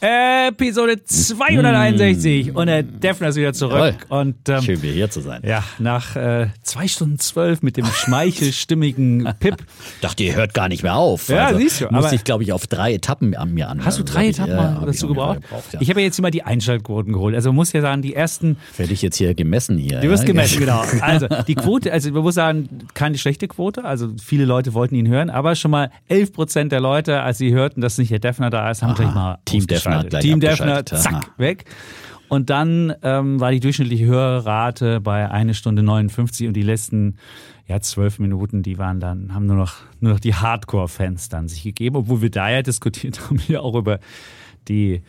[0.00, 3.96] Episode 261 und der Defner ist wieder zurück.
[4.08, 4.20] Jawohl.
[4.20, 5.42] Und ähm, Schön, wieder hier zu sein.
[5.44, 9.56] ja, nach äh, zwei Stunden zwölf mit dem schmeichelstimmigen Pip.
[10.00, 11.28] Dachte, ihr hört gar nicht mehr auf.
[11.28, 13.84] Also Ja, siehst du, Musste ich, glaube ich, auf drei Etappen an mir an.
[13.84, 15.40] Hast du drei Etappen mal dazu gebraucht?
[15.72, 15.80] ja.
[15.80, 17.34] Ich habe ja jetzt immer die Einschaltquoten geholt.
[17.34, 20.00] Also man muss ja sagen, die ersten, Werde ich jetzt hier gemessen hier.
[20.00, 20.28] du wirst ja?
[20.28, 20.82] gemessen, genau.
[21.00, 23.84] Also die Quote, also man muss sagen, keine schlechte Quote.
[23.84, 27.52] Also viele Leute wollten ihn hören, aber schon mal 11 Prozent der Leute, als sie
[27.52, 30.84] hörten, dass nicht der Defner da ist, haben gleich mal Team Defner gleich Team Defner,
[30.84, 31.22] zack, aha.
[31.36, 31.64] weg.
[32.28, 37.16] Und dann ähm, war die durchschnittliche Hörrate bei eine Stunde 59 und die letzten
[37.66, 41.62] ja, zwölf Minuten, die waren dann, haben nur noch, nur noch die Hardcore-Fans dann sich
[41.62, 43.98] gegeben, obwohl wir da ja diskutiert haben, ja auch über
[44.68, 45.02] die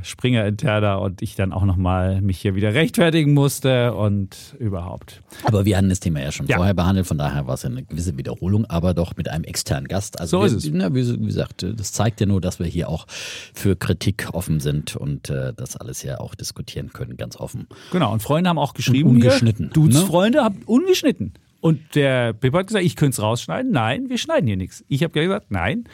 [0.00, 5.22] äh, Springer Interna und ich dann auch nochmal mich hier wieder rechtfertigen musste und überhaupt.
[5.44, 6.56] Aber wir hatten das Thema ja schon Ja.
[6.56, 9.88] vorher behandelt, von daher war es ja eine gewisse Wiederholung, aber doch mit einem externen
[9.88, 10.20] Gast.
[10.20, 10.70] Also So wir, ist es.
[10.72, 14.96] Na, wie, gesagt, das zeigt ja nur, dass wir hier auch für Kritik offen sind
[14.96, 17.66] und äh, das alles ja auch diskutieren können, ganz offen.
[17.92, 19.08] Genau, und Freunde haben auch geschrieben.
[19.08, 20.06] Und ungeschnitten, Dudes ne?
[20.06, 21.34] Freunde haben ungeschnitten.
[21.60, 23.72] Und der Pip hat gesagt, ich könnte es rausschneiden.
[23.72, 24.84] Nein, wir schneiden hier nichts.
[24.88, 25.84] Ich habe gesagt, nein.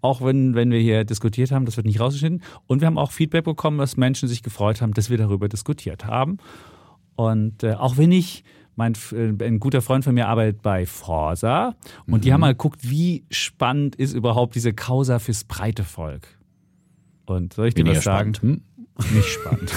[0.00, 2.42] Auch wenn, wenn wir hier diskutiert haben, das wird nicht rausgeschnitten.
[2.66, 6.04] Und wir haben auch Feedback bekommen, dass Menschen sich gefreut haben, dass wir darüber diskutiert
[6.06, 6.38] haben.
[7.16, 8.44] Und äh, auch wenn ich,
[8.76, 11.74] mein, äh, ein guter Freund von mir arbeitet bei Forsa
[12.06, 16.28] und die haben mal geguckt, wie spannend ist überhaupt diese Causa fürs breite Volk.
[17.26, 18.34] Und soll ich dir Weniger was sagen?
[18.34, 18.62] spannend.
[18.62, 19.14] Hm?
[19.14, 19.72] Nicht spannend.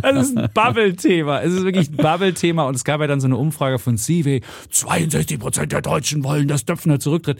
[0.02, 1.42] Das ist ein Bubble-Thema.
[1.42, 2.66] Es ist wirklich ein Bubble-Thema.
[2.66, 4.40] Und es gab ja dann so eine Umfrage von CW.
[4.70, 7.38] 62 Prozent der Deutschen wollen, dass Döpfner zurücktritt.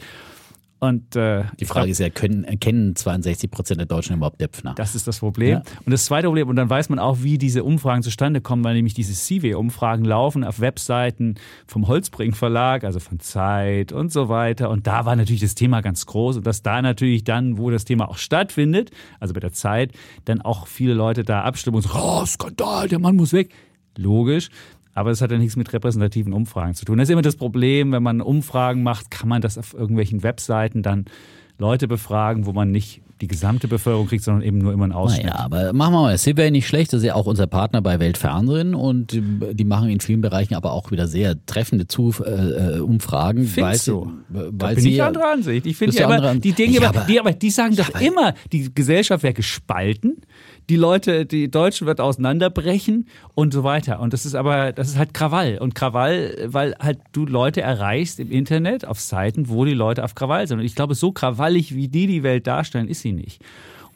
[0.79, 4.75] Und äh, Die Frage ist ja, können, kennen 62 Prozent der Deutschen überhaupt Depfner?
[4.75, 5.49] das ist das Problem.
[5.49, 5.63] Ja.
[5.85, 8.75] Und das zweite Problem, und dann weiß man auch, wie diese Umfragen zustande kommen, weil
[8.75, 11.35] nämlich diese CW-Umfragen laufen auf Webseiten
[11.67, 14.69] vom Holzbring Verlag, also von Zeit und so weiter.
[14.69, 16.37] Und da war natürlich das Thema ganz groß.
[16.37, 19.91] Und dass da natürlich dann, wo das Thema auch stattfindet, also bei der Zeit,
[20.25, 23.51] dann auch viele Leute da abstimmen und sagen, oh, Skandal, der Mann muss weg.
[23.97, 24.49] Logisch.
[24.93, 26.97] Aber das hat ja nichts mit repräsentativen Umfragen zu tun.
[26.97, 30.81] Das ist immer das Problem, wenn man Umfragen macht, kann man das auf irgendwelchen Webseiten
[30.81, 31.05] dann
[31.57, 35.25] Leute befragen, wo man nicht die gesamte Bevölkerung kriegt, sondern eben nur immer einen Ausschnitt.
[35.25, 36.17] Naja, aber machen wir mal.
[36.17, 39.99] Silver nicht schlecht, das ist ja auch unser Partner bei Weltfernsehen und die, machen in
[39.99, 43.43] vielen Bereichen aber auch wieder sehr treffende Zu äh, äh, Umfragen.
[43.45, 44.11] Findest weil du?
[44.29, 45.65] Da weil bin sie ich anderer Ansicht.
[45.65, 48.33] Ich finde ja immer, die denken Ja, aber, aber- die, aber die sagen doch immer,
[48.53, 50.21] die Gesellschaft wäre gespalten,
[50.69, 53.99] die Leute, die Deutschen wird auseinanderbrechen und so weiter.
[53.99, 55.57] Und das ist aber, das ist halt Krawall.
[55.57, 60.13] Und Krawall, weil halt du Leute erreichst im Internet auf Seiten, wo die Leute auf
[60.13, 60.59] Krawall sind.
[60.59, 63.41] Und ich glaube, so krawallig, wie die die Welt darstellen, ist sie nicht.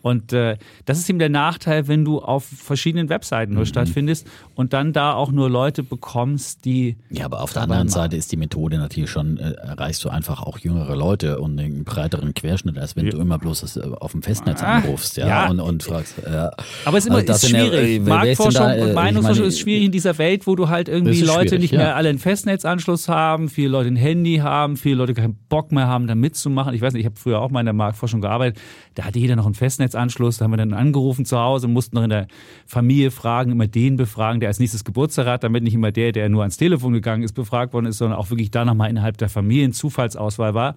[0.03, 3.55] Und äh, das ist eben der Nachteil, wenn du auf verschiedenen Webseiten Mhm.
[3.57, 7.87] nur stattfindest und dann da auch nur Leute bekommst, die Ja, aber auf der anderen.
[7.89, 11.85] Seite ist die Methode natürlich schon, äh, erreichst du einfach auch jüngere Leute und einen
[11.85, 15.27] breiteren Querschnitt, als wenn du immer bloß das, äh, auf dem Festnetz Ah, anrufst ja,
[15.27, 15.49] ja.
[15.49, 16.15] Und, und fragst.
[16.25, 16.51] Ja.
[16.85, 17.79] Aber es ist immer Also das ist ja, schwierig.
[17.79, 20.55] äh, denn Marktforschung da, äh, und ich Meinungsforschung meine, ist schwierig in dieser Welt, wo
[20.57, 21.79] du halt irgendwie Leute schwierig, nicht ja.
[21.79, 25.87] mehr alle einen Festnetzanschluss haben, viele Leute ein Handy haben, viele Leute keinen Bock mehr
[25.87, 26.73] haben, da mitzumachen.
[26.73, 28.61] Ich weiß nicht, ich habe früher auch mal in der Marktforschung gearbeitet.
[28.95, 29.55] Da hatte jeder noch einen
[29.93, 30.37] Festnetzanschluss.
[30.37, 32.27] Da haben wir dann angerufen zu Hause, mussten noch in der
[32.65, 36.29] Familie fragen, immer den befragen, der als nächstes Geburtstag hat, damit nicht immer der, der
[36.29, 39.29] nur ans Telefon gegangen ist, befragt worden ist, sondern auch wirklich da nochmal innerhalb der
[39.29, 40.75] Familie ein Zufallsauswahl war.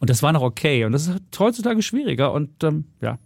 [0.00, 0.84] Und das war noch okay.
[0.84, 2.32] Und das ist heutzutage schwieriger.
[2.32, 3.18] Und ähm, ja.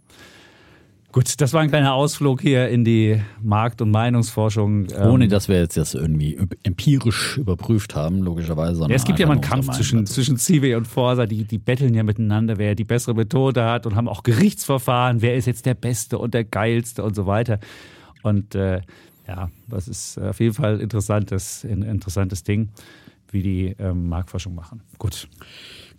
[1.11, 4.87] Gut, das war ein kleiner Ausflug hier in die Markt- und Meinungsforschung.
[4.91, 8.83] Ähm, Ohne dass wir jetzt das irgendwie empirisch überprüft haben, logischerweise.
[8.83, 11.95] ja, es gibt ja mal einen Kampf zwischen, zwischen CW und Forsa, die, die betteln
[11.95, 15.73] ja miteinander, wer die bessere Methode hat und haben auch Gerichtsverfahren, wer ist jetzt der
[15.73, 17.59] Beste und der Geilste und so weiter.
[18.21, 18.81] Und äh,
[19.27, 22.69] ja, das ist auf jeden Fall interessantes, ein interessantes Ding,
[23.31, 24.81] wie die ähm, Marktforschung machen.
[24.99, 25.27] Gut.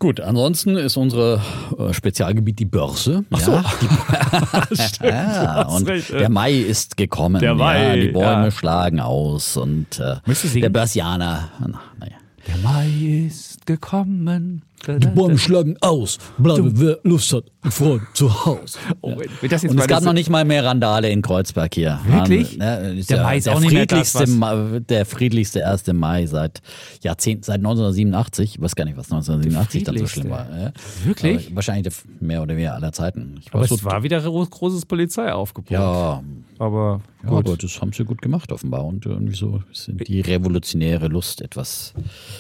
[0.01, 1.43] Gut, ansonsten ist unser
[1.79, 3.23] äh, Spezialgebiet die Börse.
[3.31, 3.53] Ach so.
[3.53, 7.39] Ja, die, ja, und recht, der Mai ist gekommen.
[7.39, 8.51] Der Mai, ja, die Bäume ja.
[8.51, 10.17] schlagen aus und äh,
[10.59, 11.51] der Börsianer.
[11.61, 12.15] Na, naja.
[12.49, 14.63] Der Mai ist gekommen.
[14.87, 16.17] Die Bäume schlagen aus.
[16.39, 18.79] Bleibe, wer Lust hat, Freund zu Hause.
[19.03, 22.01] Oh, jetzt Und es gab noch nicht mal mehr Randale in Kreuzberg hier.
[22.07, 22.57] Wirklich?
[22.57, 25.93] Ja, ist Der ja Mai ist der auch nicht mehr das, friedlichste, der friedlichste 1.
[25.93, 26.63] Mai seit
[27.03, 28.55] Jahrzehnten, seit 1987.
[28.55, 30.47] Ich weiß gar nicht, was 1987 dann so schlimm war.
[30.59, 30.73] Ja.
[31.05, 31.49] Wirklich?
[31.49, 33.41] Aber wahrscheinlich mehr oder weniger aller Zeiten.
[33.53, 35.71] Aber es so- war wieder gro- großes Polizeiaufgebot.
[35.71, 36.23] ja,
[36.59, 37.47] Aber ja, gut.
[37.47, 38.87] aber das haben sie gut gemacht offenbar.
[38.87, 41.93] Und irgendwie so sind die revolutionäre Lust etwas.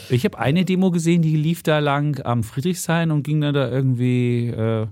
[0.08, 3.68] Ich habe eine Demo gesehen, die lief da lang am Friedrichshain und ging dann da
[3.70, 4.86] irgendwie, äh,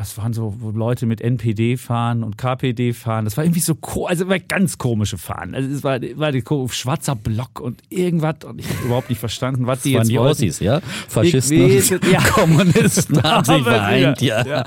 [0.00, 3.24] es waren so Leute mit NPD fahren und KPD fahren.
[3.24, 5.54] Das war irgendwie so, also ganz komische Fahren.
[5.54, 9.66] Also es war, war die schwarzer Block und irgendwas und ich habe überhaupt nicht verstanden,
[9.66, 10.30] was die Das waren jetzt die wollten.
[10.30, 10.80] Ossis, ja?
[11.08, 12.18] Faschisten weiß es, ja.
[12.18, 14.64] und Kommunisten haben sich vereint, wieder, ja.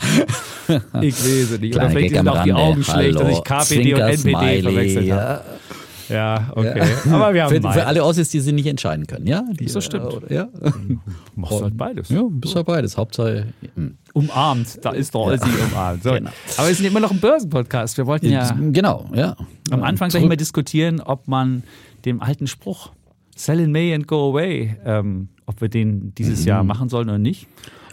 [1.01, 1.75] Ich es nicht.
[1.75, 2.54] Oder Kleiner vielleicht sind auch die.
[2.54, 5.24] Augen schlecht, dass ich KPD und Zwinker, NPD Smiley, verwechselt habe.
[5.33, 5.42] ja.
[6.09, 6.81] Ja, okay.
[7.11, 9.43] Aber wir haben Für, für alle Ossis, die sie nicht entscheiden können, ja?
[9.59, 10.29] Die, Das stimmt.
[10.29, 10.49] äh, Ja,
[11.35, 12.09] Machst du halt beides.
[12.09, 12.97] ja bist ja beides.
[12.97, 13.47] Hauptsache.
[13.75, 13.97] hm.
[14.13, 16.03] Umarmt, da ist doch Ossi umarmt.
[16.03, 16.11] So.
[16.13, 16.29] Genau.
[16.57, 17.97] Aber wir sind immer noch ein Börsenpodcast.
[17.97, 19.35] Wir wollten ja Genau, ja.
[19.71, 21.63] am Anfang gleich mal diskutieren, ob man
[22.05, 22.91] dem alten Spruch
[23.35, 27.17] Sell in May and go away, ähm, ob wir den dieses Jahr machen sollen oder
[27.17, 27.47] nicht.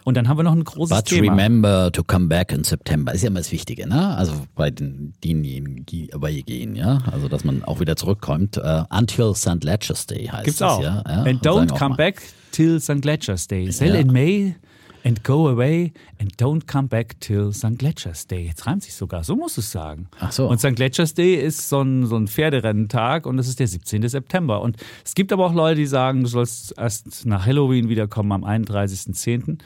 [0.04, 0.96] Und dann haben wir noch ein großes.
[0.96, 1.32] But Thema.
[1.32, 3.12] remember to come back in September.
[3.14, 4.16] Ist ja immer das Wichtige, ne?
[4.16, 6.98] Also bei den, denjenigen, die bei ihr gehen, ja?
[7.10, 8.56] Also, dass man auch wieder zurückkommt.
[8.56, 9.62] Äh, until St.
[9.62, 10.82] Ledger's Day heißt Gibt's es, auch.
[10.82, 11.02] ja?
[11.06, 11.22] ja?
[11.22, 11.96] And don't come mal.
[11.96, 12.20] back
[12.50, 13.04] till St.
[13.04, 13.70] Ledger's Day.
[13.70, 14.00] Sell Ja.
[14.00, 14.56] in May
[15.04, 17.80] and go away and don't come back till St.
[17.82, 18.46] Ledger's Day.
[18.46, 20.08] Jetzt reimt sich sogar, so musst du es sagen.
[20.20, 20.48] Ach so.
[20.48, 20.78] Und St.
[20.78, 24.08] Ledger's Day ist so ein, so ein Pferderennentag und das ist der 17.
[24.08, 24.60] September.
[24.62, 28.44] Und es gibt aber auch Leute, die sagen, du sollst erst nach Halloween wiederkommen am
[28.44, 29.58] 31.10.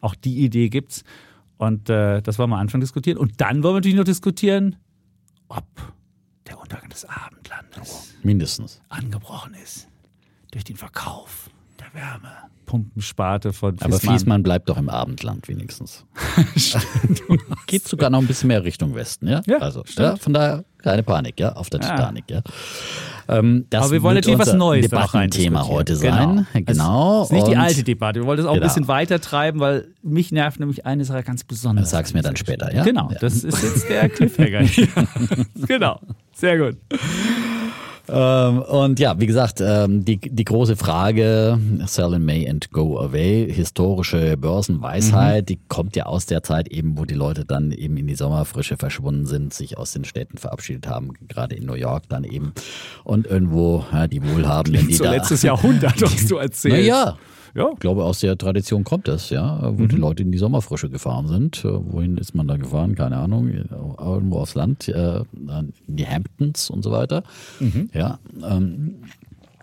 [0.00, 1.04] Auch die Idee gibt's.
[1.58, 3.18] Und äh, das wollen wir am Anfang diskutieren.
[3.18, 4.76] Und dann wollen wir natürlich noch diskutieren,
[5.48, 5.64] ob
[6.46, 8.80] der Untergang des Abendlandes Mindestens.
[8.88, 9.88] angebrochen ist
[10.52, 11.50] durch den Verkauf
[11.94, 14.14] der Wärmepumpensparte von Aber Fissmann.
[14.14, 16.04] Fiesmann bleibt doch im Abendland wenigstens.
[17.66, 19.42] Geht sogar noch ein bisschen mehr Richtung Westen, ja?
[19.46, 21.90] Ja, also, ja, von daher keine Panik, ja, auf der Ja.
[21.90, 22.40] Titanic, ja.
[23.28, 26.46] Ähm, das Aber wir wollen natürlich was Neues Debattenthema heute sein.
[26.54, 26.64] Genau.
[26.64, 27.18] Genau.
[27.20, 28.20] Das ist nicht die alte Debatte.
[28.20, 28.64] Wir wollen das auch Genau.
[28.64, 31.84] ein bisschen weiter treiben, weil mich nervt nämlich eine Sache ganz besonders.
[31.84, 32.82] Das sag's mir dann später, ja?
[32.82, 33.18] Genau, Ja.
[33.20, 34.88] das ist jetzt der Cliffhanger hier.
[35.68, 36.00] genau,
[36.32, 36.78] sehr gut.
[38.12, 42.98] Ähm, und ja, wie gesagt, ähm, die, die große Frage, sell in May and go
[42.98, 47.96] away, historische Börsenweisheit, die kommt ja aus der Zeit eben, wo die Leute dann eben
[47.96, 52.08] in die Sommerfrische verschwunden sind, sich aus den Städten verabschiedet haben, gerade in New York
[52.08, 52.52] dann eben.
[53.04, 55.12] Und irgendwo ja, die Wohlhabenden, die So da...
[55.12, 56.78] letztes Jahrhundert, was du erzählst.
[56.78, 57.16] Naja,
[57.54, 57.70] Ja.
[57.72, 61.26] ich glaube, aus der Tradition kommt es, ja, wo die Leute in die Sommerfrische gefahren
[61.28, 61.64] sind.
[61.64, 62.94] Äh, Wohin ist man da gefahren?
[62.94, 63.48] Keine Ahnung.
[63.50, 67.22] Irgendwo aufs Land, äh, in die Hamptons und so weiter.
[67.92, 68.18] Ja,
[68.48, 68.96] ähm,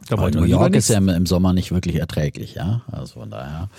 [0.09, 2.81] Da New York ist ja im, im Sommer nicht wirklich erträglich, ja.
[2.91, 3.69] Also von daher.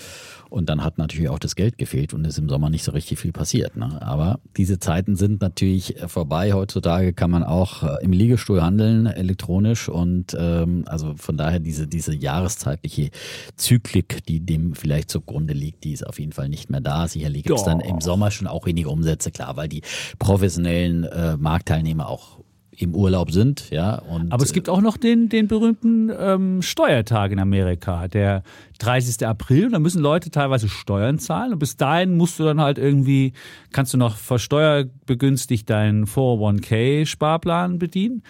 [0.49, 3.19] Und dann hat natürlich auch das Geld gefehlt und ist im Sommer nicht so richtig
[3.19, 3.77] viel passiert.
[3.77, 4.01] Ne?
[4.01, 6.53] Aber diese Zeiten sind natürlich äh, vorbei.
[6.53, 9.89] Heutzutage kann man auch äh, im Liegestuhl handeln, elektronisch.
[9.89, 13.11] Und ähm, also von daher diese, diese jahreszeitliche
[13.57, 17.07] Zyklik, die dem vielleicht zugrunde liegt, die ist auf jeden Fall nicht mehr da.
[17.07, 19.83] Sicherlich gibt es dann im Sommer schon auch weniger Umsätze, klar, weil die
[20.17, 22.38] professionellen äh, Marktteilnehmer auch
[22.79, 23.99] im Urlaub sind, ja.
[23.99, 28.43] Und, Aber es gibt auch noch den, den berühmten ähm, Steuertag in Amerika, der
[28.79, 29.27] 30.
[29.27, 29.65] April.
[29.65, 31.51] Und da müssen Leute teilweise Steuern zahlen.
[31.51, 33.33] Und bis dahin musst du dann halt irgendwie,
[33.73, 38.23] kannst du noch versteuerbegünstigt deinen 401k-Sparplan bedienen.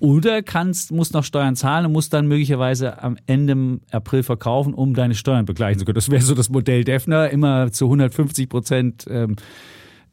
[0.00, 4.94] Oder kannst, musst noch Steuern zahlen und musst dann möglicherweise am Ende April verkaufen, um
[4.94, 5.94] deine Steuern begleichen zu können.
[5.94, 9.06] Das wäre so das Modell Defner, immer zu 150 Prozent.
[9.08, 9.36] Ähm,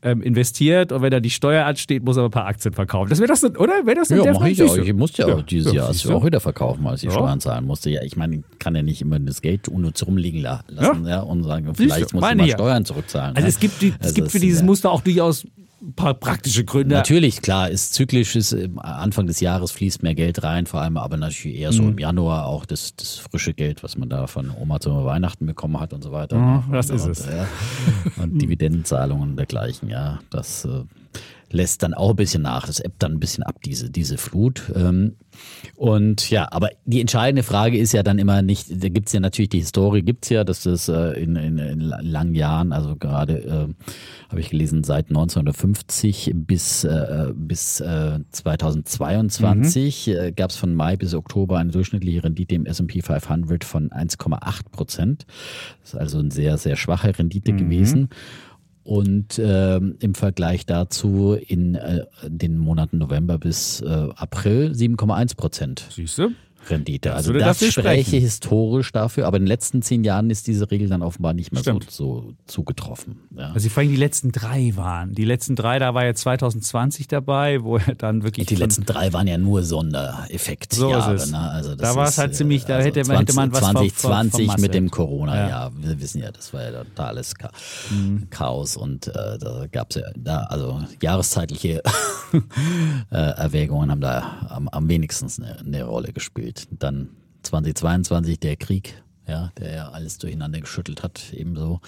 [0.01, 3.09] ähm, investiert und wenn da die Steuer ansteht, muss er ein paar Aktien verkaufen.
[3.09, 3.85] Das wäre das, oder?
[3.85, 4.77] Wäre das Ja, mache ich auch.
[4.77, 7.15] Ich musste ja, Ja, auch dieses ja, Jahr auch wieder verkaufen, als ich Ja.
[7.15, 7.89] Steuern zahlen musste.
[7.89, 11.19] Ja, ich meine, ich kann ja nicht immer das Geld unnütz rumliegen la- lassen ja.
[11.21, 12.55] und sagen, vielleicht muss ich mal ja.
[12.55, 13.35] Steuern zurückzahlen.
[13.35, 14.65] Also es gibt, die, es Also gibt für es- dieses ja.
[14.65, 15.45] Muster auch durchaus
[15.81, 16.95] ein paar praktische Gründe.
[16.95, 20.97] Natürlich, klar, ist zyklisch, ist äh, Anfang des Jahres fließt mehr Geld rein, vor allem
[20.97, 21.75] aber natürlich eher Mhm.
[21.75, 25.45] so im Januar auch das, das frische Geld, was man da von Oma zu Weihnachten
[25.45, 26.37] bekommen hat und so weiter.
[26.37, 26.63] Ne?
[26.71, 27.25] das und, ist und, es.
[27.25, 27.47] Ja,
[28.21, 30.83] und Dividendenzahlungen und dergleichen, ja, das äh,
[31.51, 34.71] lässt dann auch ein bisschen nach, das ebbt dann ein bisschen ab, diese, diese Flut.
[34.75, 35.15] Ähm,
[35.75, 39.49] und ja, aber die entscheidende Frage ist ja dann immer nicht, da gibt's ja natürlich
[39.49, 43.73] die Historie, gibt's ja, dass das äh, in, in, in langen Jahren, also gerade äh,
[44.29, 50.13] habe ich gelesen, seit 1950 bis, äh, bis äh, 2022 Mhm.
[50.13, 55.25] äh, gab's von Mai bis Oktober eine durchschnittliche Rendite im S&P 500 von 1,8 Prozent.
[55.81, 57.57] Das ist also eine sehr, sehr schwache Rendite Mhm.
[57.57, 58.09] gewesen.
[58.89, 65.85] Und ähm, im Vergleich dazu in äh, den Monaten November bis äh, April 7,1 Prozent.
[65.91, 66.31] Siehst du?
[66.69, 67.09] Rendite.
[67.09, 70.69] Das Also das dafür spreche historisch dafür, aber in den letzten zehn Jahren ist diese
[70.69, 71.91] Regel dann offenbar nicht mehr so, Stimmt.
[71.91, 73.17] so zugetroffen.
[73.37, 73.51] Ja.
[73.51, 75.13] Also vor allem die letzten drei waren.
[75.13, 78.47] Die letzten drei, da war ja 2020 dabei, wo er dann wirklich.
[78.47, 80.73] Die von- letzten drei waren ja nur Sondereffekt.
[80.73, 81.31] So ist es.
[81.31, 81.39] Ne?
[81.39, 83.67] Also Da das war es halt ziemlich- da also hätte man- hätte man was ver-
[83.73, 85.49] ver- 2020 mit dem Corona, Ja.
[85.49, 85.71] ja.
[85.75, 87.51] wir wissen ja, das war ja totales Cha
[87.91, 88.27] Mhm.
[88.29, 91.81] Chaos und äh, da gab es ja da, also jahreszeitliche
[93.11, 96.48] äh, Erwägungen haben da am, am wenigsten eine, eine Rolle gespielt.
[96.71, 97.09] Dann
[97.43, 101.81] 2022 der Krieg, ja, der ja alles durcheinander geschüttelt hat, ebenso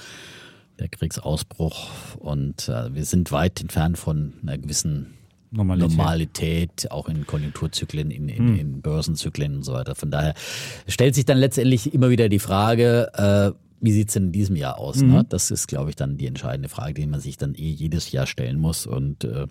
[0.80, 5.14] der Kriegsausbruch und äh, wir sind weit entfernt von einer gewissen
[5.52, 5.98] Normalität.
[5.98, 9.96] Normalität, auch in Konjunkturzyklen, in, in, in Börsenzyklen und so weiter.
[9.96, 10.34] Von daher
[10.88, 13.52] stellt sich dann letztendlich immer wieder die Frage, äh,
[13.82, 15.02] wie sieht's denn in diesem Jahr aus?
[15.02, 15.26] Ne?
[15.28, 18.28] Das ist, glaube ich, dann die entscheidende Frage, die man sich dann eh jedes Jahr
[18.28, 18.86] stellen muss.
[18.86, 19.48] Und äh,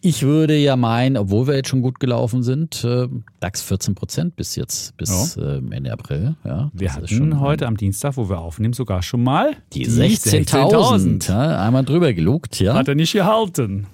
[0.00, 3.08] ich würde ja meinen, obwohl wir jetzt schon gut gelaufen sind, äh,
[3.40, 6.36] DAX 14 Prozent bis jetzt, bis äh, Ende April.
[6.44, 11.28] Ja, Wir hatten schon heute am Dienstag, wo wir aufnehmen, sogar schon mal die 16.000.
[11.28, 12.74] Ja, einmal drüber gelugt, ja.
[12.74, 13.86] Hat er nicht gehalten.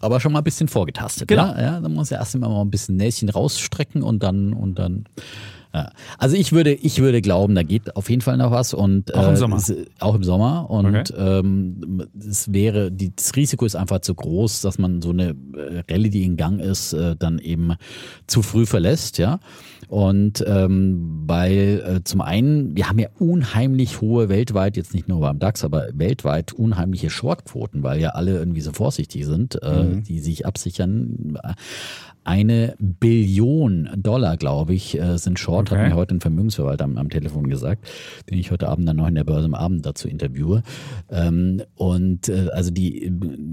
[0.00, 1.28] aber schon mal ein bisschen vorgetastet.
[1.28, 1.46] Genau.
[1.46, 4.78] Ja, ja, dann muss er erst immer mal ein bisschen Näschen rausstrecken und dann und
[4.78, 5.04] dann.
[5.76, 5.90] Ja.
[6.16, 9.28] Also ich würde, ich würde glauben, da geht auf jeden Fall noch was und Auch
[9.28, 9.56] im äh, Sommer?
[9.58, 11.12] Es, auch im Sommer und Okay.
[11.18, 15.82] ähm, es wäre, die, das Risiko ist einfach zu groß, dass man so eine äh,
[15.90, 17.74] Rallye, die in Gang ist, äh, dann eben
[18.26, 19.38] zu früh verlässt, ja.
[19.88, 25.20] Und ähm, weil äh, zum einen, wir haben ja unheimlich hohe weltweit, jetzt nicht nur
[25.20, 30.20] beim DAX, aber weltweit unheimliche Shortquoten, weil ja alle irgendwie so vorsichtig sind, äh, die
[30.20, 31.38] sich absichern.
[32.26, 35.80] Eine Billion Dollar, glaube ich, äh, sind Short, Okay.
[35.80, 37.86] hat mir heute ein Vermögensverwalter am, am Telefon gesagt,
[38.28, 40.64] den ich heute Abend dann noch in der Börse am Abend dazu interviewe.
[41.08, 43.12] Ähm, und äh, also die äh,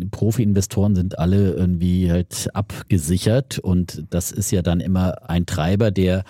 [0.09, 6.23] Profi-Investoren sind alle irgendwie halt abgesichert und das ist ja dann immer ein Treiber, der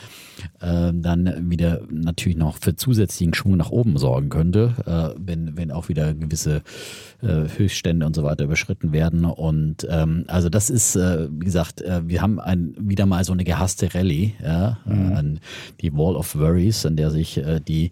[0.59, 4.73] äh, dann wieder natürlich noch für zusätzlichen Schwung nach oben sorgen könnte,
[5.17, 6.61] wenn, wenn auch wieder gewisse
[7.21, 9.23] Höchststände und so weiter überschritten werden.
[9.23, 13.93] Und ähm, also das ist, wie gesagt, wir haben ein, wieder mal so eine gehasste
[13.93, 15.39] Rallye, ja, äh, an
[15.81, 17.91] die Wall of Worries, an der sich äh, die,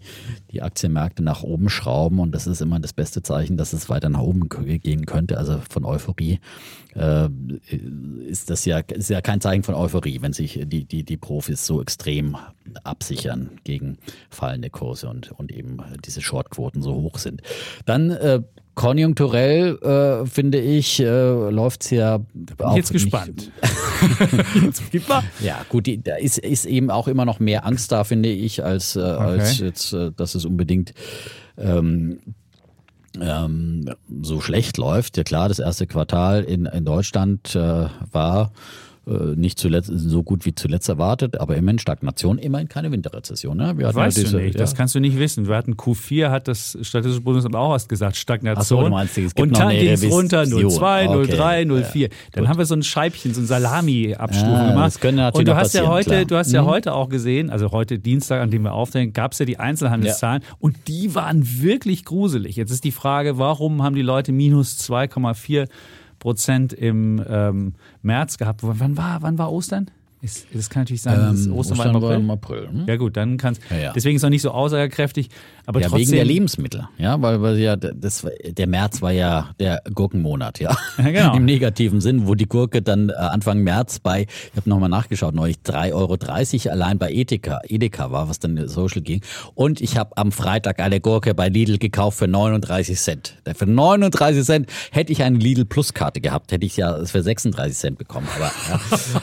[0.50, 2.18] die Aktienmärkte nach oben schrauben.
[2.18, 5.60] Und das ist immer das beste Zeichen, dass es weiter nach oben gehen könnte, also
[5.68, 6.40] von Euphorie
[6.94, 7.28] äh,
[8.26, 11.66] ist das ja, ist ja kein Zeichen von Euphorie, wenn sich die, die, die Profis
[11.66, 12.36] so extrem
[12.84, 13.98] absichern gegen
[14.30, 17.42] fallende Kurse und, und eben diese Shortquoten so hoch sind.
[17.86, 18.42] Dann äh,
[18.74, 22.20] konjunkturell äh, finde ich, äh, läuft es ja
[22.58, 23.50] auch Jetzt gespannt.
[24.62, 25.22] Jetzt gib mal.
[25.40, 28.64] ja, gut, die, da ist, ist eben auch immer noch mehr Angst da, finde ich,
[28.64, 30.94] als, äh, als jetzt, äh, dass es unbedingt
[31.58, 32.18] ähm,
[33.20, 33.90] ähm,
[34.22, 35.16] so schlecht läuft.
[35.16, 38.52] Ja klar, das erste Quartal in, in Deutschland äh, war
[39.04, 43.56] nicht zuletzt so gut wie zuletzt erwartet, aber immerhin Stagnation, immerhin keine Winterrezession.
[43.56, 43.66] Ne?
[43.66, 44.76] Hatten ja Weißt diese- du nicht, das ja.
[44.76, 45.48] kannst du nicht wissen.
[45.48, 48.84] Wir hatten Q4, hat das Statistische Bundesamt auch was gesagt, Stagnation.
[48.84, 50.70] So, meinst, und dann ging es runter, Revision.
[50.70, 51.36] 02, Okay.
[51.36, 52.08] 03, Ja, 04.
[52.32, 54.86] Dann haben wir so ein Scheibchen, so ein Salami-Abstufung Ja, gemacht.
[54.86, 56.24] das könnte natürlich und du hast ja heute, klar.
[56.24, 56.66] du hast ja Mhm.
[56.66, 60.42] heute auch gesehen, also heute Dienstag, an dem wir aufnehmen, gab es ja die Einzelhandelszahlen
[60.60, 62.54] und die waren wirklich gruselig.
[62.56, 65.66] Jetzt ist die Frage, warum haben die Leute minus 2,4
[66.22, 68.60] Prozent im ähm, März gehabt?
[68.62, 69.90] Wann war, wann war Ostern?
[70.20, 72.14] Ist, das kann natürlich sein, Ähm, Ostern, war im April.
[72.20, 72.68] im April.
[72.70, 72.84] Hm?
[72.86, 73.92] Ja gut, dann kannst Ja, ja.
[73.92, 75.30] deswegen ist es noch nicht so aussagekräftig,
[75.66, 79.50] aber ja, trotzdem wegen der Lebensmittel, ja, weil, weil ja das, der März war ja
[79.60, 81.36] der Gurkenmonat, ja, Ja, genau.
[81.36, 85.34] im negativen Sinn, wo die Gurke dann äh, Anfang März bei, ich habe nochmal nachgeschaut,
[85.34, 89.22] neulich 3,30 Euro allein bei Edeka, Edeka war, was dann in Social ging.
[89.54, 93.36] Und ich habe am Freitag eine Gurke bei Lidl gekauft für 39 Cent.
[93.54, 97.76] Für 39 Cent hätte ich eine Lidl Plus Karte gehabt, hätte ich ja für 36
[97.76, 98.26] Cent bekommen.
[98.36, 98.50] Aber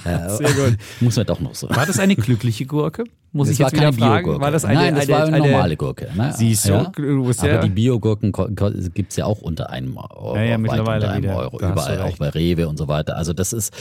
[0.05, 0.77] ja, äh, Sehr gut.
[1.01, 1.69] muss man doch noch so.
[1.69, 3.03] War das eine glückliche Gurke?
[3.31, 4.24] Muss Das ich war jetzt wieder keine fragen?
[4.24, 4.41] Biogurke.
[4.43, 6.10] War das eine, Nein, das eine, war eine, eine normale Gurke.
[6.15, 6.29] Ne?
[6.34, 6.92] Siehst du, ja.
[6.96, 8.48] du bist Aber ja- die Biogurken ko-
[8.94, 10.36] gibt's ja auch unter einem Euro.
[10.36, 11.38] Ja, ja, weit mittlerweile unter einem wieder.
[11.38, 11.58] Euro.
[11.60, 13.16] Da Überall, auch bei Rewe und so weiter.
[13.18, 13.74] Also das ist,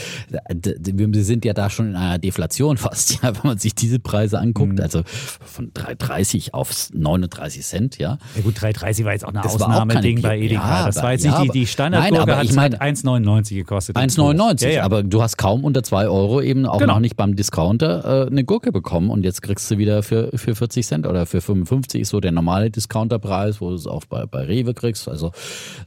[0.49, 4.39] wir sind ja da schon in einer Deflation fast, ja, wenn man sich diese Preise
[4.39, 4.73] anguckt.
[4.75, 4.81] Mhm.
[4.81, 8.19] Also von 3,30 auf 39 Cent, ja.
[8.37, 10.81] Ja gut, 3,30 war jetzt auch ein Das Ausnahmeding bei Edeka.
[10.81, 12.57] Ja, das war jetzt ja, nicht die, aber- die Standardgurke, Nein, aber hat ich es
[12.57, 13.97] meine- halt 1,99 gekostet.
[13.97, 14.83] 1,99, Ja, ja.
[14.85, 16.95] aber du hast kaum unter 2 Euro eben auch Genau.
[16.95, 20.55] noch nicht beim Discounter äh, eine Gurke bekommen und jetzt kriegst du wieder für, für
[20.55, 24.27] 40 Cent oder für 55 ist so der normale Discounterpreis, wo du es auch bei,
[24.27, 25.09] bei Rewe kriegst.
[25.09, 25.33] Also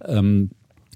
[0.06, 0.52] ähm,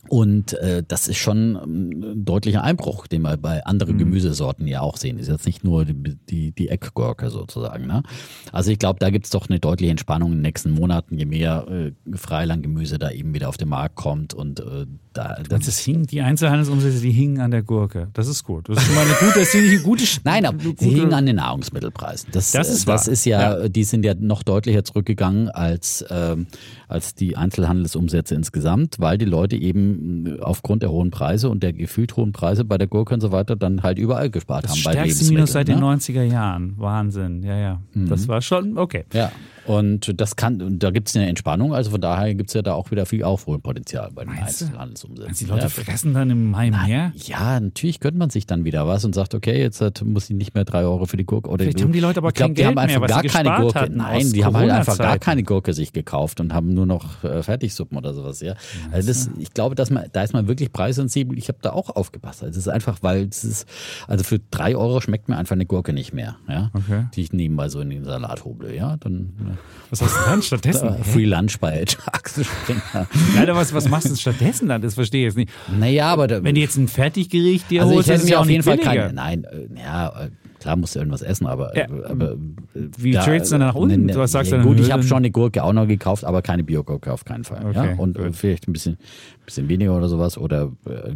[0.07, 4.81] und äh, das ist schon ähm, ein deutlicher Einbruch, den wir bei anderen Gemüsesorten ja
[4.81, 5.17] auch sehen.
[5.17, 7.87] Ist jetzt nicht nur die, die, die Eckgurke sozusagen.
[7.87, 8.03] Ne?
[8.51, 11.25] Also ich glaube, da gibt es doch eine deutliche Entspannung in den nächsten Monaten, je
[11.25, 14.85] mehr äh, Freilandgemüse da eben wieder auf den Markt kommt und äh,
[15.15, 18.09] da, das, das hing, die Einzelhandelsumsätze, die hingen an der Gurke.
[18.13, 18.69] Das ist gut.
[18.69, 20.03] Das ist schon mal eine gute, das eine gute.
[20.23, 22.29] Nein, aber sie hingen an den Nahrungsmittelpreisen.
[22.31, 23.13] Das, Das ist das wahr.
[23.13, 23.69] ist ja, Ja.
[23.69, 26.47] die sind ja noch deutlicher zurückgegangen als, ähm,
[26.87, 31.73] als die Einzelhandelsumsätze insgesamt, weil die Leute eben äh, aufgrund der hohen Preise und der
[31.73, 34.83] gefühlt hohen Preise bei der Gurke und so weiter dann halt überall gespart Das haben
[34.83, 35.81] bei stärkste Minus seit den ne?
[35.85, 35.87] Mhm.
[35.99, 36.73] 90er Jahren.
[36.77, 37.41] Wahnsinn.
[37.43, 37.81] Ja, ja.
[37.93, 39.05] Das war schon, okay.
[39.13, 39.31] Ja,
[39.65, 42.61] und das kann, und da gibt es eine Entspannung, also von daher gibt es ja
[42.61, 44.33] da auch wieder viel Aufholpotenzial bei den?
[44.33, 45.33] Einzelhandelsumsätzen.
[45.33, 45.69] Du, die Leute ja.
[45.69, 47.11] fressen dann im Mai mehr?
[47.15, 50.35] Ja, natürlich gönnt man sich dann wieder was und sagt, okay, jetzt hat, muss ich
[50.35, 51.49] nicht mehr drei Euro für die Gurke.
[51.49, 53.33] Oder Vielleicht haben die Leute aber ich glaub, kein die haben Geld mehr, einfach was
[53.33, 53.91] gar keine Gurke.
[53.91, 57.41] Nein, die haben halt einfach gar keine Gurke sich gekauft und haben nur noch äh,
[57.43, 58.41] Fertigsuppen oder sowas.
[58.41, 58.55] Ja,
[58.91, 61.37] also das, ich glaube, dass man, da ist man wirklich preissensibel.
[61.37, 62.43] Ich habe da auch aufgepasst.
[62.43, 63.67] Also es ist einfach, weil es ist,
[64.07, 67.05] also für drei Euro schmeckt mir einfach eine Gurke nicht mehr, ja, Okay.
[67.15, 68.75] die ich nebenbei so in den Salat hobel.
[68.75, 69.54] Ja, dann
[69.91, 70.95] Was hast du dann stattdessen?
[71.03, 73.07] Free Lunch bei Axel Springer.
[73.35, 74.81] Leider, was, was machst du stattdessen dann?
[74.81, 75.51] Das verstehe ich jetzt nicht.
[75.79, 78.39] Naja, aber da, Wenn du jetzt ein Fertiggericht dir also holst, ich hätte ist mir
[78.39, 79.01] auf jeden Fall billiger.
[79.03, 79.13] keine.
[79.13, 81.85] Nein, äh, ja, äh, klar musst du irgendwas essen, aber, Ja.
[81.85, 82.35] äh, aber
[82.73, 84.05] Wie tradest du dann nach unten?
[84.05, 84.63] Ne, Was sagst ja, du?
[84.63, 87.63] Gut, ich habe schon eine Gurke auch noch gekauft, aber keine Biogurke auf keinen Fall.
[87.65, 87.95] Okay, ja?
[87.97, 88.35] Und gut.
[88.35, 88.97] vielleicht ein bisschen,
[89.45, 91.13] bisschen weniger oder sowas oder äh,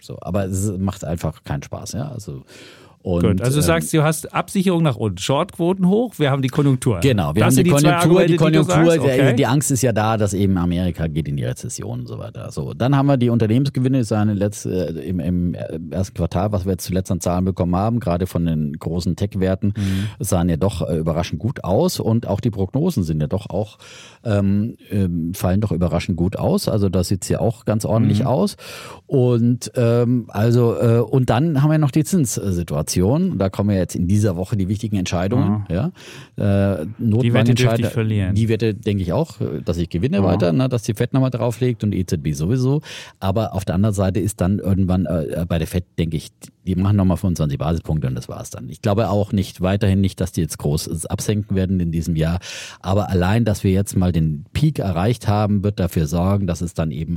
[0.00, 0.18] so.
[0.20, 2.10] Aber es macht einfach keinen Spaß, ja.
[2.10, 2.44] Also
[3.02, 6.42] und, Gut, also du ähm, sagst, du hast Absicherung nach unten, Shortquoten hoch, wir haben
[6.42, 6.98] die Konjunktur.
[7.00, 9.36] Genau, wir das haben die zwei Konjunktur, die Argumente, du Konjunktur, der- okay.
[9.36, 12.50] die Angst ist ja da, dass eben Amerika geht in die Rezession und so weiter.
[12.50, 15.54] So, dann haben wir die Unternehmensgewinne, das ist letzte, äh, im, im
[15.90, 19.74] ersten Quartal, was wir jetzt zuletzt an Zahlen bekommen haben, gerade von den großen Tech-Werten,
[19.76, 20.06] Mhm.
[20.18, 23.78] sahen ja doch äh, überraschend gut aus und auch die Prognosen sind ja doch auch,
[24.24, 26.68] ähm, ähm, fallen doch überraschend gut aus.
[26.68, 28.26] Also da sieht's ja auch ganz ordentlich Mhm.
[28.26, 28.56] aus.
[29.06, 32.87] Und ähm, also, äh, und dann haben wir noch die Zinssituation.
[33.38, 35.66] Da kommen ja jetzt in dieser Woche die wichtigen Entscheidungen.
[35.68, 35.92] Ja.
[36.36, 38.34] Äh, Die Wette dürfte ich verlieren.
[38.34, 41.84] Die Wette denke ich auch, dass ich gewinne weiter, ne, dass die FED nochmal drauflegt
[41.84, 42.80] und die EZB sowieso.
[43.20, 46.30] Aber auf der anderen Seite ist dann irgendwann äh, bei der FED, denke ich,
[46.68, 48.68] die machen nochmal 25 Basispunkte und das war's dann.
[48.68, 52.40] Ich glaube auch nicht, weiterhin nicht, dass die jetzt groß absenken werden in diesem Jahr.
[52.80, 56.74] Aber allein, dass wir jetzt mal den Peak erreicht haben, wird dafür sorgen, dass es
[56.74, 57.16] dann eben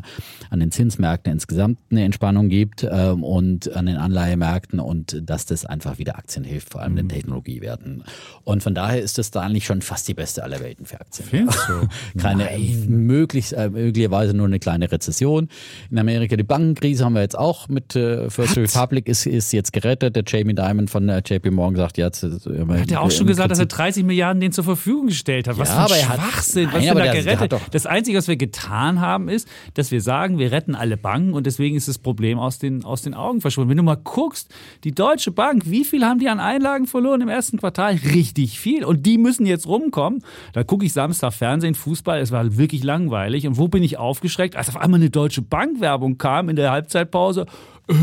[0.50, 5.65] an den Zinsmärkten insgesamt eine Entspannung gibt ähm, und an den Anleihemärkten und dass das
[5.65, 8.03] einfach wieder Aktien hilft, vor allem den Technologiewerten.
[8.46, 11.27] Und von daher ist das da eigentlich schon fast die beste aller Welten für Aktien.
[11.27, 11.88] Findest du?
[12.17, 12.50] Keine,
[12.88, 15.50] möglichst, äh, möglicherweise nur eine kleine Rezession.
[15.89, 19.74] In Amerika die Bankenkrise haben wir jetzt auch mit äh, First Republic ist, ist jetzt
[19.74, 20.15] gerettet.
[20.15, 22.24] Der Jamie Dimon von äh, JP Morgan sagt jetzt.
[22.24, 22.29] Äh,
[22.67, 25.57] Hat er auch schon gesagt, dass er 30 Milliarden denen zur Verfügung gestellt hat.
[25.57, 26.63] Was Ja, für aber ein hat- Schwachsinn.
[26.65, 27.41] Nein, was wird aber da der- der gerettet?
[27.41, 30.97] hat doch- das Einzige, was wir getan haben, ist, dass wir sagen, wir retten alle
[30.97, 33.71] Banken und deswegen ist das Problem aus den, aus den Augen verschwunden.
[33.71, 37.30] Wenn du mal guckst, die Deutsche Bank, wie viel haben die an Einlagen verloren im
[37.30, 37.95] ersten Quartal?
[38.13, 38.84] Richtig viel.
[38.86, 40.23] Und die müssen jetzt rumkommen.
[40.54, 43.47] Da gucke ich Samstag Fernsehen, Fußball, es war wirklich langweilig.
[43.47, 44.56] Und wo bin ich aufgeschreckt?
[44.56, 47.45] Als auf einmal eine Deutsche Bank-Werbung kam in der Halbzeitpause.
[47.88, 47.93] Äh,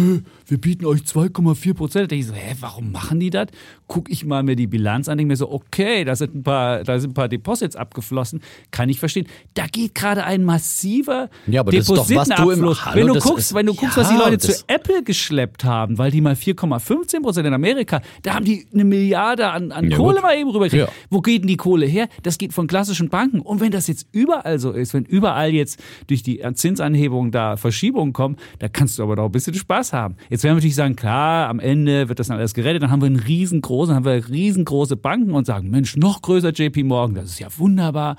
[0.48, 2.04] wir bieten euch 2,4 Prozent.
[2.04, 3.46] Da denke ich so, hä, warum machen die das?
[3.86, 6.82] Guck ich mal mir die Bilanz an, denke mir so, okay, da sind ein paar,
[6.84, 8.40] da sind ein paar Deposits abgeflossen.
[8.70, 9.26] Kann ich verstehen.
[9.54, 12.94] Da geht gerade ein massiver Ja, aber das ist doch, was du im- Depositenabfluss.
[12.94, 15.98] Wenn du guckst, ist- wenn du guckst, ja, was die Leute zu Apple geschleppt haben,
[15.98, 19.96] weil die mal 4,15 Prozent in Amerika, da haben die eine Milliarde an, an Ja,
[19.96, 20.22] Kohle gut.
[20.22, 20.88] mal eben rübergekriegt.
[20.88, 20.92] Ja.
[21.10, 22.08] Wo geht denn die Kohle her?
[22.22, 23.40] Das geht von klassischen Banken.
[23.40, 28.12] Und wenn das jetzt überall so ist, wenn überall jetzt durch die Zinsanhebung da Verschiebungen
[28.12, 30.16] kommen, da kannst du aber doch ein bisschen Spaß haben.
[30.30, 33.00] Jetzt werden wir natürlich sagen, klar, am Ende wird das dann alles gerettet, dann haben
[33.00, 37.26] wir einen riesengroßen, haben wir riesengroße Banken und sagen, Mensch, noch größer JP Morgan, das
[37.26, 38.16] ist ja wunderbar.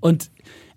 [0.00, 0.30] Und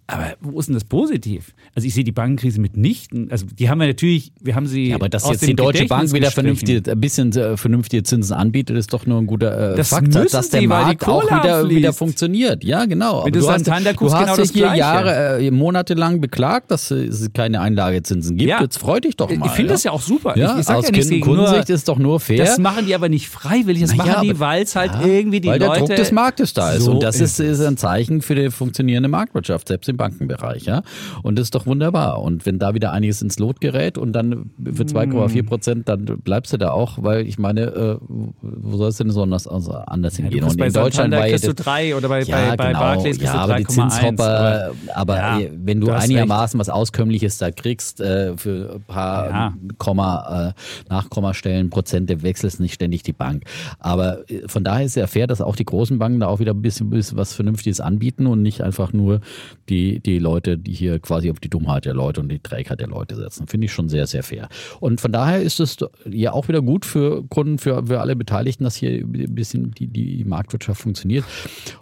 [0.07, 1.55] aber wo ist denn das positiv?
[1.73, 3.31] Also ich sehe die Bankenkrise mitnichten.
[3.31, 4.89] Also die haben wir natürlich, wir haben sie.
[4.89, 8.35] Ja, aber dass aus jetzt die Deutsche Bank wieder vernünftige, ein bisschen äh, vernünftige Zinsen
[8.35, 11.23] anbietet, ist doch nur ein guter äh, Das Fakt, dass der weil die Markt auch
[11.23, 12.63] wieder, wieder funktioniert.
[12.63, 13.21] Ja, genau.
[13.21, 14.75] Aber du Santander du hast genau dich hier.
[14.75, 18.49] Jahre, äh, monatelang beklagt, dass es keine Einlagezinsen gibt.
[18.49, 18.61] Ja.
[18.61, 19.47] Jetzt freu dich doch mal.
[19.47, 19.73] Ich finde ja.
[19.73, 20.37] das ja auch super.
[20.37, 22.37] Ja, ich, ich sag aus ja nur, Kundensicht ist doch nur fair.
[22.37, 25.41] Das machen die aber nicht freiwillig, das Na ja, machen die, weil es halt irgendwie
[25.41, 25.79] die weil der Leute...
[25.79, 26.83] Druck des Marktes da ist.
[26.83, 30.65] So und das ist, ist ein Zeichen für die funktionierende Marktwirtschaft, selbst im Bankenbereich.
[30.65, 30.81] Ja?
[31.23, 32.21] Und das ist doch wunderbar.
[32.21, 36.53] Und wenn da wieder einiges ins Lot gerät und dann für 2,4 Prozent, dann bleibst
[36.53, 37.97] du da auch, weil ich meine, äh,
[38.41, 40.41] wo soll es denn so anders, also anders Ja, hingehen?
[40.41, 42.67] kriegst und bei in Deutschland war ja kriegst du drei oder bei, ja, bei, bei
[42.67, 42.79] genau.
[42.79, 43.89] Barclays ja, du aber die 3,1.
[43.89, 49.29] Zinshopper, aber, Ja, äh, wenn du, einigermaßen was Auskömmliches da kriegst, äh, für ein paar
[49.29, 49.53] Ja.
[49.77, 53.43] Komma, äh, Nachkommastellen, Prozente, wechselst nicht ständig die Bank.
[53.79, 56.39] Aber äh, von daher ist es ja fair, dass auch die großen Banken da auch
[56.39, 59.21] wieder ein bisschen, bisschen was Vernünftiges anbieten und nicht einfach nur
[59.69, 62.87] die die, Leute, die hier quasi auf die Dummheit der Leute und die Trägheit der
[62.87, 63.47] Leute setzen.
[63.47, 64.49] Finde ich schon sehr, sehr fair.
[64.79, 65.77] Und von daher ist es
[66.09, 69.87] ja auch wieder gut für Kunden, für, für alle Beteiligten, dass hier ein bisschen die,
[69.87, 71.25] die Marktwirtschaft funktioniert.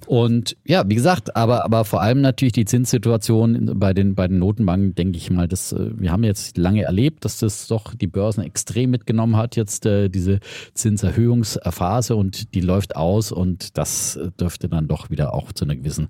[0.07, 4.39] Und ja, wie gesagt, aber, aber vor allem natürlich die Zinssituation bei den, bei den
[4.39, 8.07] Notenbanken, denke ich mal, das, äh, wir haben jetzt lange erlebt, dass das doch die
[8.07, 10.39] Börsen extrem mitgenommen hat, jetzt äh, diese
[10.73, 16.07] Zinserhöhungsphase und die läuft aus und das dürfte dann doch wieder auch zu einer gewissen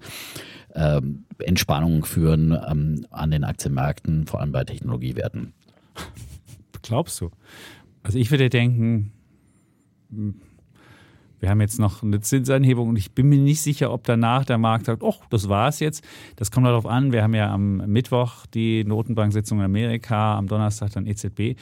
[0.76, 5.54] ähm, Entspannung führen ähm, an den Aktienmärkten, vor allem bei Technologiewerten.
[6.82, 7.30] Glaubst du?
[8.04, 9.12] Also ich würde denken,
[10.10, 10.36] hm,
[11.44, 14.58] wir haben jetzt noch eine Zinsanhebung und ich bin mir nicht sicher, ob danach der
[14.58, 16.02] Markt sagt, oh, das war's jetzt.
[16.38, 17.12] Das kommt darauf an.
[17.12, 21.58] Wir haben ja am Mittwoch die Notenbank-Sitzung in Amerika, am Donnerstag dann EZB.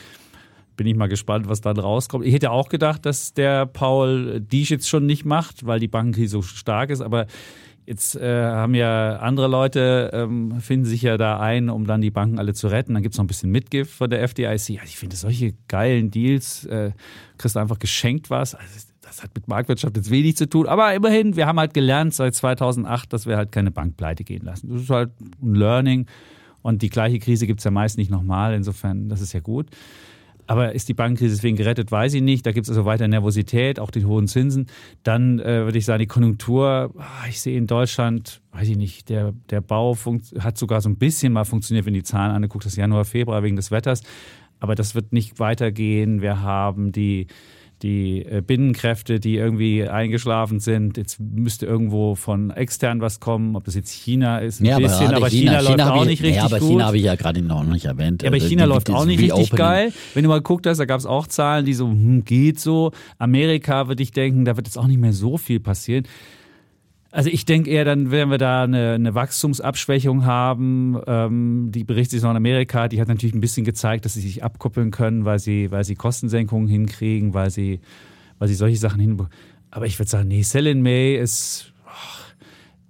[0.77, 2.25] Bin ich mal gespannt, was dann rauskommt.
[2.25, 6.33] Ich hätte auch gedacht, dass der Paul dies jetzt schon nicht macht, weil die Bankenkrise
[6.33, 7.25] so stark ist, aber
[7.85, 12.11] Jetzt äh, haben ja andere Leute, ähm, finden sich ja da ein, um dann die
[12.11, 12.93] Banken alle zu retten.
[12.93, 14.49] Dann gibt es noch ein bisschen Mitgift von der FDIC.
[14.49, 16.91] Also ich finde solche geilen Deals, äh,
[17.37, 18.53] kriegst du einfach geschenkt was.
[18.55, 20.67] Also das hat mit Marktwirtschaft jetzt wenig zu tun.
[20.67, 24.45] Aber immerhin, wir haben halt gelernt seit 2008, dass wir halt keine Bank pleite gehen
[24.45, 24.69] lassen.
[24.71, 26.05] Das ist halt ein Learning.
[26.61, 28.53] Und die gleiche Krise gibt es ja meist nicht nochmal.
[28.53, 29.67] Insofern, das ist ja gut.
[30.51, 32.45] Aber ist die Bankenkrise deswegen gerettet, weiß ich nicht.
[32.45, 34.67] Da gibt es also weiter Nervosität, auch die hohen Zinsen.
[35.01, 39.07] Dann äh, würde ich sagen, die Konjunktur, ah, ich sehe in Deutschland, weiß ich nicht,
[39.07, 39.95] der, der Bau
[40.39, 43.55] hat sogar so ein bisschen mal funktioniert, wenn die Zahlen angeguckt, das Januar, Februar wegen
[43.55, 44.03] des Wetters.
[44.59, 46.21] Aber das wird nicht weitergehen.
[46.21, 47.27] Wir haben die
[47.81, 50.97] die äh, Binnenkräfte, die irgendwie eingeschlafen sind.
[50.97, 55.07] Jetzt müsste irgendwo von extern was kommen, ob das jetzt China ist, ein ja, bisschen,
[55.07, 56.69] aber, aber China, China, läuft auch ich, nicht richtig ja, aber gut.
[56.69, 58.21] China habe ich ja gerade noch nicht erwähnt.
[58.21, 59.91] Ja, aber also China läuft auch nicht richtig geil.
[60.13, 62.91] Wenn du mal geguckt hast, da gab es auch Zahlen, die so, hm, geht so.
[63.17, 66.05] Amerika würde ich denken, da wird jetzt auch nicht mehr so viel passieren.
[67.11, 70.99] Also ich denke eher, dann werden wir da eine, eine Wachstumsabschwächung haben.
[71.07, 75.25] Ähm, die in Amerika, die hat natürlich ein bisschen gezeigt, dass sie sich abkoppeln können,
[75.25, 77.81] weil sie, weil sie Kostensenkungen hinkriegen, weil sie
[78.41, 79.21] weil sie solche Sachen hin.
[79.69, 81.73] Aber ich würde sagen, nee, Sell in May ist.
[81.85, 81.91] Oh,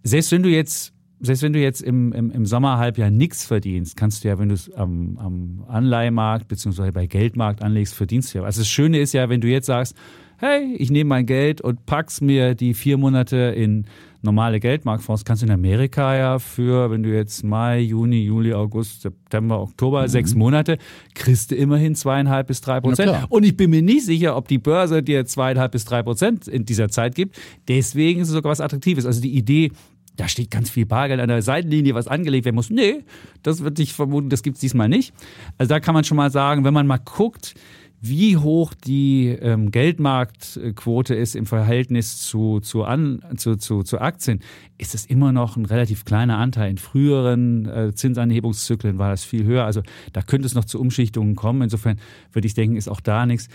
[0.02, 4.24] selbst wenn du jetzt, selbst wenn du jetzt im, im, im Sommerhalbjahr nichts verdienst, kannst
[4.24, 6.92] du ja, wenn du es am, am Anleihemarkt bzw.
[6.92, 8.46] bei Geldmarkt anlegst, verdienst du ja.
[8.46, 9.94] Also das Schöne ist ja, wenn du jetzt sagst,
[10.42, 13.86] hey, ich nehme mein Geld und pack's mir die vier Monate in
[14.24, 19.02] normale Geldmarktfonds kannst du in Amerika ja für, wenn du jetzt Mai, Juni, Juli, August,
[19.02, 20.08] September, Oktober, mhm.
[20.08, 20.78] sechs Monate,
[21.14, 23.12] kriegst du immerhin zweieinhalb bis drei Prozent.
[23.30, 26.66] Und ich bin mir nicht sicher, ob die Börse dir zweieinhalb bis drei Prozent in
[26.66, 27.40] dieser Zeit gibt.
[27.68, 29.06] Deswegen ist es sogar was Attraktives.
[29.06, 29.72] Also die Idee,
[30.18, 32.70] da steht ganz viel Bargeld an der Seitenlinie, was angelegt werden muss.
[32.70, 33.04] Nee,
[33.44, 35.14] das wird sich vermuten, das gibt es diesmal nicht.
[35.58, 37.56] Also da kann man schon mal sagen, wenn man mal guckt,
[38.04, 44.40] wie hoch die ähm, Geldmarktquote ist im Verhältnis zu, zu, an, zu, zu, zu Aktien,
[44.80, 46.72] ist es immer noch ein relativ kleiner Anteil.
[46.72, 49.66] In früheren äh, Zinsanhebungszyklen war das viel höher.
[49.66, 49.84] Also
[50.14, 51.62] da könnte es noch zu Umschichtungen kommen.
[51.62, 52.00] Insofern
[52.32, 53.50] würde ich denken, ist auch da nichts.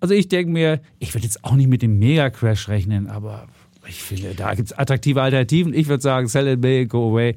[0.00, 3.46] Also ich denke mir, ich würde jetzt auch nicht mit dem Mega-Crash rechnen, aber
[3.86, 5.72] ich finde, da gibt es attraktive Alternativen.
[5.74, 7.36] Ich würde sagen, sell it, go away.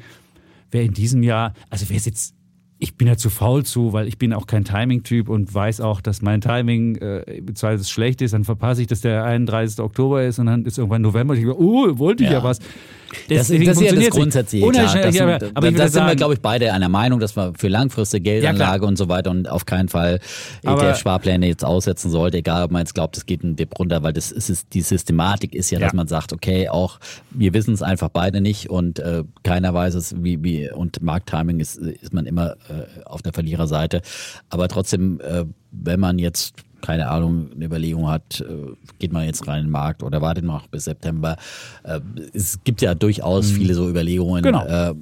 [0.71, 2.35] Wer in diesem Jahr, also wer es jetzt
[2.77, 6.01] ich bin ja zu faul zu, weil ich bin auch kein Timing-Typ und weiß auch,
[6.01, 9.79] dass mein Timing äh, zwar schlecht ist, dann verpasse ich, dass der 31.
[9.79, 11.33] Oktober ist und dann ist irgendwann November.
[11.33, 12.59] Und ich denke, oh, wollte ich ja, ja was.
[13.29, 14.67] Das, das, ist ja das Grundsätzliche.
[14.67, 14.93] Klar.
[14.93, 18.23] Das, ja, aber, da sind wir, glaube ich, beide einer Meinung, dass man für langfristige
[18.23, 20.19] Geldanlage ja, und so weiter und auf keinen Fall
[20.63, 24.11] ETF-Sparpläne jetzt aussetzen sollte, egal ob man jetzt glaubt, es geht ein Dip runter, weil
[24.11, 26.99] das ist die Systematik ist ja, dass man sagt, okay, auch
[27.31, 31.59] wir wissen es einfach beide nicht und äh, keiner weiß es, wie, wie und Markttiming
[31.59, 34.01] ist, ist man immer äh, auf der Verliererseite.
[34.49, 38.45] Aber trotzdem, äh, wenn man jetzt keine Ahnung, eine Überlegung hat, äh,
[38.99, 41.35] geht man jetzt rein in den Markt oder wartet noch bis September.
[41.83, 41.99] Äh,
[42.31, 43.55] es gibt ja durchaus mhm.
[43.55, 44.65] viele so Überlegungen genau.
[44.65, 44.93] äh,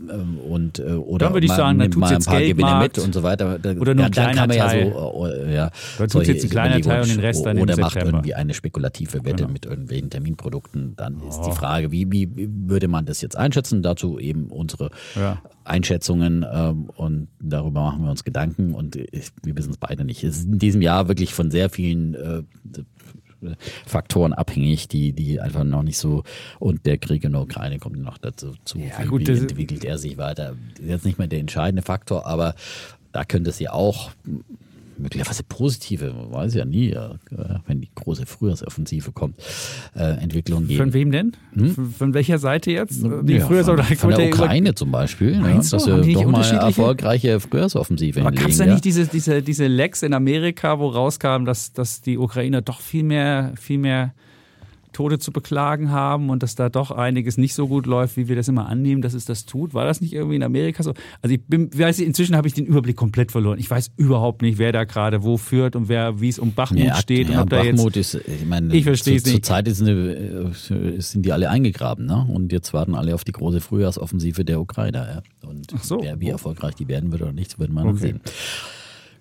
[0.49, 3.59] und oder dann würde ich sagen, dann mal ein paar Gewinne mit und so weiter.
[3.79, 4.87] Oder nur ein ja, kleiner Teil.
[4.87, 7.95] Ja, so, ja, dann tut jetzt ein kleiner Teil und den Rest dann Oder macht
[7.97, 9.49] irgendwie eine spekulative Wette genau.
[9.49, 10.95] mit irgendwelchen Terminprodukten.
[10.95, 11.49] Dann ist oh.
[11.49, 13.83] die Frage, wie, wie würde man das jetzt einschätzen?
[13.83, 15.41] Dazu eben unsere ja.
[15.65, 20.23] Einschätzungen ähm, und darüber machen wir uns Gedanken und wir wissen es beide nicht.
[20.23, 22.43] Es ist in diesem Jahr wirklich von sehr vielen äh,
[23.85, 26.23] Faktoren abhängig, die, die einfach noch nicht so
[26.59, 28.79] und der Krieg in der Ukraine kommt noch dazu zu.
[28.79, 30.55] Ja, wie, gut, wie entwickelt er sich weiter?
[30.81, 32.55] Jetzt nicht mehr der entscheidende Faktor, aber
[33.11, 34.11] da könnte es ja auch
[34.97, 36.95] möglicherweise positive, man weiß ja nie,
[37.67, 39.37] wenn die große Frühjahrsoffensive kommt,
[39.95, 40.83] äh, Entwicklung geben.
[40.83, 41.31] Von wem denn?
[41.53, 41.93] Hm?
[41.97, 43.03] Von, welcher Seite jetzt?
[43.03, 45.55] Die ja, Frühjahrs- von, von der Ukraine zum Beispiel, ne?
[45.55, 49.67] dass wir doch mal eine erfolgreiche Frühjahrsoffensive Aber gab es da nicht diese, diese, diese
[49.67, 54.13] Lecks in Amerika, wo rauskam, dass, dass die Ukrainer doch viel mehr, viel mehr
[54.93, 58.35] Tote zu beklagen haben und dass da doch einiges nicht so gut läuft, wie wir
[58.37, 59.73] das immer annehmen, dass es das tut.
[59.73, 60.93] War das nicht irgendwie in Amerika so?
[61.21, 63.59] Also ich bin, weiß nicht, inzwischen habe ich den Überblick komplett verloren.
[63.59, 66.79] Ich weiß überhaupt nicht, wer da gerade wo führt und wer, wie es um Bachmut
[66.85, 67.27] Ja, steht.
[67.29, 69.45] ja, und ob da Bachmut jetzt, ist, ich meine, Ich verstehe es zu, nicht.
[69.45, 72.25] Zur Zeit ist eine, äh, sind die alle eingegraben, ne?
[72.31, 75.23] Und jetzt warten alle auf die große Frühjahrsoffensive der Ukrainer.
[75.41, 75.49] Ja?
[75.49, 75.99] Und so.
[76.01, 77.97] wer, wie erfolgreich die werden wird oder nicht, wird man Okay.
[77.99, 78.21] sehen.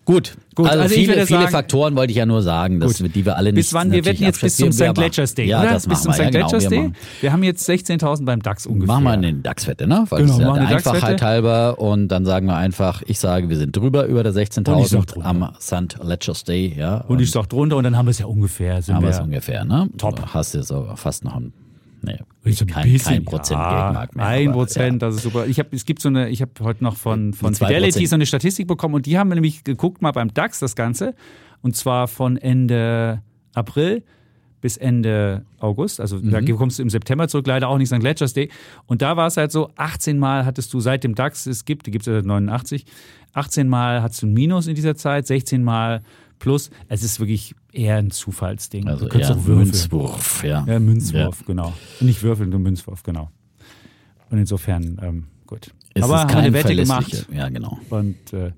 [0.04, 3.14] Gut, Gut, also, also viele, viele Faktoren wollte ich ja nur sagen, dass, Gut.
[3.14, 3.92] die wir alle nicht bis wann?
[3.92, 4.72] Wir wetten jetzt bis zum.
[4.72, 4.92] St.
[4.94, 5.70] Gletchers Day, ja, oder?
[5.74, 6.20] Das bis wir, ja, St.
[6.32, 6.78] genau, Gletchers wir Day.
[6.80, 8.94] machen- Wir haben jetzt 16.000 beim DAX ungefähr.
[8.94, 10.04] Machen wir eine DAX-Wette, ne?
[10.08, 10.92] Weil Genau, das ist ja.
[10.92, 11.78] Einfachheit halber.
[11.78, 14.62] Und dann sagen wir einfach, ich sage, wir sind drüber über der Und ich sag
[14.64, 15.28] 16.000 drunter.
[15.28, 15.98] am St.
[16.02, 16.74] Ledger's Day.
[16.76, 18.80] Ja, Und ich sag drunter und dann haben wir es ja ungefähr.
[18.88, 19.88] Haben wir es ungefähr, ne?
[19.98, 20.20] Top.
[20.34, 21.52] Hast du so fast noch ein,
[22.02, 24.26] nee, Ich so ein kein, bisschen, kein Prozent ja, Geldmark mehr.
[24.26, 25.46] Ein aber, Prozent, das ist super.
[25.46, 28.26] Ich hab, es gibt so eine, ich habe heute noch von, von Fidelity so eine
[28.26, 31.14] Statistik bekommen und die haben nämlich geguckt mal beim DAX das Ganze
[31.62, 33.22] und zwar von Ende
[33.54, 34.02] April
[34.60, 36.56] bis Ende August, also da Mhm.
[36.56, 37.98] kommst du im September zurück, leider auch nicht St.
[37.98, 38.48] Gletchers Day.
[38.86, 41.86] Und da war es halt so, 18 Mal hattest du seit dem DAX, es gibt,
[41.86, 42.84] die gibt es ja seit 89,
[43.32, 46.02] 18 Mal hattest du ein Minus in dieser Zeit, 16 Mal
[46.42, 46.70] plus.
[46.88, 48.84] Es ist wirklich eher ein Zufallsding.
[48.84, 48.90] Ja.
[48.90, 49.68] Also du könntest eher auch würfeln.
[49.68, 50.64] Münzwurf, ja.
[50.68, 51.72] Ja, Münzwurf, genau.
[52.00, 53.30] Nicht würfeln, nur Münzwurf, genau.
[54.30, 55.70] Und insofern, ähm, gut.
[55.94, 57.78] Es Aber ist haben wir kein eine Wette gemacht Ja, genau.
[57.90, 58.52] und äh,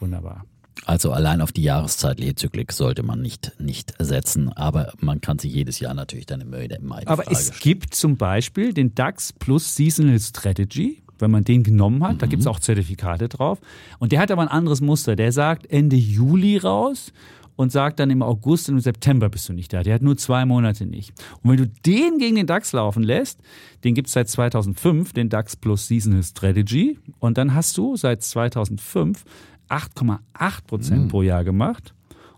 [0.00, 0.44] wunderbar.
[0.84, 5.52] Also allein auf die jahreszeitliche Zyklik sollte man nicht, nicht setzen, aber man kann sich
[5.52, 7.60] jedes Jahr natürlich dann im Mai die Aber Frage es stellen.
[7.60, 11.02] gibt zum Beispiel den DAX Plus Seasonal Strategy.
[11.18, 13.58] Wenn man den genommen hat, da gibt es auch Zertifikate drauf.
[13.98, 15.16] Und der hat aber ein anderes Muster.
[15.16, 17.12] Der sagt Ende Juli raus
[17.56, 19.82] und sagt dann im August und im September bist du nicht da.
[19.82, 21.12] Der hat nur zwei Monate nicht.
[21.42, 23.40] Und wenn du den gegen den DAX laufen lässt,
[23.82, 26.98] den gibt es seit 2005, den DAX Plus Seasonal Strategy.
[27.18, 29.24] Und dann hast du seit 2005
[29.68, 31.92] 8,8 Prozent pro Jahr gemacht.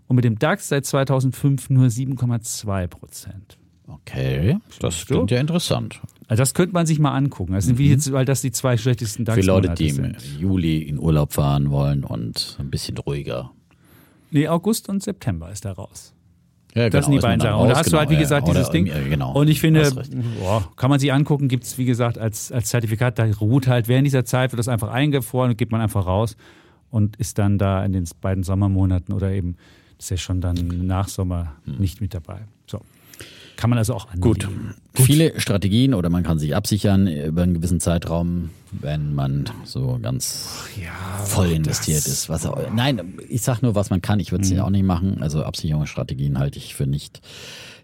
[0.07, 3.58] Und mit dem DAX seit 2005 nur 7,2 Prozent.
[4.09, 6.01] Okay, das klingt ja interessant.
[6.27, 7.53] Also das könnte man sich mal angucken.
[7.53, 10.15] Das sind wie jetzt, weil das die zwei schlechtesten Für Leute, die im.
[10.39, 13.51] Juli in Urlaub fahren wollen und ein bisschen ruhiger.
[14.31, 16.13] Nee, August und September ist da raus.
[16.75, 17.61] Ja, Das sind die man beiden Sachen.
[17.61, 18.53] Und da hast du halt, wie genau, gesagt, ja.
[18.53, 18.85] dieses Ding.
[18.85, 19.33] ja, Genau.
[19.33, 19.89] Und ich finde,
[20.39, 23.87] boah, kann man sich angucken, gibt es, wie gesagt, als, als Zertifikat, da ruht halt
[23.87, 26.37] während dieser Zeit, wird das einfach eingefroren und geht man einfach raus
[26.91, 29.55] und ist dann da in den beiden Sommermonaten oder eben,
[29.97, 32.41] das ist ja schon dann nach Sommer nicht mit dabei.
[33.59, 34.21] Kann man also auch anlegen.
[34.21, 34.47] Gut.
[34.93, 40.69] Viele Strategien oder man kann sich absichern über einen gewissen Zeitraum, wenn man so ganz
[41.25, 42.29] voll investiert ist.
[42.29, 44.21] Was auch, nein, ich sag nur, was man kann.
[44.21, 45.21] Ich würde es ja auch nicht machen.
[45.21, 47.19] Also Absicherungsstrategien halte ich für nicht,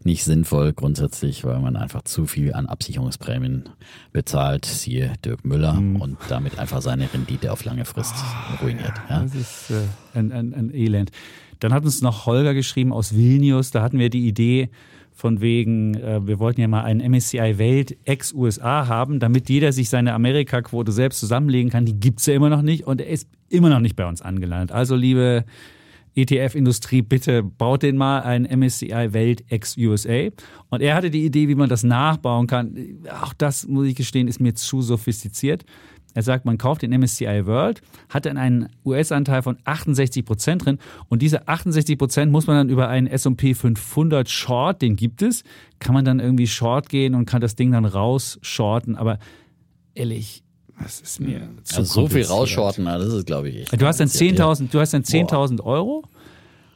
[0.06, 3.68] nicht sinnvoll grundsätzlich, weil man einfach zu viel an Absicherungsprämien
[4.14, 8.16] bezahlt, siehe Dirk Müller, und damit einfach seine Rendite auf lange Frist
[8.62, 8.94] ruiniert.
[9.10, 9.24] Ja?
[9.24, 11.12] Das ist äh, ein, ein, ein Elend.
[11.60, 13.72] Dann hat uns noch Holger geschrieben aus Vilnius.
[13.72, 14.70] Da hatten wir die Idee
[15.16, 19.90] von wegen, äh, wir wollten ja mal einen MSCI Welt ex-USA haben, damit jeder sich
[19.90, 21.86] seine Amerika-Quote selbst zusammenlegen kann.
[21.86, 24.74] Die gibt's ja immer noch nicht und er ist immer noch nicht bei uns angelandet.
[24.74, 25.46] Also liebe
[26.16, 30.30] ETF-Industrie, bitte baut den mal ein MSCI Welt ex-USA.
[30.70, 32.76] Und er hatte die Idee, wie man das nachbauen kann.
[33.22, 35.66] Auch das, muss ich gestehen, ist mir zu sophistiziert.
[36.16, 40.80] Er sagt, man kauft den MSCI World, hat dann einen US-Anteil von 68 Prozent drin
[41.10, 45.44] und diese 68 Prozent muss man dann über einen S&P 500 Short, den gibt es,
[45.80, 48.96] kann man dann irgendwie Short gehen und kann das Ding dann rausshorten.
[48.96, 49.20] Aber
[49.94, 50.44] ehrlich,
[50.82, 52.26] das ist mir zu Also so viel
[52.78, 53.82] na, das ist, glaube ich, echt.
[53.82, 54.40] Du hast dann kompliziert.
[54.40, 56.04] 10.000, du hast dann 10.000 Euro,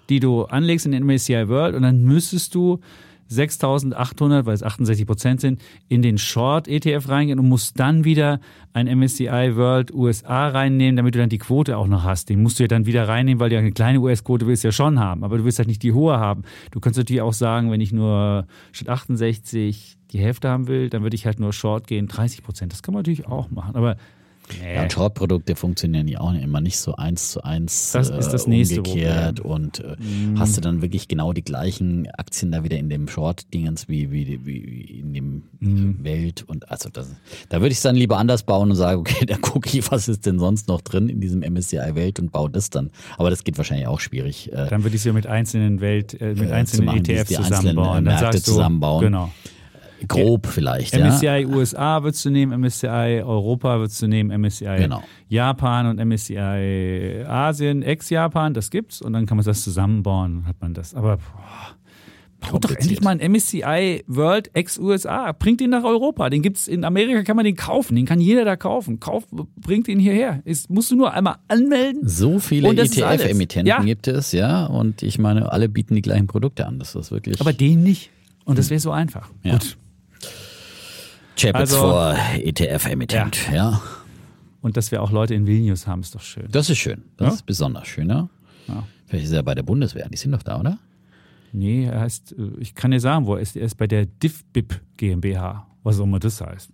[0.10, 2.80] die du anlegst in den MSCI World und dann müsstest du
[3.30, 8.40] 6.800, weil es 68 Prozent sind, in den Short ETF reingehen und musst dann wieder
[8.74, 12.30] ein MSCI World USA reinnehmen, damit du dann die Quote auch noch hast.
[12.30, 14.72] Den musst du ja dann wieder reinnehmen, weil du ja eine kleine US-Quote willst ja
[14.72, 16.44] schon haben, aber du willst halt nicht die hohe haben.
[16.72, 21.04] Du kannst natürlich auch sagen, wenn ich nur statt 68 die Hälfte haben will, dann
[21.04, 22.74] würde ich halt nur Short gehen, 30 Prozent.
[22.74, 23.98] Das kann man natürlich auch machen, aber
[24.74, 28.48] Ja, und Short-Produkte funktionieren ja auch immer nicht so eins zu eins Das ist das
[28.48, 29.96] nächste umgekehrt und äh,
[30.38, 34.46] hast du dann wirklich genau die gleichen Aktien da wieder in dem Short-Dingens wie, wie,
[34.46, 35.44] wie in dem
[36.04, 37.10] Welt und also das,
[37.50, 40.08] da würde ich es dann lieber anders bauen und sagen, okay, dann gucke ich, was
[40.08, 42.90] ist denn sonst noch drin in diesem MSCI Welt und baue das dann.
[43.18, 44.52] Aber das geht wahrscheinlich auch schwierig.
[44.52, 47.12] Äh, Dann würde ich sie mit einzelnen Welt, äh, mit Äh, einzelnen zu machen, die-
[47.14, 47.90] ETFs die einzelnen, zusammenbauen.
[48.08, 49.04] äh, Dann Märkte du, zusammenbauen.
[49.06, 49.32] Genau.
[50.08, 51.08] Grob vielleicht, ja.
[51.08, 55.04] MSCI USA würdest du nehmen, MSCI Europa würdest du nehmen, MSCI Genau.
[55.28, 60.74] Japan und MSCI Asien, ex-Japan, das gibt's und dann kann man das zusammenbauen, hat man
[60.74, 60.94] das.
[60.96, 66.42] Aber boah, baut doch endlich mal ein MSCI World ex-USA, bringt ihn nach Europa, den
[66.42, 69.00] gibt's in Amerika, kann man den kaufen, den kann jeder da kaufen.
[69.00, 69.26] Kauf,
[69.58, 70.42] bringt ihn hierher.
[70.46, 72.08] Ist, musst du nur einmal anmelden.
[72.08, 72.70] So viele.
[72.70, 73.82] ETF-Emittenten Ja.
[73.84, 74.66] gibt es, ja.
[74.68, 76.80] Und ich meine, alle bieten die gleichen Produkte an.
[76.80, 77.42] Das ist wirklich.
[77.42, 78.10] Aber den nicht.
[78.46, 79.30] Und das wäre so einfach.
[79.44, 79.54] Ja.
[79.54, 79.78] Gut.
[81.40, 83.82] Chapitz Also- vor ETF-Emittent, ja.
[84.62, 86.48] Und dass wir auch Leute in Vilnius haben, ist doch schön.
[86.52, 87.04] Das ist schön.
[87.18, 87.34] Das Ja?
[87.36, 88.30] ist besonders schön, ja.
[88.68, 88.84] Ja.
[89.06, 90.08] Vielleicht ist er bei der Bundeswehr.
[90.10, 90.78] Die sind doch da, oder?
[91.54, 93.56] Nee, er heißt, äh, ich kann dir sagen, wo er ist.
[93.56, 96.70] Er ist bei der DIFBIP GmbH, was auch immer das heißt.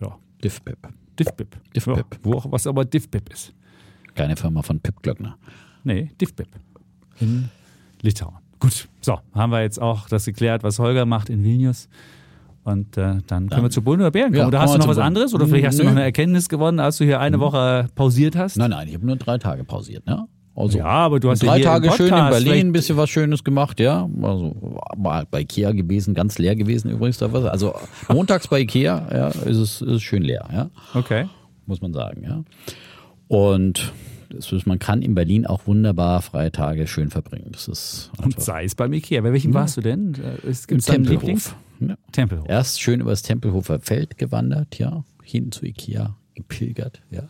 [0.00, 0.78] Ja, DIFBIP.
[1.18, 1.56] DIFBIP.
[1.74, 1.96] DIFBIP.
[1.96, 3.52] Ja, wo auch, was aber DIFBIP ist.
[4.14, 5.36] Keine Firma von Pip Glöckner.
[5.84, 6.48] Nee, DIFBIP.
[7.20, 7.48] In
[8.02, 8.34] Litauen.
[8.58, 11.88] Gut, so, haben wir jetzt auch das geklärt, was Holger macht in Vilnius.
[12.66, 14.40] Und äh, dann können wir zu Bullen oder Bären kommen.
[14.40, 15.06] Ja, oder hast du noch was Bullen.
[15.06, 15.32] anderes?
[15.32, 18.56] Oder vielleicht hast du noch eine Erkenntnis gewonnen, als du hier eine Woche pausiert hast?
[18.56, 20.26] Nein, nein, ich habe nur drei Tage pausiert, ne?
[20.56, 23.08] Also, Ja, aber du hast ja drei im Tage schön in Berlin, ein bisschen was
[23.08, 24.08] Schönes gemacht, ja.
[24.20, 27.18] Also mal bei Ikea gewesen, ganz leer gewesen übrigens.
[27.18, 27.44] Da was.
[27.44, 27.72] Also
[28.08, 31.26] montags bei Ikea, ja, ist es, ist es schön leer, ja, Okay.
[31.66, 32.42] muss man sagen, ja.
[33.28, 33.92] Und
[34.30, 37.50] ist, man kann in Berlin auch wunderbar freie Tage schön verbringen.
[37.52, 39.20] Das ist Und sei es beim Ikea.
[39.20, 40.14] Bei welchem warst du denn?
[40.14, 40.48] Äh,
[40.92, 41.44] einen Lieblings?
[41.44, 41.56] Tempelhof.
[41.80, 41.96] Ja.
[42.12, 42.48] Tempelhof.
[42.48, 47.22] Erst schön über das Tempelhofer Feld gewandert, ja, hin zu Ikea gepilgert, ja.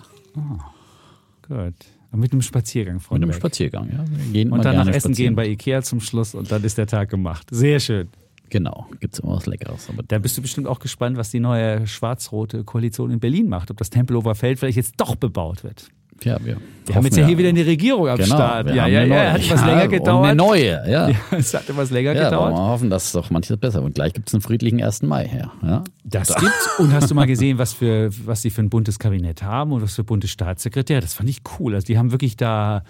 [1.42, 1.74] Gut.
[2.12, 3.36] Und mit einem Spaziergang von Mit einem.
[3.36, 4.04] Spaziergang, ja.
[4.32, 7.10] Gehen Und dann nach Essen gehen bei Ikea zum Schluss und dann ist der Tag
[7.10, 7.48] gemacht.
[7.50, 8.08] Sehr schön.
[8.48, 9.88] Genau, gibt's immer was Leckeres.
[9.88, 13.70] Aber Da bist du bestimmt auch gespannt, was die neue schwarz-rote Koalition in Berlin macht.
[13.70, 15.88] Ob das Tempelhofer Feld vielleicht jetzt doch bebaut wird.
[16.24, 18.74] Ja, wir, Wir haben jetzt ja hier wieder eine Regierung am genau, Start.
[18.74, 19.32] Ja, ja, ja.
[19.32, 20.26] Hat etwas ja, länger und gedauert.
[20.26, 21.10] Eine neue, ja.
[21.30, 22.54] Es hat etwas länger Ja, gedauert.
[22.54, 23.86] wir hoffen, dass doch manches besser wird.
[23.86, 25.02] Und gleich gibt's einen friedlichen 1.
[25.02, 25.52] Mai her.
[25.62, 25.84] Ja?
[26.04, 26.78] Das gibt's.
[26.78, 29.82] Und hast du mal gesehen, was für was sie für ein buntes Kabinett haben und
[29.82, 31.00] was für bunte Staatssekretär?
[31.00, 31.74] Das fand ich cool.
[31.74, 32.82] Also die haben wirklich da,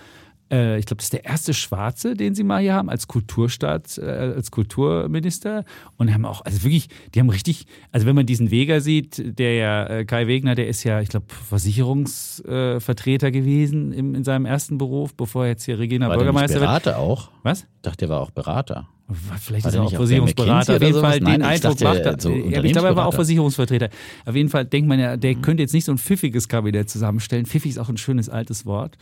[0.51, 3.99] äh, ich glaube, das ist der erste Schwarze, den sie mal hier haben als Kulturstaat,
[3.99, 5.65] äh, als Kulturminister.
[5.97, 9.55] Und haben auch, also wirklich, die haben richtig, also wenn man diesen Weger sieht, der
[9.55, 14.47] ja, äh, Kai Wegner, der ist ja, ich glaube, Versicherungsvertreter Vertreter gewesen im, in seinem
[14.47, 16.65] ersten Beruf, bevor er jetzt hier Regina War der Bürgermeister wird.
[16.65, 17.31] Berater auch?
[17.43, 17.61] Was?
[17.61, 18.89] Ich dachte, der war auch Berater.
[19.39, 20.77] Vielleicht War ist der er auch Versicherungsberater.
[20.77, 22.21] Auf jeden Fall den Nein, ich Eindruck macht er.
[22.21, 23.15] so ich glaube, er war auch.
[23.15, 23.89] Versicherungsvertreter.
[24.25, 27.47] Auf jeden Fall denkt man ja, der könnte jetzt nicht so ein pfiffiges Kabinett zusammenstellen.
[27.47, 28.97] Pfiffig ist auch ein schönes altes Wort.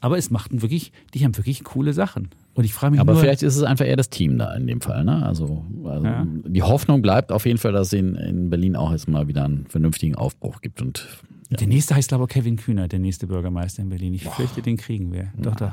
[0.00, 2.30] Aber es machten wirklich, die haben wirklich coole Sachen.
[2.54, 4.66] Und ich frage mich Aber nur, vielleicht ist es einfach eher das Team da in
[4.66, 5.04] dem Fall.
[5.04, 5.24] Ne?
[5.24, 6.26] Also, also Ja.
[6.26, 9.44] die Hoffnung bleibt auf jeden Fall, dass es in, in Berlin auch jetzt mal wieder
[9.44, 10.82] einen vernünftigen Aufbruch gibt.
[10.82, 11.06] Und
[11.50, 14.14] ja, der nächste heißt glaube ich Kevin Kühner, der nächste Bürgermeister in Berlin.
[14.14, 15.32] Ich fürchte, den kriegen wir.
[15.36, 15.72] Doch, doch.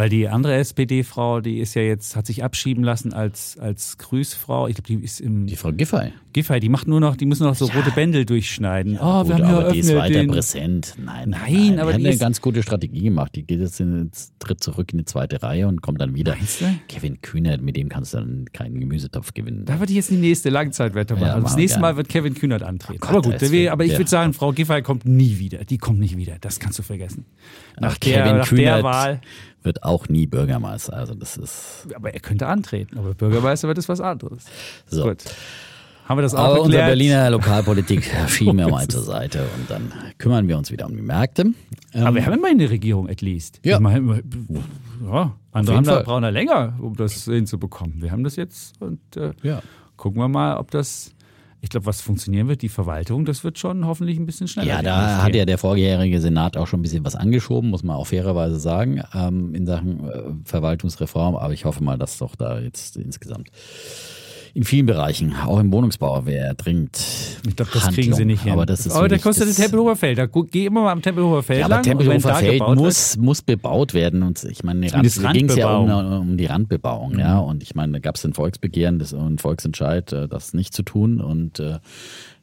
[0.00, 4.68] Weil die andere SPD-Frau, die ist ja jetzt, hat sich abschieben lassen als, als Grüßfrau.
[4.68, 6.12] Ich glaube, die ist im die Frau Giffey.
[6.32, 8.96] Giffey, die macht nur noch, die müssen noch so rote Bändel durchschneiden.
[9.02, 10.30] oh, Gut, wir haben ja aber die ist weiter den.
[10.30, 10.94] präsent.
[11.04, 13.34] Nein, Nein, aber die hat die eine ist- ganz gute Strategie gemacht.
[13.34, 16.36] Die geht jetzt, in, jetzt tritt zurück in die zweite Reihe und kommt dann wieder.
[16.36, 16.66] Meinst du?
[16.86, 19.64] Kevin Kühnert, mit dem kannst du dann keinen Gemüsetopf gewinnen.
[19.64, 21.26] Da würde ich jetzt die nächste Langzeitwette machen.
[21.26, 21.80] Ja, das machen wir nächste.
[21.80, 23.00] Mal wird Kevin Kühnert antreten.
[23.00, 23.98] Gott, aber gut, das wird- aber ich ja.
[23.98, 25.64] würde sagen, Frau Giffey kommt nie wieder.
[25.64, 26.36] Die kommt nicht wieder.
[26.40, 27.24] Das kannst du vergessen.
[27.80, 29.20] Nach, Ach, der, Kevin nach der Kühnert Wahl.
[29.62, 30.94] Wird auch nie Bürgermeister.
[30.94, 32.98] Also das ist Aber er könnte antreten.
[32.98, 34.44] Aber Bürgermeister wird es was anderes.
[34.86, 35.04] so.
[35.04, 35.24] Gut.
[36.08, 36.88] Haben wir das auch Aber unsere geklärt?
[36.88, 41.02] Berliner Lokalpolitik schieben wir mal zur Seite und dann kümmern wir uns wieder um die
[41.02, 41.42] Märkte.
[41.92, 43.60] Ähm, Aber wir haben immer eine Regierung, at least.
[43.62, 43.78] Ja.
[43.78, 44.22] Meine,
[45.06, 48.00] ja, andere haben da, da länger, um das hinzubekommen.
[48.00, 49.60] Wir haben das jetzt und äh, ja.
[49.98, 51.12] gucken wir mal, ob das,
[51.60, 52.62] ich glaube, was funktionieren wird.
[52.62, 54.68] Die Verwaltung, das wird schon hoffentlich ein bisschen schneller.
[54.68, 57.96] Ja, da hat ja der vorherige Senat auch schon ein bisschen was angeschoben, muss man
[57.96, 61.34] auch fairerweise sagen, ähm, in Sachen äh, Verwaltungsreform.
[61.34, 63.50] Aber ich hoffe mal, dass doch da jetzt insgesamt
[64.54, 66.98] in vielen Bereichen, auch im Wohnungsbau, wäre dringend.
[67.46, 68.52] Ich glaube, das kriegen sie nicht hin.
[68.52, 70.18] Aber das ist aber wirklich kostet das- das Tempelhofer Feld.
[70.18, 74.22] Da geh immer mal am Tempelhofer Feld Ja, aber Tempelhofer Feld muss, muss bebaut werden.
[74.22, 75.90] Und ich meine, Rand, da ging es ja um,
[76.30, 77.18] um die Randbebauung.
[77.18, 80.74] Ja, und ich meine, da gab es ein Volksbegehren das, und Volksentscheid, äh, das nicht
[80.74, 81.20] zu tun.
[81.20, 81.78] Und äh,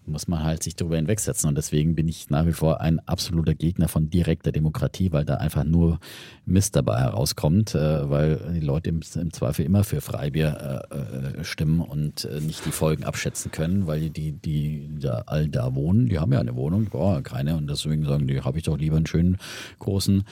[0.07, 1.47] muss man halt sich darüber hinwegsetzen.
[1.47, 5.35] Und deswegen bin ich nach wie vor ein absoluter Gegner von direkter Demokratie, weil da
[5.35, 5.99] einfach nur
[6.45, 11.81] Mist dabei herauskommt, äh, weil die Leute im, Zweifel immer für Freibier äh, äh, stimmen
[11.81, 16.33] und nicht die Folgen abschätzen können, weil die, die da all da wohnen, die haben
[16.33, 19.37] ja eine Wohnung, ja keine und deswegen sagen die, habe ich doch lieber einen schönen
[19.79, 20.23] großen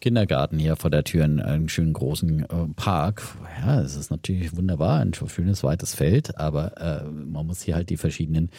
[0.00, 3.22] Kindergarten hier vor der Tür, einen, schönen großen äh, Park.
[3.60, 7.90] Ja, es ist natürlich wunderbar, ein schönes weites Feld, aber äh, man muss hier halt
[7.90, 8.50] die verschiedenen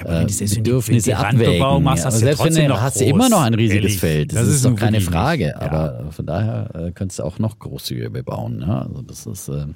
[0.00, 1.82] aber wenn äh, Bedürfnisse abwägen.
[1.82, 3.98] machst, Aber du selbst wenn du hast du immer noch ein riesiges ehrlich.
[4.00, 4.32] Feld.
[4.32, 5.46] Das, Das ist, ist doch keine Frage.
[5.46, 5.54] nicht.
[5.54, 5.60] Ja.
[5.60, 8.58] Aber von daher äh, könntest du auch noch großzügiger bebauen.
[8.58, 8.82] Ne?
[8.82, 9.66] Also das ist äh,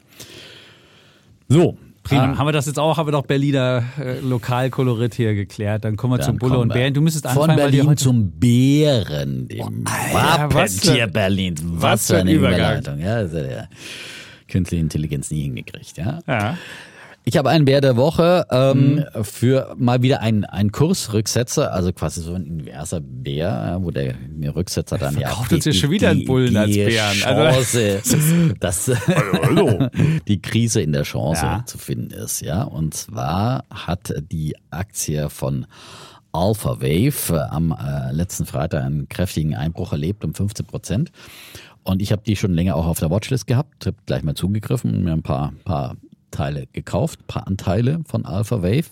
[1.49, 1.77] so.
[2.03, 2.25] Prima.
[2.25, 5.85] Ähm, haben wir das jetzt auch, haben wir doch Berliner äh, Lokalkolorit hier geklärt.
[5.85, 6.93] Dann kommen wir dann zum Bulle und Bären.
[6.95, 11.55] Du müsstest von anfangen, die Berlin zum Bären, dem für- Wappentier Berlin.
[11.63, 12.33] Was, was für für ein eine.
[12.37, 12.99] Überleitung.
[12.99, 13.69] Ja, ja
[14.49, 15.97] künstliche Intelligenz nie hingekriegt.
[15.97, 16.19] Ja.
[16.27, 16.59] Ja.
[17.25, 19.25] Ich habe einen Bär der Woche ähm, mhm.
[19.25, 24.15] für mal wieder einen, einen Kursrücksetzer, also quasi so ein inverser Bär, wo der
[24.55, 27.23] Rücksetzer dann ja auch uns ja schon wieder einen Bullen als Bären.
[27.23, 29.89] Also Chance, dass hallo, hallo.
[30.29, 31.65] die Krise in der Chance ja.
[31.65, 32.41] zu finden ist.
[32.41, 35.67] Ja, und zwar hat die Aktie von
[36.33, 41.13] Alpha Wave äh, am äh, letzten Freitag einen kräftigen Einbruch erlebt um 15 Prozent.
[41.85, 44.95] Und ich habe die schon länger auch auf der Watchlist gehabt, habe gleich mal zugegriffen
[44.95, 45.97] und mir ein paar, paar
[46.33, 48.89] Teile gekauft, paar Anteile von Alpha Wave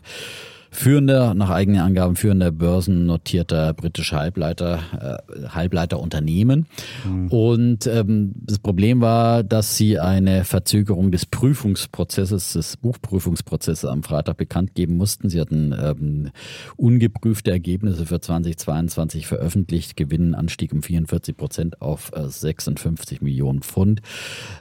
[0.70, 6.66] führender, nach eigenen Angaben führender börsennotierter britischer Halbleiter, äh, Halbleiterunternehmen.
[7.04, 7.28] Mhm.
[7.28, 14.36] Und ähm, das Problem war, dass sie eine Verzögerung des Prüfungsprozesses, des Buchprüfungsprozesses am Freitag
[14.36, 15.28] bekannt geben mussten.
[15.28, 16.30] Sie hatten ähm,
[16.76, 24.02] ungeprüfte Ergebnisse für 2022 veröffentlicht, Gewinnanstieg um 44 Prozent auf äh, 56 Millionen Pfund.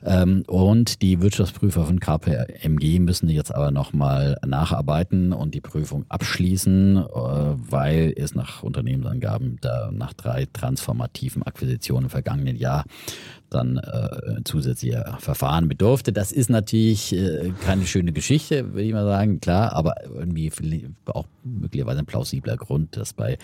[0.03, 6.06] Ähm, und die Wirtschaftsprüfer von KPMG müssen jetzt aber nochmal nacharbeiten und die Prüfung Prüfung
[6.10, 12.86] abschließen, äh, weil es nach Unternehmensangaben da nach drei transformativen Akquisitionen im vergangenen Jahr
[13.50, 16.14] dann äh, zusätzlicher Verfahren bedurfte.
[16.14, 20.52] Das ist natürlich äh, keine schöne Geschichte, würde ich mal sagen, klar, aber irgendwie
[21.06, 23.38] auch möglicherweise ein plausibler Grund, dass bei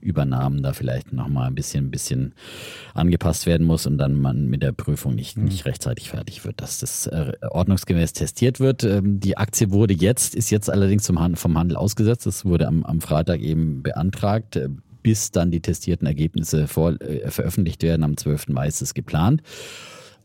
[0.00, 2.34] Übernahmen da vielleicht nochmal ein bisschen, ein bisschen
[2.94, 5.44] angepasst werden muss und dann man mit der Prüfung nicht, mhm.
[5.44, 8.84] nicht rechtzeitig fertig wird, dass das äh, ordnungsgemäß testiert wird.
[8.84, 12.26] Ähm, die Aktie wurde jetzt, ist jetzt allerdings zum Hand, vom Handel ausgesetzt.
[12.26, 14.68] Das wurde am, am Freitag eben beantragt äh,
[15.08, 18.04] bis dann die testierten Ergebnisse vor, äh, veröffentlicht werden.
[18.04, 18.48] Am 12.
[18.48, 19.42] Mai ist es geplant.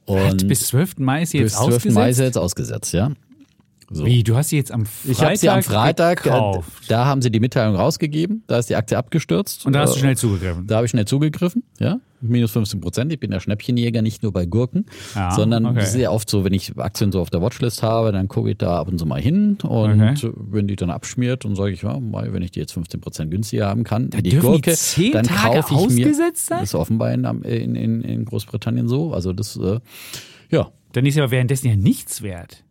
[0.03, 0.95] Und bis 12.
[0.97, 1.67] Mai ist jetzt bis 12.
[1.67, 1.95] ausgesetzt?
[1.95, 3.11] Mai ist jetzt ausgesetzt, ja.
[3.93, 4.05] So.
[4.05, 6.89] Wie, du hast sie jetzt am Freitag Ich habe sie am Freitag, äh, gekauft.
[6.89, 9.65] da haben sie die Mitteilung rausgegeben, da ist die Aktie abgestürzt.
[9.65, 10.67] Und da hast du schnell zugegriffen?
[10.67, 11.99] Da habe ich schnell zugegriffen, ja.
[12.25, 13.11] Minus 15 Prozent.
[13.11, 15.83] Ich bin der Schnäppchenjäger nicht nur bei Gurken, ja, sondern okay.
[15.85, 18.79] sehr oft so, wenn ich Aktien so auf der Watchlist habe, dann gucke ich da
[18.79, 20.31] ab und zu mal hin und okay.
[20.49, 23.67] wenn die dann abschmiert, dann sage ich, ja, wenn ich die jetzt 15 Prozent günstiger
[23.67, 26.13] haben kann, da die Gurke, die dann kaufe ich mir.
[26.13, 26.31] Sein?
[26.59, 29.13] Das ist offenbar in, in, in Großbritannien so.
[29.13, 29.79] Also das, äh,
[30.49, 30.71] ja.
[30.93, 32.63] Dann ist ja währenddessen ja nichts wert.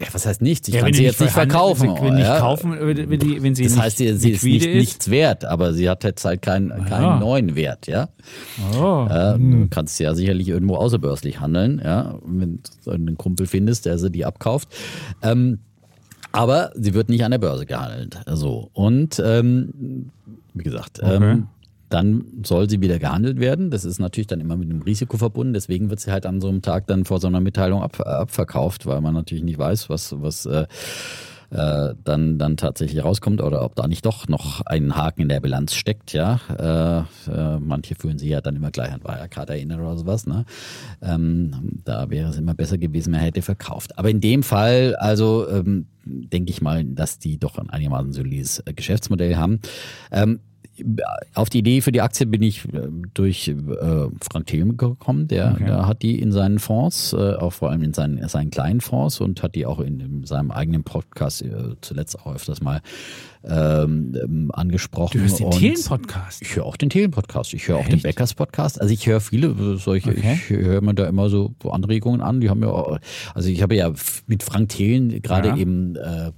[0.00, 0.66] Ja, was heißt nichts?
[0.66, 1.94] Ich ja, kann sie jetzt nicht verkaufen.
[1.94, 2.40] Wenn sie nicht ja.
[2.40, 5.72] kaufen, wenn, die, wenn sie das heißt, sie, sie ist, nicht, ist nichts wert, aber
[5.72, 7.18] sie hat jetzt halt keinen, keinen ja.
[7.20, 8.08] neuen Wert, ja.
[8.76, 9.06] Oh.
[9.08, 9.62] Äh, hm.
[9.62, 14.10] Du kannst ja sicherlich irgendwo außerbörslich handeln, ja, wenn du einen Kumpel findest, der sie
[14.10, 14.68] die abkauft.
[15.22, 15.60] Ähm,
[16.32, 18.18] aber sie wird nicht an der Börse gehandelt.
[18.26, 18.70] So.
[18.72, 20.10] Und ähm,
[20.54, 21.14] wie gesagt, okay.
[21.14, 21.46] ähm,
[21.94, 23.70] dann soll sie wieder gehandelt werden.
[23.70, 25.54] Das ist natürlich dann immer mit einem Risiko verbunden.
[25.54, 28.86] Deswegen wird sie halt an so einem Tag dann vor so einer Mitteilung ab, abverkauft,
[28.86, 30.66] weil man natürlich nicht weiß, was, was äh,
[31.50, 35.38] äh, dann, dann tatsächlich rauskommt oder ob da nicht doch noch ein Haken in der
[35.38, 36.40] Bilanz steckt, ja.
[36.58, 40.46] Äh, äh, manche fühlen sich ja dann immer gleich an Wirecard erinnert oder sowas, ne?
[41.00, 43.96] Ähm, da wäre es immer besser gewesen, man hätte verkauft.
[43.96, 48.58] Aber in dem Fall, also ähm, denke ich mal, dass die doch ein einigermaßen solides
[48.66, 49.60] äh, Geschäftsmodell haben.
[50.10, 50.40] Ähm,
[51.34, 53.54] auf die Idee für die Aktie bin ich äh, durch äh,
[54.20, 55.28] Frank Thiel gekommen.
[55.28, 55.64] Der, okay.
[55.66, 59.20] der, hat die in seinen Fonds, äh, auch vor allem in seinen, seinen kleinen Fonds
[59.20, 62.80] und hat die auch in, in seinem eigenen Podcast äh, zuletzt auch öfters mal
[63.46, 65.18] ähm, angesprochen.
[65.18, 66.42] Du hörst den Thelen-Podcast?
[66.42, 67.54] Ich höre auch den Thelen-Podcast.
[67.54, 68.80] Ich höre auch den Beckers-Podcast.
[68.80, 70.40] Also ich höre viele solche, okay.
[70.42, 72.40] ich höre mir da immer so Anregungen an.
[72.40, 72.98] Die haben ja, auch,
[73.34, 73.92] also ich habe ja
[74.26, 75.56] mit Frank Thelen gerade ja.
[75.56, 76.32] eben äh,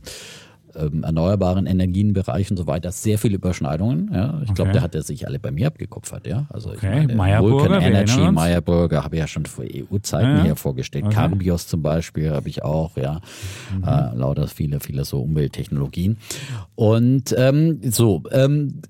[0.78, 4.10] ähm, erneuerbaren Energienbereich und so weiter sehr viele Überschneidungen.
[4.12, 4.40] Ja.
[4.42, 4.54] Ich okay.
[4.54, 6.26] glaube, der hat er sich alle bei mir abgekupfert.
[6.26, 6.46] Ja.
[6.50, 7.06] Also okay.
[7.08, 11.04] ich meine, Vulcan Energy, Meyerburger habe ich ja schon vor EU-Zeiten ja, hier vorgestellt.
[11.06, 11.14] Okay.
[11.14, 13.20] Carbios zum Beispiel habe ich auch, ja.
[13.76, 13.84] Mhm.
[13.84, 16.18] Äh, lauter viele, viele so Umwelttechnologien.
[16.74, 18.80] Und ähm, so, ähm,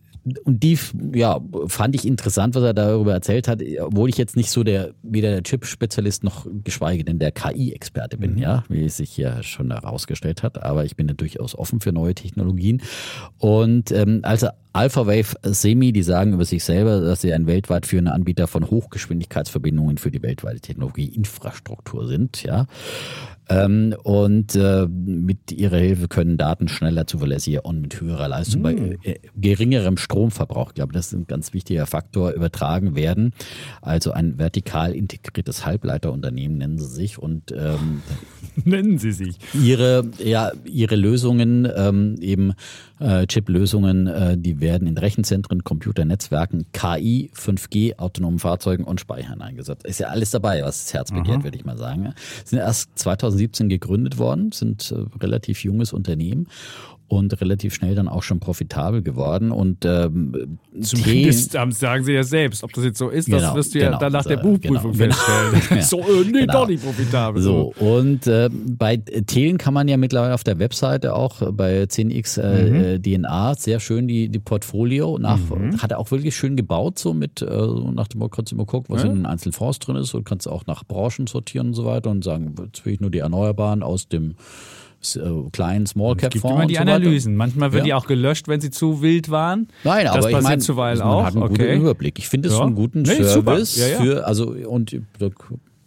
[0.45, 0.79] und die
[1.15, 4.93] ja, fand ich interessant, was er darüber erzählt hat, obwohl ich jetzt nicht so der
[5.03, 8.39] weder der Chip-Spezialist noch geschweige denn der KI-Experte bin, mhm.
[8.39, 10.63] ja, wie es sich hier schon herausgestellt hat.
[10.63, 12.83] Aber ich bin ja durchaus offen für neue Technologien.
[13.39, 14.66] Und ähm, also Alpha
[15.07, 19.99] Wave Semi, die sagen über sich selber, dass sie ein weltweit führender Anbieter von Hochgeschwindigkeitsverbindungen
[19.99, 22.67] für die weltweite Technologieinfrastruktur sind, ja.
[23.49, 28.75] Ähm, und äh, mit ihrer Hilfe können Daten schneller, zuverlässiger und mit höherer Leistung, bei
[28.75, 28.99] mm.
[29.05, 33.33] äh, geringerem Stromverbrauch, ich glaube, das ist ein ganz wichtiger Faktor, übertragen werden.
[33.83, 38.03] Also ein vertikal integriertes Halbleiterunternehmen nennen sie sich und ähm,
[38.65, 42.55] nennen sie sich ihre ja ihre Lösungen ähm, eben
[42.99, 49.85] äh, Chip-Lösungen, äh, die werden in Rechenzentren, Computernetzwerken, KI, 5G, autonomen Fahrzeugen und Speichern eingesetzt.
[49.85, 52.15] Ist ja alles dabei, was das Herz begehrt, würde ich mal sagen.
[52.45, 56.49] Sind erst 2017 gegründet worden, sind äh, relativ junges Unternehmen
[57.09, 59.53] und relativ schnell dann auch schon profitabel geworden.
[59.53, 62.65] Und ähm, Zumindest Themen, sagen sie ja selbst.
[62.65, 64.93] Ob das jetzt so ist, das genau, wirst du ja genau, dann nach der Buchprüfung
[64.93, 65.83] genau, feststellen.
[65.83, 66.53] so, äh, nee, genau.
[66.53, 67.43] doch nicht profitabel.
[67.43, 72.41] So, und äh, bei Thelen kann man ja mittlerweile auf der Webseite auch bei 10x
[72.41, 72.77] äh, mhm.
[72.77, 75.81] Äh, DNA sehr schön die, die Portfolio nach, mhm.
[75.81, 78.95] hat er auch wirklich schön gebaut, so mit, äh, nach dem kannst du immer gucken,
[78.95, 79.11] was ja.
[79.11, 82.25] in den Einzelfonds drin ist und kannst auch nach Branchen sortieren und so weiter und
[82.25, 84.35] sagen, jetzt will ich nur die Erneuerbaren aus dem
[85.15, 86.37] äh, kleinen Small Cap Fonds.
[86.37, 87.35] Es gibt immer die Analysen.
[87.35, 87.95] So Manchmal werden ja.
[87.95, 89.69] die auch gelöscht, wenn sie zu wild waren.
[89.85, 91.25] Nein, das aber ich meine, zuweilen man auch.
[91.25, 91.69] hat einen okay.
[91.69, 92.19] guten Überblick.
[92.19, 92.65] Ich finde es ja.
[92.65, 94.97] einen guten nee, Service ja, für also und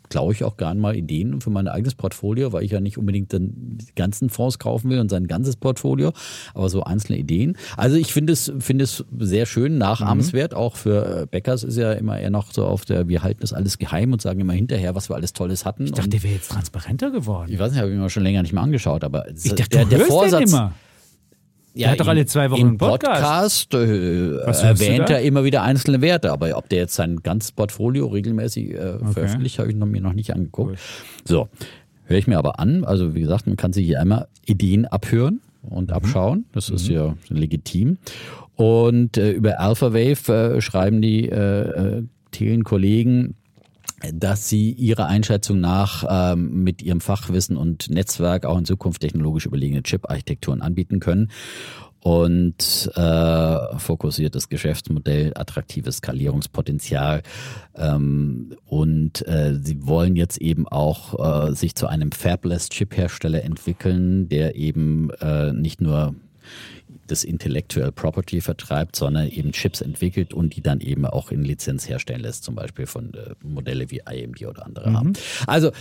[0.10, 3.34] klaue ich auch gerne mal Ideen für mein eigenes Portfolio, weil ich ja nicht unbedingt
[3.34, 6.12] dann die ganzen Fonds kaufen will und sein ganzes Portfolio,
[6.54, 7.58] aber so einzelne Ideen.
[7.78, 10.52] Also ich finde es, finde es sehr schön, nachahmenswert.
[10.54, 10.58] Mhm.
[10.58, 13.54] Auch für äh, Bäckers ist ja immer eher noch so auf der, wir halten das
[13.54, 15.86] alles geheim und sagen immer hinterher, was wir alles Tolles hatten.
[15.86, 17.52] Ich dachte, der wäre jetzt transparenter geworden.
[17.52, 19.86] Ich weiß nicht, habe ich mir schon länger nicht mehr angeschaut, aber ich dachte, der,
[19.86, 20.50] der Vorsatz.
[20.50, 20.74] immer.
[21.74, 23.70] Ja, der hat doch alle zwei Wochen einen Podcast.
[23.70, 28.08] Podcast äh, erwähnt er immer wieder einzelne Werte, aber ob der jetzt sein ganzes Portfolio
[28.08, 29.14] regelmäßig äh, okay.
[29.14, 30.72] veröffentlicht, habe ich mir noch nicht angeguckt.
[30.72, 30.78] Cool.
[31.26, 31.48] So,
[32.06, 32.84] höre ich mir aber an.
[32.84, 35.96] Also wie gesagt, man kann sich hier einmal Ideen abhören und mhm.
[35.96, 36.46] abschauen.
[36.54, 36.76] Das mhm.
[36.76, 37.98] ist ja legitim.
[38.56, 43.34] Und äh, über AlphaWave äh, schreiben die äh, äh Thelen-Kollegen,
[44.14, 49.46] dass sie ihrer Einschätzung nach ähm, mit ihrem Fachwissen und Netzwerk auch in Zukunft technologisch
[49.46, 51.30] überlegene Chip-Architekturen anbieten können
[52.02, 57.24] und äh, fokussiertes Geschäftsmodell, attraktives Skalierungspotenzial
[57.76, 64.56] ähm, und äh, sie wollen jetzt eben auch äh, sich zu einem Fabless-Chip-Hersteller entwickeln, der
[64.56, 66.16] eben äh, nicht nur
[67.08, 71.88] das Intellectual Property vertreibt, sondern eben Chips entwickelt und die dann eben auch in Lizenz
[71.88, 74.98] herstellen lässt, zum Beispiel von äh, Modelle wie IMD oder andere mhm.
[74.98, 75.14] haben.
[75.48, 75.72] Also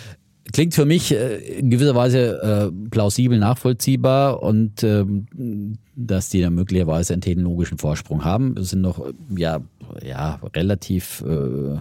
[0.53, 6.55] klingt für mich äh, in gewisser Weise äh, plausibel nachvollziehbar und ähm, dass die dann
[6.55, 8.55] möglicherweise einen technologischen Vorsprung haben.
[8.55, 9.05] Das sind noch
[9.37, 9.61] ja,
[10.05, 11.79] ja relativ äh,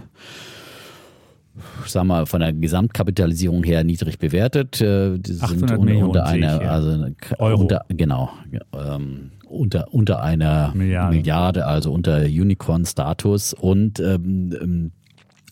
[1.86, 4.80] sagen wir, von der Gesamtkapitalisierung her niedrig bewertet.
[4.80, 7.06] Äh, die sind unter, unter einer, also
[7.38, 7.62] Euro.
[7.62, 8.30] Unter, genau,
[8.72, 11.16] ähm, unter, unter einer Milliarde.
[11.16, 14.92] Milliarde also unter Unicorn-Status und ähm, ähm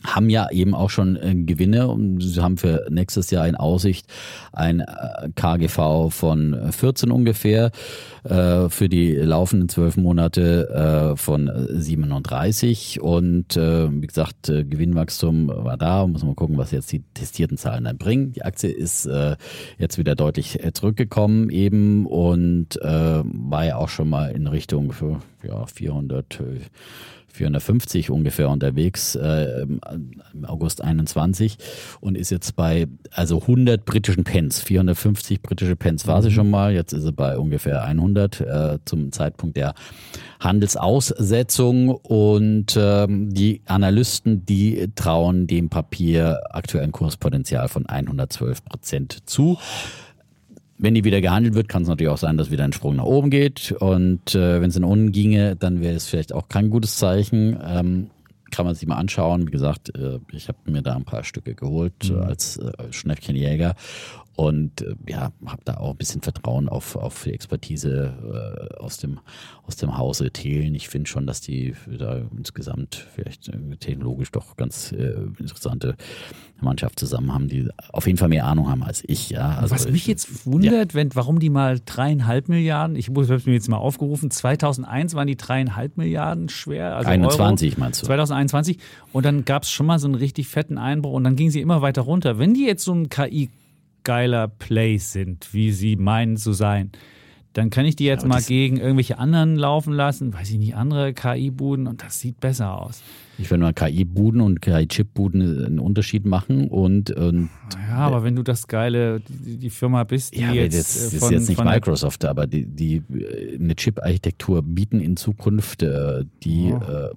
[0.05, 4.07] haben ja eben auch schon äh, Gewinne und sie haben für nächstes Jahr in Aussicht
[4.53, 7.71] ein äh, KGV von 14 ungefähr,
[8.25, 16.25] äh, für die laufenden zwölf Monate von 37 und wie gesagt, Gewinnwachstum war da, muss
[16.25, 18.33] man gucken, was jetzt die testierten Zahlen dann bringen.
[18.33, 19.09] Die Aktie ist
[19.79, 25.67] jetzt wieder deutlich zurückgekommen eben und war ja auch schon mal in Richtung für ja,
[25.67, 26.41] 400
[27.37, 31.59] 450 ungefähr unterwegs äh, im August 21
[32.01, 36.35] und ist jetzt bei also 100 britischen Pence, 450 britische Pence war sie mhm.
[36.35, 39.75] schon mal, jetzt ist sie bei ungefähr 100 äh, zum Zeitpunkt der
[40.41, 49.59] Handelsaussetzung und ähm, die Analysten, die trauen dem Papier aktuellen Kurspotenzial von 112 Prozent zu.
[50.79, 53.05] Wenn die wieder gehandelt wird, kann es natürlich auch sein, dass wieder ein Sprung nach
[53.05, 53.73] oben geht.
[53.73, 57.59] Und äh, wenn es in unten ginge, dann wäre es vielleicht auch kein gutes Zeichen.
[57.67, 58.11] Ähm,
[58.51, 59.47] kann man sich mal anschauen.
[59.47, 62.23] Wie gesagt, äh, ich habe mir da ein paar Stücke geholt mhm.
[62.23, 63.75] als äh, Schnäppchenjäger
[64.37, 68.13] und äh, ja, habe da auch ein bisschen Vertrauen auf, auf die Expertise
[68.71, 69.19] äh, aus, dem,
[69.67, 70.75] aus dem Hause Thelen.
[70.75, 75.97] Ich finde schon, dass die da insgesamt vielleicht äh, technologisch doch ganz äh, interessante
[76.61, 79.31] Mannschaft zusammen haben, die auf jeden Fall mehr Ahnung haben als ich.
[79.31, 79.57] Ja.
[79.57, 80.95] Also Was mich jetzt wundert, ja.
[80.95, 85.37] wenn, warum die mal dreieinhalb Milliarden, ich es mir jetzt mal aufgerufen, 2001 waren die
[85.37, 86.97] dreieinhalb Milliarden schwer.
[86.97, 88.07] Also 21 Euro, meinst du?
[88.07, 88.79] 2021
[89.15, 91.63] und dann gab es schon mal so einen richtig fetten Einbruch und dann ging sie
[91.63, 92.39] immer weiter runter.
[92.39, 93.49] Wenn die jetzt so ein KI
[94.07, 96.93] geiler Plays sind, wie sie meinen zu sein,
[97.55, 100.77] dann kann ich die jetzt ja, mal gegen irgendwelche anderen laufen lassen, weiß ich nicht,
[100.77, 103.03] andere KI-Buden und das sieht besser aus.
[103.39, 107.51] Ich will nur KI-Buden und KI-Chip-Buden einen Unterschied machen und, und
[107.89, 111.13] ja, aber wenn du das geile die, die Firma bist, die ja, jetzt das, das
[111.15, 113.03] ist jetzt nicht Microsoft, aber die, die
[113.59, 116.77] eine Chip-Architektur bieten in Zukunft, äh, die oh.
[116.77, 117.11] äh,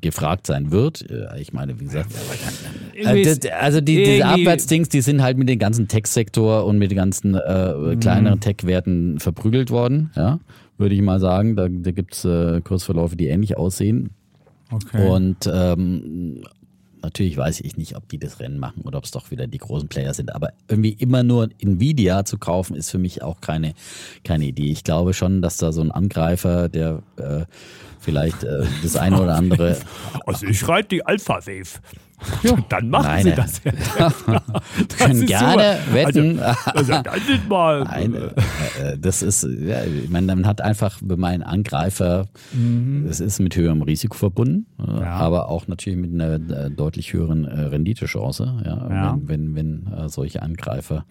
[0.00, 1.08] gefragt sein wird.
[1.10, 2.10] Äh, ich meine, wie gesagt,
[2.94, 6.96] äh, also die, diese Abwärtsdings, die sind halt mit dem ganzen Tech-Sektor und mit den
[6.96, 8.00] ganzen äh, mhm.
[8.00, 10.40] kleineren Tech-Werten verprügelt worden, ja,
[10.78, 11.56] würde ich mal sagen.
[11.56, 14.10] Da, da gibt es äh, Kursverläufe, die ähnlich aussehen.
[14.70, 15.08] Okay.
[15.08, 16.42] Und ähm,
[17.04, 19.58] natürlich weiß ich nicht, ob die das Rennen machen oder ob es doch wieder die
[19.58, 20.34] großen Player sind.
[20.34, 23.74] Aber irgendwie immer nur Nvidia zu kaufen, ist für mich auch keine,
[24.24, 24.70] keine Idee.
[24.70, 27.44] Ich glaube schon, dass da so ein Angreifer, der äh,
[28.00, 29.76] vielleicht äh, das eine oder andere.
[30.26, 31.80] Also ich reite die Alpha Wave.
[32.42, 33.60] Ja, dann machen Nein, Sie das.
[33.98, 34.24] das
[34.98, 35.94] können gerne super.
[35.94, 36.40] wetten.
[36.74, 37.84] Also, also dann mal.
[37.84, 42.26] Nein, äh, äh, das ist, ja, ich meine, man hat einfach bei meinen Angreifer,
[43.08, 45.00] es ist mit höherem Risiko verbunden, äh, Mhm.
[45.00, 45.10] Ja.
[45.16, 46.38] aber auch natürlich mit einer
[46.70, 49.18] deutlich höheren Renditechance, ja, Ja.
[49.22, 51.04] wenn, wenn, wenn solche Angreifer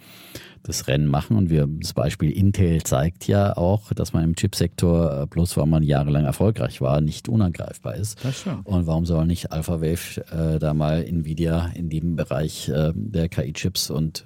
[0.63, 1.37] das Rennen machen.
[1.37, 5.67] Und wir, das Beispiel Intel zeigt ja auch, dass man im Chipsektor, äh, bloß weil
[5.67, 8.23] man jahrelang erfolgreich war, nicht unangreifbar ist.
[8.23, 8.65] Das stimmt.
[8.65, 13.89] Und warum soll nicht AlphaWave äh, da mal Nvidia in dem Bereich äh, der KI-Chips
[13.89, 14.25] und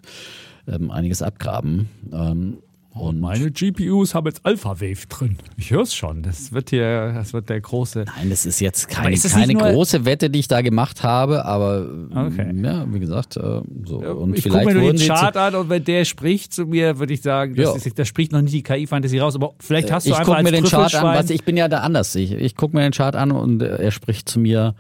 [0.68, 1.90] ähm, einiges abgraben?
[2.12, 2.60] Ähm,
[3.00, 5.38] und Meine GPUs haben jetzt Alpha-Wave drin.
[5.58, 6.24] Ich höre es schon.
[6.24, 8.06] Das wird hier, das wird der große.
[8.06, 11.88] Nein, das ist jetzt keine, ist keine große Wette, die ich da gemacht habe, aber
[12.12, 12.48] Okay.
[12.50, 13.98] ähm, ja, wie gesagt, äh, so.
[14.00, 16.66] Und ich gucke vielleicht mir nur wurden den Chart an und wenn der spricht zu
[16.66, 19.92] mir, würde ich sagen, das, ist, das spricht noch nicht die KI-Fantasie raus, aber vielleicht
[19.92, 21.80] hast du ich einfach gucke als mir den Chart an, was ich bin ja da
[21.80, 22.16] anders.
[22.16, 24.76] Ich, ich gucke mir den Chart an und äh, er spricht zu mir,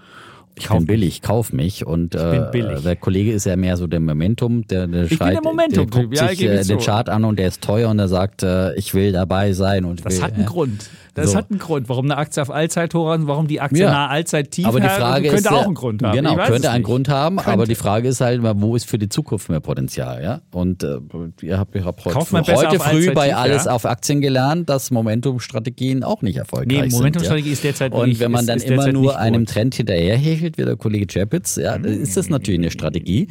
[0.57, 1.85] ich Kauf bin billig, kauf mich.
[1.85, 2.51] Und äh,
[2.81, 6.01] der Kollege ist ja mehr so der Momentum, der, der bin schreit, der Momentum-Typ, der
[6.03, 6.79] guckt ja, sich äh, ich den.
[6.79, 9.85] Chart an und der ist teuer und er sagt, äh, ich will dabei sein.
[9.85, 10.49] Und Das will, hat einen ja.
[10.49, 10.89] Grund.
[11.17, 11.37] Das So.
[11.37, 13.91] hat einen Grund, warum eine Aktie auf Allzeithoch ist, warum die Aktie Ja.
[13.91, 16.15] nahe Allzeittief Aber die Frage könnte ist, auch einen Grund haben.
[16.15, 16.85] Genau, könnte einen nicht.
[16.87, 17.67] Grund haben, aber Könnte.
[17.69, 20.41] die Frage ist halt, wo ist für die Zukunft mehr Potenzial, ja?
[20.51, 20.97] Und äh,
[21.41, 23.71] ihr habt, ihr habt heute, heute früh bei alles ja?
[23.71, 26.99] auf Aktien gelernt, dass Momentum-Strategien auch nicht erfolgreich Nee, sind.
[26.99, 27.53] Momentumstrategie ja?
[27.53, 29.45] ist derzeit Und nicht- wenn man ist- dann ist immer nur einem.
[29.47, 33.27] Trend hinterherhechelt, wie der Kollege Chapitz, ja, dann ist das natürlich eine Strategie.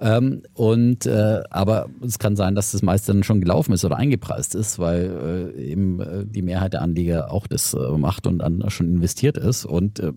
[0.00, 3.96] Ähm, und äh, aber es kann sein, dass das meiste dann schon gelaufen ist oder
[3.96, 8.38] eingepreist ist, weil äh, eben äh, die Mehrheit der Anleger auch das äh, macht und
[8.38, 9.64] dann schon investiert ist.
[9.64, 10.12] Und äh,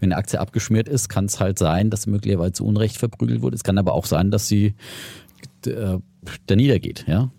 [0.00, 3.56] wenn eine Aktie abgeschmiert ist, kann es halt sein, dass möglicherweise zu Unrecht verprügelt wurde.
[3.56, 4.74] Es kann aber auch sein, dass sie
[5.66, 5.98] äh,
[6.46, 7.30] da niedergeht, ja.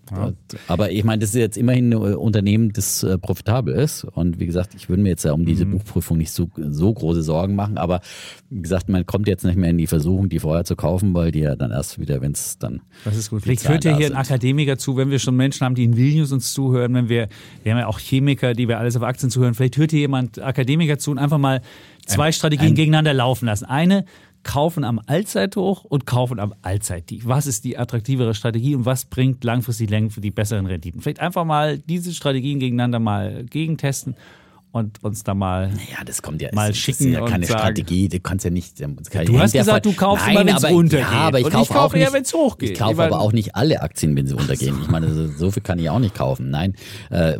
[0.68, 4.04] Aber ich meine, das ist jetzt immerhin ein Unternehmen, das äh, profitabel ist.
[4.04, 7.22] Und wie gesagt, ich würde mir jetzt ja um diese Buchprüfung nicht so, so große
[7.22, 7.78] Sorgen machen.
[7.78, 8.00] Aber
[8.50, 11.30] wie gesagt, man kommt jetzt nicht mehr in die Versuchung, die vorher zu kaufen, weil
[11.30, 12.80] die ja dann erst wieder, wenn es dann.
[13.04, 13.42] Das ist gut.
[13.42, 14.16] Vielleicht hört ja hier ein.
[14.16, 17.28] Akademiker zu, wenn wir schon Menschen haben, die in Vilnius uns zuhören, wenn wir,
[17.62, 19.54] wir haben ja auch Chemiker, die wir alles auf Aktien zuhören.
[19.54, 21.60] Vielleicht hört hier jemand Akademiker zu und einfach mal
[22.06, 23.66] zwei Strategien gegeneinander laufen lassen.
[23.66, 24.04] Eine,
[24.42, 27.26] kaufen am Allzeithoch und kaufen am Allzeittief.
[27.26, 31.00] Was ist die attraktivere Strategie und was bringt langfristig länger für die besseren Renditen?
[31.00, 34.14] Vielleicht einfach mal diese Strategien gegeneinander mal gegentesten
[34.70, 36.50] und uns da mal Ja, das kommt ja.
[36.52, 38.08] Mal das schicken ist ja keine sagen- Strategie.
[38.08, 38.80] Du kannst ja nicht.
[38.80, 41.06] Das kann Du hängt hast gesagt, von- du kaufst Nein, immer, wenn's aber, runtergeht.
[41.10, 42.12] Ja, aber ich Und ich kaufe kaufe auch eher, nicht.
[42.12, 42.70] wenn's hochgeht.
[42.72, 44.76] Ich kaufe Ich meine- aber auch nicht alle Aktien, wenn sie runtergehen.
[44.82, 46.50] Ich meine, so, so viel kann ich auch nicht kaufen.
[46.50, 46.74] Nein,
[47.10, 47.38] äh,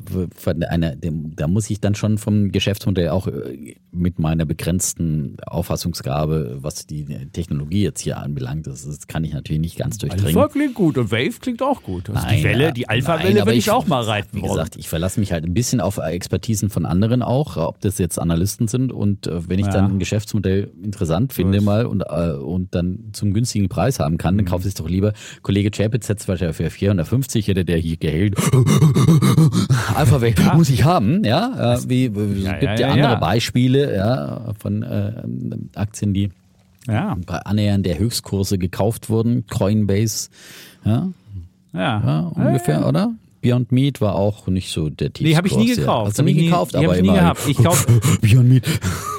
[0.69, 6.59] einer, dem, da muss ich dann schon vom Geschäftsmodell auch äh, mit meiner begrenzten Auffassungsgabe,
[6.61, 10.27] was die Technologie jetzt hier anbelangt, das, das kann ich natürlich nicht ganz durchdringen.
[10.37, 12.09] Alpha klingt gut und Wave klingt auch gut.
[12.11, 14.53] Also die Nein, Welle, ja, die Alpha-Welle aber will ich auch mal reiten Wie wollen.
[14.53, 18.19] gesagt, ich verlasse mich halt ein bisschen auf Expertisen von anderen auch, ob das jetzt
[18.19, 19.73] Analysten sind und äh, wenn ich Ja.
[19.73, 24.37] dann ein Geschäftsmodell interessant finde mal und, äh, und dann zum günstigen Preis haben kann,
[24.37, 24.49] dann Mhm.
[24.49, 25.13] kaufe ich es doch lieber.
[25.43, 28.37] Kollege Chapitz hätte es wahrscheinlich für 450, hätte der hier gehält.
[29.95, 31.75] Alpha weg, muss ich haben, ja.
[31.75, 33.19] Äh, wie, wie, Ja, es gibt ja, ja, ja, andere ja.
[33.19, 35.13] Beispiele ja, von äh,
[35.75, 36.31] Aktien, die
[36.87, 39.47] Ja, bei Annähern der Höchstkurse gekauft wurden.
[39.47, 40.31] Coinbase,
[40.85, 41.09] ja,
[41.75, 41.81] ja.
[42.05, 43.13] ja, ungefähr, oder?
[43.41, 45.29] Beyond Meat war auch nicht so der Tiefkurs.
[45.31, 46.09] Nee, habe ich nie gekauft.
[46.09, 47.41] Hast du nie ich nie- gekauft, die hab aber ich nie gehabt.
[47.49, 47.87] Ich kauf-
[48.21, 48.65] Beyond Meat.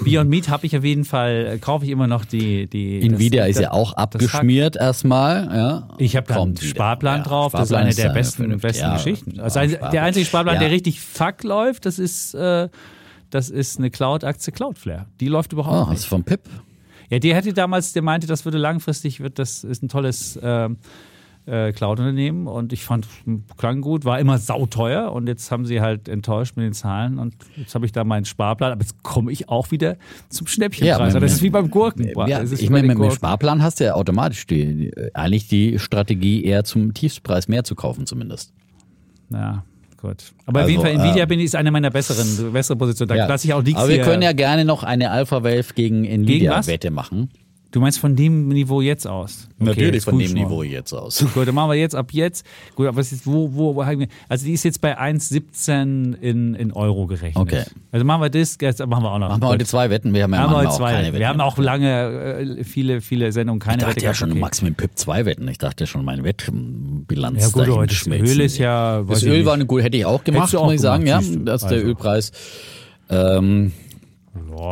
[0.03, 2.67] Beyond Meat habe ich auf jeden Fall, äh, kaufe ich immer noch die.
[2.67, 5.45] die Nvidia das, ist ja auch das abgeschmiert erstmal.
[5.55, 5.87] Ja.
[5.97, 6.57] Ich habe da einen.
[6.57, 9.39] Sparplan Ja, drauf, das ist Sparplan eine der äh, besten, besten Ja, Geschichten.
[9.39, 9.91] Also Sparplan.
[9.91, 10.59] der einzige Sparplan, Ja.
[10.61, 12.67] der richtig fuck läuft, das ist, äh,
[13.29, 15.05] das ist eine Cloud-Aktie Cloudflare.
[15.19, 15.91] Die läuft überhaupt Oh, nicht.
[15.93, 16.41] das ist vom Pip.
[17.09, 20.77] Ja, der hätte damals, der meinte, das würde langfristig, wird das ist ein tolles ähm,
[21.49, 23.07] äh, Cloud-Unternehmen und ich fand,
[23.57, 27.35] klang gut, war immer sauteuer und jetzt haben sie halt enttäuscht mit den Zahlen und
[27.57, 29.97] jetzt habe ich da meinen Sparplan, aber jetzt komme ich auch wieder
[30.29, 31.13] zum Schnäppchenpreis.
[31.13, 32.07] Ja, das ist wie beim Gurken.
[32.27, 33.11] Ja, ich meine, mit dem.
[33.11, 38.05] Sparplan hast du ja automatisch die, eigentlich die Strategie, eher zum Tiefstpreis mehr zu kaufen,
[38.05, 38.53] zumindest.
[39.31, 39.63] Ja,
[40.01, 40.33] gut.
[40.45, 43.09] Aber auf Also, jeden Fall, Nvidia ähm, bin ich, ist eine meiner besseren, bessere Positionen.
[43.09, 43.27] Da Ja.
[43.27, 46.05] lasse ich auch nichts Aber wir können ja gerne noch eine Alpha Wave gegen?
[46.05, 47.29] Nvidia-Wette machen.
[47.71, 49.47] Du meinst von dem Niveau jetzt aus?
[49.59, 50.33] Okay, jetzt von dem.
[50.33, 51.23] Niveau jetzt aus.
[51.35, 52.43] Gut, dann machen wir jetzt ab jetzt.
[52.73, 54.07] Gut, aber was ist, wo, wo, wo haben wir?
[54.27, 57.37] Also die ist jetzt bei 1,17 in, in Euro gerechnet.
[57.37, 57.63] Okay.
[57.91, 59.29] Also machen wir das, jetzt machen wir auch noch.
[59.29, 60.15] Machen wir heute zwei Wetten.
[60.15, 60.93] Wir haben ja haben wir heute zwei.
[60.93, 61.19] keine Wetten.
[61.19, 64.39] wir haben auch lange, äh, viele, viele Sendungen keine Ich dachte Wette ja schon, Okay.
[64.39, 65.47] Max mit Pip zwei Wetten.
[65.47, 68.35] Ich dachte schon, meine Wettbilanz Ja gut, das schmelzen.
[68.35, 70.81] Öl ist ja, Das Öl war eine gute, hätte ich auch gemacht, auch muss ich
[70.81, 71.85] sagen, ja, dass der Also.
[71.87, 72.31] Ölpreis
[73.11, 73.73] ähm,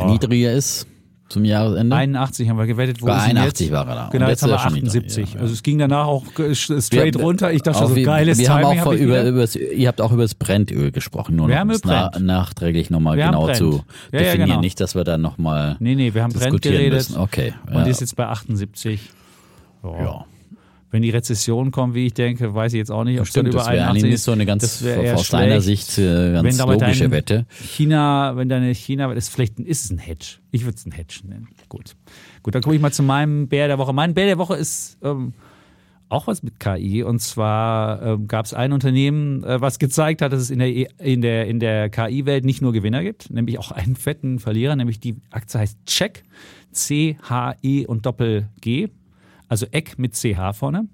[0.06, 0.86] niedriger ist.
[1.28, 1.94] Zum Jahresende?
[1.94, 3.02] 81 haben wir gewettet.
[3.02, 4.08] Wo Bei 81 war er da.
[4.10, 5.34] Genau, jetzt, jetzt haben wir 78.
[5.34, 6.24] Ja, also es ging danach auch
[6.54, 7.52] straight wir, runter.
[7.52, 8.64] Ich dachte so, geiles wir Timing.
[8.64, 11.70] Haben auch hab über, übers, ihr habt auch über das Brennöl gesprochen, nur wir um
[11.70, 14.48] es na, nachträglich nochmal genau zu ja, definieren.
[14.48, 14.60] Genau.
[14.60, 16.92] Nicht, dass wir dann nochmal Nee, nee, wir haben Brent geredet.
[16.92, 17.18] Müssen.
[17.18, 17.54] Okay.
[17.72, 19.10] Und die ist jetzt bei 78.
[19.82, 19.96] Oh.
[20.00, 20.24] Ja.
[20.90, 23.46] Wenn die Rezession kommt, wie ich denke, weiß ich jetzt auch nicht, ob es dann
[23.46, 24.24] über 81 ist.
[24.24, 24.82] so eine ganz
[25.14, 27.46] aus deiner Sicht äh, ganz logische Wette.
[27.50, 30.38] China, wenn deine China, ist vielleicht ist es ein Hedge.
[30.50, 31.48] Ich würde es ein Hedge nennen.
[31.68, 31.94] Gut.
[32.42, 33.92] Gut, dann gucke ich mal zu meinem Bär der Woche.
[33.92, 35.34] Mein Bär der Woche ist ähm,
[36.08, 37.02] auch was mit KI.
[37.02, 41.00] Und zwar ähm, gab es ein Unternehmen, äh, was gezeigt hat, dass es in der,
[41.00, 45.00] in der, in der KI-Welt nicht nur Gewinner gibt, nämlich auch einen fetten Verlierer, nämlich
[45.00, 46.22] die Aktie heißt Check.
[46.70, 48.88] C-H-E und Doppel-G
[49.48, 50.88] also Eck mit CH vorne.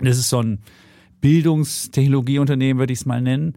[0.00, 0.60] Das ist so ein
[1.20, 3.56] Bildungstechnologieunternehmen, würde ich es mal nennen.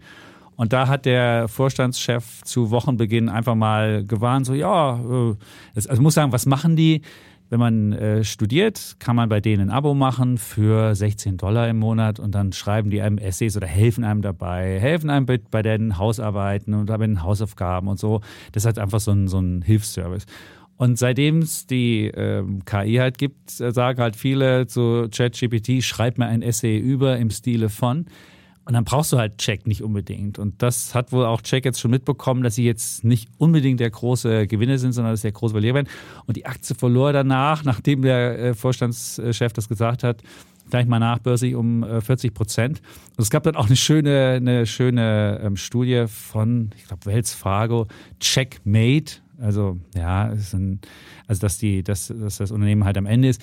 [0.56, 5.36] Und da hat der Vorstandschef zu Wochenbeginn einfach mal gewarnt, so ja, äh,
[5.74, 7.02] also ich muss sagen, was machen die?
[7.50, 11.80] Wenn man äh, studiert, kann man bei denen ein Abo machen für 16 Dollar im
[11.80, 15.64] Monat und dann schreiben die einem Essays oder helfen einem dabei, helfen einem bei, bei
[15.64, 18.22] den Hausarbeiten und bei den Hausaufgaben und so.
[18.52, 20.26] Das ist halt einfach so ein, so ein Hilfsservice.
[20.80, 26.18] Und seitdem es die ähm, KI halt gibt, äh, sagen halt viele zu ChatGPT, schreib
[26.18, 28.06] mir ein Essay über im Stile von.
[28.64, 30.40] Und dann brauchst du halt Check nicht unbedingt.
[30.40, 33.90] Und das hat wohl auch Check jetzt schon mitbekommen, dass sie jetzt nicht unbedingt der
[33.90, 35.90] große Gewinner sind, sondern dass der große Verlierer werden.
[36.28, 40.24] Und die Aktie verlor danach, nachdem der äh, Vorstandschef das gesagt hat,
[40.70, 42.82] gleich mal nachbörsig um 40 äh, Prozent.
[43.18, 47.34] Und es gab dann auch eine schöne, eine schöne ähm, Studie von, ich glaube, Wells
[47.34, 47.88] Fargo,
[48.22, 50.80] Checkmate, also ja, ein,
[51.28, 53.42] also dass die, dass, dass das Unternehmen halt am Ende ist.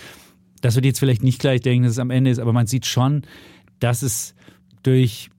[0.60, 2.86] Das wird jetzt vielleicht nicht gleich denken, dass es am Ende ist, aber man sieht
[2.86, 3.22] schon,
[3.78, 4.34] dass es
[4.82, 5.30] durch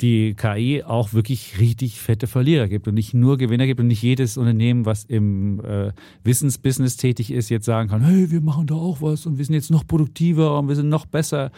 [0.00, 4.02] die KI auch wirklich richtig fette Verlierer gibt und nicht nur Gewinner gibt und nicht
[4.02, 5.92] jedes Unternehmen, was im äh,
[6.22, 9.54] Wissensbusiness tätig ist, jetzt sagen kann, hey, wir machen da auch was und wir sind
[9.54, 11.50] jetzt noch produktiver und wir sind noch besser.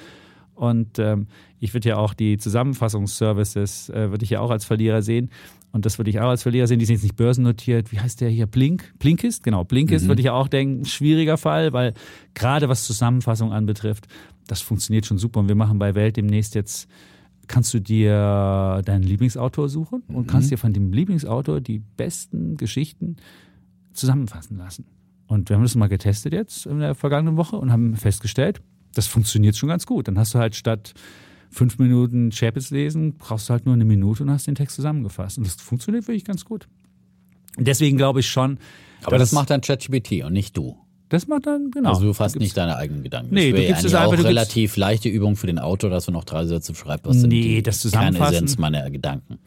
[0.55, 1.27] Und ähm,
[1.59, 5.31] ich würde ja auch die Zusammenfassungsservices, äh, würde ich ja auch als Verlierer sehen.
[5.73, 6.79] Und das würde ich auch als Verlierer sehen.
[6.79, 7.93] Die sind jetzt nicht börsennotiert.
[7.93, 8.47] Wie heißt der hier?
[8.47, 8.93] Blink?
[8.99, 9.43] Blinkist?
[9.45, 10.09] Genau, Blinkist mhm.
[10.09, 11.95] würde ich auch denken, schwieriger Fall, weil
[12.35, 14.09] gerade was Zusammenfassung anbetrifft,
[14.47, 15.41] das funktioniert schon super.
[15.41, 16.89] Und wir machen bei Welt demnächst jetzt,
[17.47, 20.27] kannst du dir deinen Lieblingsautor suchen und mhm.
[20.27, 23.17] kannst dir von dem Lieblingsautor die besten Geschichten
[23.93, 24.87] zusammenfassen lassen.
[25.27, 28.61] Und wir haben das mal getestet jetzt in der vergangenen Woche und haben festgestellt,
[28.95, 30.09] das funktioniert schon ganz gut.
[30.09, 30.95] Dann hast du halt statt
[31.51, 35.39] fünf Minuten Chapels lesen, brauchst du halt nur eine Minute und hast den Text zusammengefasst.
[35.39, 36.69] Und das funktioniert wirklich ganz gut.
[37.59, 38.59] Deswegen glaube ich schon.
[39.03, 40.79] Aber das macht dann ChatGPT und nicht du.
[41.09, 41.91] Das macht dann, genau.
[41.91, 43.35] Also du fasst nicht deine eigenen Gedanken.
[43.35, 44.19] Nee, das du gibst es einfach.
[44.19, 47.05] auch relativ leichte Übung für den Autor, dass du noch drei Sätze schreibst.
[47.05, 48.35] Was nee, die das Zusammenfassen.
[48.35, 49.41] Essenz meiner Gedanken.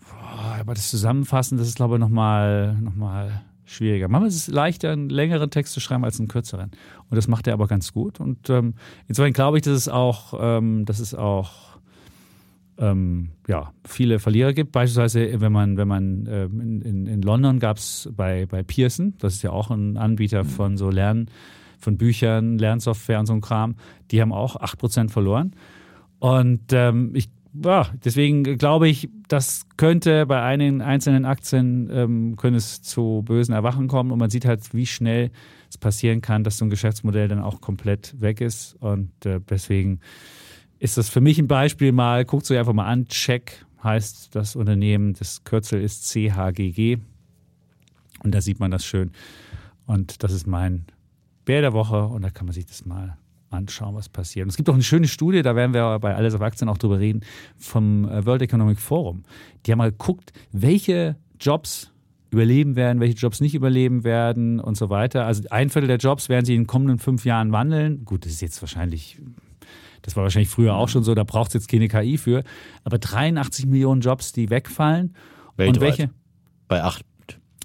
[0.00, 4.08] Boah, aber das Zusammenfassen, das ist glaube ich nochmal noch mal schwieriger.
[4.08, 6.70] Manchmal ist es leichter, einen längeren Text zu schreiben als einen kürzeren.
[7.08, 8.20] Und das macht er aber ganz gut.
[8.20, 8.74] Und ähm,
[9.08, 11.72] insofern glaube ich, dass es auch, ähm, dass es auch
[12.78, 14.72] ähm, ja, viele Verlierer gibt.
[14.72, 19.34] Beispielsweise, wenn man, wenn man ähm, in, in, London gab es bei, bei Pearson, das
[19.34, 21.30] ist ja auch ein Anbieter von so Lernen,
[21.78, 23.76] von Büchern, Lernsoftware und so ein Kram,
[24.10, 25.52] die haben auch 8% verloren.
[26.18, 32.56] Und ähm, ich ja, deswegen glaube ich, das könnte bei einigen einzelnen Aktien ähm, können
[32.56, 34.10] es zu bösen Erwachen kommen.
[34.10, 35.30] Und man sieht halt, wie schnell
[35.68, 38.76] es passieren kann, dass so ein Geschäftsmodell dann auch komplett weg ist.
[38.80, 40.00] Und äh, deswegen
[40.78, 44.56] ist das für mich ein Beispiel mal, guckt euch einfach mal an, Check heißt das
[44.56, 46.98] Unternehmen, das Kürzel ist CHGG
[48.22, 49.10] und da sieht man das schön.
[49.86, 50.86] Und das ist mein
[51.44, 52.06] Bär der Woche.
[52.06, 53.16] Und da kann man sich das mal
[53.52, 54.44] anschauen, was passiert.
[54.44, 56.78] Und es gibt auch eine schöne Studie, da werden wir bei Alles auf Aktien auch
[56.78, 57.22] drüber reden,
[57.56, 59.22] vom äh, World Economic Forum.
[59.64, 61.92] Die haben mal geguckt, welche Jobs
[62.30, 65.26] überleben werden, welche Jobs nicht überleben werden und so weiter.
[65.26, 68.04] Also ein Viertel der Jobs werden sich in den kommenden fünf Jahren wandeln.
[68.04, 69.20] Gut, das ist jetzt wahrscheinlich,
[70.00, 72.42] das war wahrscheinlich früher auch schon so, da braucht es jetzt keine KI für.
[72.84, 75.14] Aber 83 Millionen Jobs, die wegfallen.
[75.56, 75.76] Weltweit.
[75.76, 76.10] Und welche?
[76.68, 77.04] Bei acht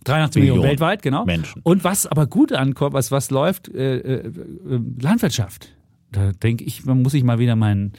[0.04, 1.26] 83 Millionen, Millionen weltweit, genau.
[1.26, 1.62] Menschen.
[1.64, 4.32] Und was aber gut ankommt, was, was läuft, äh, äh, äh
[5.02, 5.74] Landwirtschaft.
[6.12, 7.94] Da denke ich, man muss ich mal wieder meinen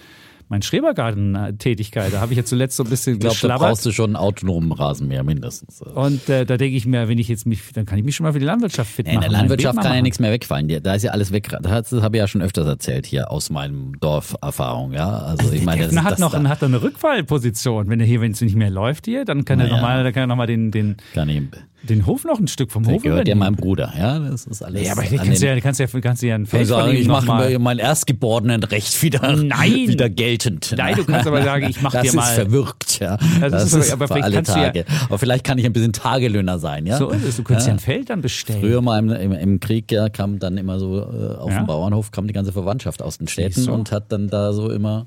[0.48, 2.12] mein Schrebergarten-Tätigkeit.
[2.12, 3.62] Da habe ich ja zuletzt so ein bisschen ich glaub, geschlabbert.
[3.62, 5.82] Da brauchst du schon einen autonomen Rasenmäher mindestens.
[5.82, 8.24] Und äh, da denke ich mir, wenn ich jetzt mich, dann kann ich mich schon
[8.24, 9.16] mal für die Landwirtschaft fit machen.
[9.16, 10.68] In der Landwirtschaft kann ja nichts mehr wegfallen.
[10.82, 11.48] Da ist ja alles weg.
[11.60, 14.92] Das habe ich ja schon öfters erzählt hier aus meinem Dorferfahrung.
[14.92, 16.48] Ja, also ich meine, das, hat das noch da.
[16.48, 17.88] hat eine Rückfallposition.
[17.88, 19.70] Wenn er hier, wenn es nicht mehr läuft hier, dann kann naja.
[19.70, 21.42] er nochmal, dann kann er noch mal den, den kann ich
[21.82, 23.54] Den Hof noch ein Stück vom Der Hof gehört ja übernehmen.
[23.54, 23.92] meinem Bruder.
[23.96, 24.84] Ja, das ist alles.
[24.84, 27.06] Ja, aber an kannst du ja, kannst ja, kannst ja ein Feld Also, ihm ich
[27.06, 29.72] mache mein erstgeborenen Recht wieder, Nein.
[29.86, 30.74] wieder geltend.
[30.76, 33.16] Nein, du kannst aber sagen, ich mach das dir mal- ist verwirkt, ja.
[33.40, 34.84] Das Das, ist aber- ist, aber vielleicht alle kannst du ja- Tage.
[35.06, 36.98] aber vielleicht kann ich ein bisschen Tagelöhner sein, ja.
[36.98, 37.36] So ist es.
[37.36, 37.76] Du könntest ja, Ja.
[37.76, 38.60] ein Feld dann bestellen.
[38.60, 41.58] Früher mal im, im, im Krieg ja, kam dann immer so äh, auf Ja.
[41.58, 43.72] dem Bauernhof kam die ganze Verwandtschaft aus den Städten du?
[43.72, 45.06] und hat dann da so immer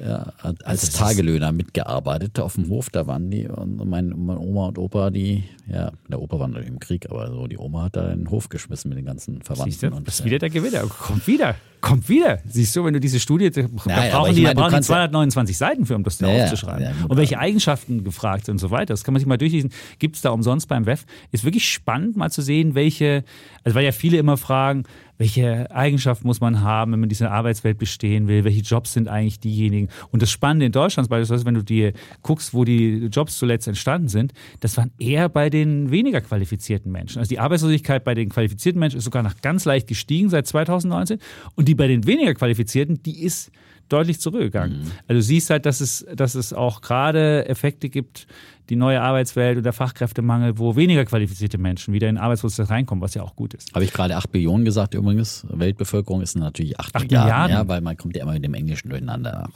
[0.00, 2.90] ja, hat als Tagelöhner mitgearbeitet auf dem Hof.
[2.90, 6.68] Da waren die und mein, mein Oma und Opa, die ja, der Opa war natürlich
[6.68, 9.70] im Krieg, aber so die Oma hat da den Hof geschmissen mit den ganzen Verwandten.
[9.70, 10.82] Siehst du, und, das ist äh, wieder der Gewinner.
[10.82, 11.54] Kommt wieder.
[11.80, 12.40] Kommt wieder.
[12.46, 14.74] Siehst du, wenn du diese Studie, da ja, brauchen die, da meine, du brauchen die
[14.74, 16.82] kannst ja- 229 Seiten für, um das da Ja, ja, aufzuschreiben.
[16.82, 18.92] ja, und welche Eigenschaften gefragt sind und so weiter.
[18.92, 19.70] Das kann man sich mal durchlesen.
[19.98, 21.04] Gibt es da umsonst beim WEF.
[21.32, 23.24] Ist wirklich spannend, mal zu sehen, welche,
[23.64, 24.84] also weil ja viele immer fragen,
[25.20, 29.06] welche Eigenschaften muss man haben, wenn man in dieser Arbeitswelt bestehen will, welche Jobs sind
[29.06, 29.88] eigentlich diejenigen.
[30.10, 31.92] Und das Spannende in Deutschland beispielsweise, wenn du dir
[32.22, 37.18] guckst, wo die Jobs zuletzt entstanden sind, das waren eher bei den weniger qualifizierten Menschen.
[37.18, 41.18] Also die Arbeitslosigkeit bei den qualifizierten Menschen ist sogar noch ganz leicht gestiegen seit 2019
[41.54, 43.52] und die bei den weniger qualifizierten, die ist
[43.92, 44.82] deutlich zurückgegangen.
[45.08, 48.26] Also du siehst halt, dass es, dass es auch gerade Effekte gibt,
[48.70, 53.02] die neue Arbeitswelt und der Fachkräftemangel, wo weniger qualifizierte Menschen wieder in den Arbeitsprozess reinkommen,
[53.02, 53.74] was ja auch gut ist.
[53.74, 55.44] Habe ich gerade 8 Billionen gesagt übrigens.
[55.50, 57.56] Weltbevölkerung ist natürlich 8, Acht Milliarden, Milliarden?
[57.56, 59.50] ja, weil man kommt ja immer mit dem Englischen durcheinander.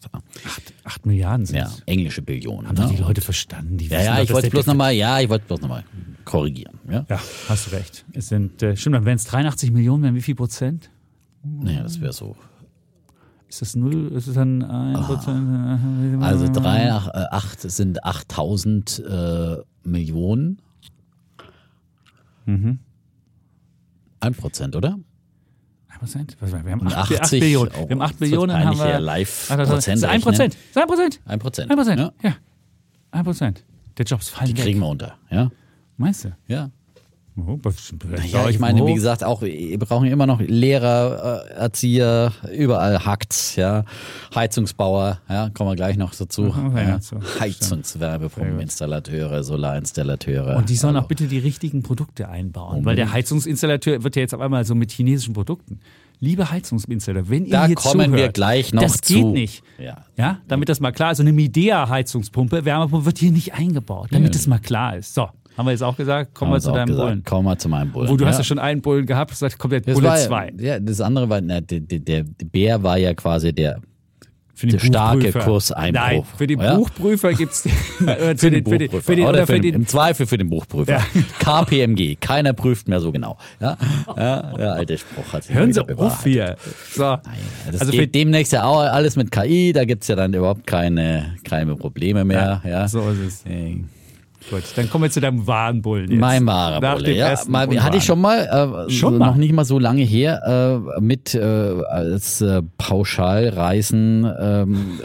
[0.83, 2.69] Acht Milliarden sind Ja, englische Billionen.
[2.69, 2.89] Haben ne?
[2.91, 3.79] die Leute verstanden?
[3.79, 5.85] Die Ja, ja, ich wollte bloß nochmal, ja, ich wollte bloß nochmal
[6.25, 6.81] korrigieren.
[6.91, 7.07] Ja?
[7.09, 8.05] Ja, hast du recht.
[8.13, 10.91] Es sind, äh, stimmt, dann wären es 83 Millionen, wären wie viel Prozent?
[11.45, 12.35] Naja, das wäre so.
[13.55, 14.09] Ist das null?
[14.09, 16.23] Ist es dann ein Prozent?
[16.25, 20.61] Also 3 nach 8 sind 8000 äh, Millionen.
[22.47, 22.81] Mhm.
[24.19, 24.99] Ein Prozent, oder?
[25.89, 26.37] Ein Prozent?
[26.41, 27.73] Was, wir haben Und 8, 80, Billionen.
[27.77, 28.99] oh, wir haben 8 das wird Billionen, haben wir.
[28.99, 30.23] live Ach, das Prozent ist ein rechnen.
[30.25, 30.55] Prozent.
[30.55, 31.71] Ist ein Prozent.
[32.01, 32.37] Ja, Ja.
[33.13, 33.65] Ein Prozent.
[33.99, 34.65] Der Jobs fallen die weg.
[34.65, 35.15] kriegen wir unter.
[35.31, 35.49] Ja,
[35.97, 36.37] Meinst du?
[36.49, 36.71] ja.
[37.37, 37.59] Oh.
[38.31, 43.57] Ja, ich meine, wie gesagt, auch wir brauchen immer noch Lehrer, äh, Erzieher, überall hackt's,
[43.57, 43.85] ja.
[44.33, 46.43] Heizungsbauer, ja, kommen wir gleich noch dazu.
[46.43, 47.01] Mhm, ja, ja.
[47.01, 47.17] so.
[47.41, 50.57] Heizungswärmepumpeninstallateure, Solarinstallateure.
[50.57, 52.85] Und die sollen also, auch bitte die richtigen Produkte einbauen.
[52.85, 55.81] Weil der Heizungsinstallateur wird ja jetzt auf einmal so mit chinesischen Produkten.
[56.21, 59.15] Liebe Heizungsinstallateur, wenn ihr Da hier kommen zuhört, wir gleich noch das zu.
[59.15, 59.65] geht nicht.
[59.79, 60.05] Ja.
[60.17, 61.17] Ja, damit das mal klar ist.
[61.17, 65.15] So eine Midea-Heizungspumpe, Wärmepumpe wird hier nicht eingebaut, damit das mal klar ist.
[65.15, 67.09] So, haben wir jetzt auch gesagt, kommen wir Haben zu deinem gesagt.
[67.09, 67.25] Bullen.
[67.25, 68.09] Kommen wir zu meinem Bullen.
[68.09, 70.53] Wo du hast ja schon einen Bullen gehabt, gesagt, kommt der das Bulle war, 2.
[70.59, 73.81] Ja, das andere war, na, der, der, der Bär war ja quasi der,
[74.57, 75.33] Für den starke.
[75.33, 76.01] Kurseinbruch.
[76.01, 76.75] Nein, für den Ja?
[76.77, 77.69] Buchprüfer gibt es für
[78.07, 79.01] den für den, Buchprüfer.
[79.03, 80.93] für den, oder, für den, im Zweifel für den Buchprüfer.
[80.93, 81.03] Ja.
[81.41, 83.37] KPMG, keiner prüft mehr so genau.
[83.61, 83.77] Ja,
[84.17, 86.57] ja der alte Spruch hat sich Hören Sie auf hier.
[86.93, 87.03] So.
[87.03, 87.23] Ja,
[87.71, 90.67] das Also geht für- demnächst ja auch alles mit KI, da gibt's ja dann überhaupt
[90.67, 92.61] keine, keine Probleme mehr.
[92.65, 93.47] Ja, So ist es.
[93.47, 93.79] Äh,
[94.51, 96.21] Gut, dann kommen wir zu deinem wahren Bullen jetzt.
[96.21, 97.35] Mein Nach Marabulle, dem ja.
[97.49, 99.27] Mal, hatte ich schon mal, äh, Schon so mal?
[99.29, 104.99] noch nicht mal so lange her, äh, mit äh, als äh, Pauschalreisen, ähm,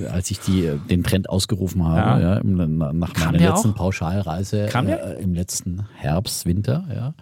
[0.00, 2.34] äh, als ich die, den Trend ausgerufen habe, Ja.
[2.34, 3.76] ja, im, nach Kam meiner letzten auch?
[3.76, 7.14] Pauschalreise äh, im letzten Herbst, Winter, ja,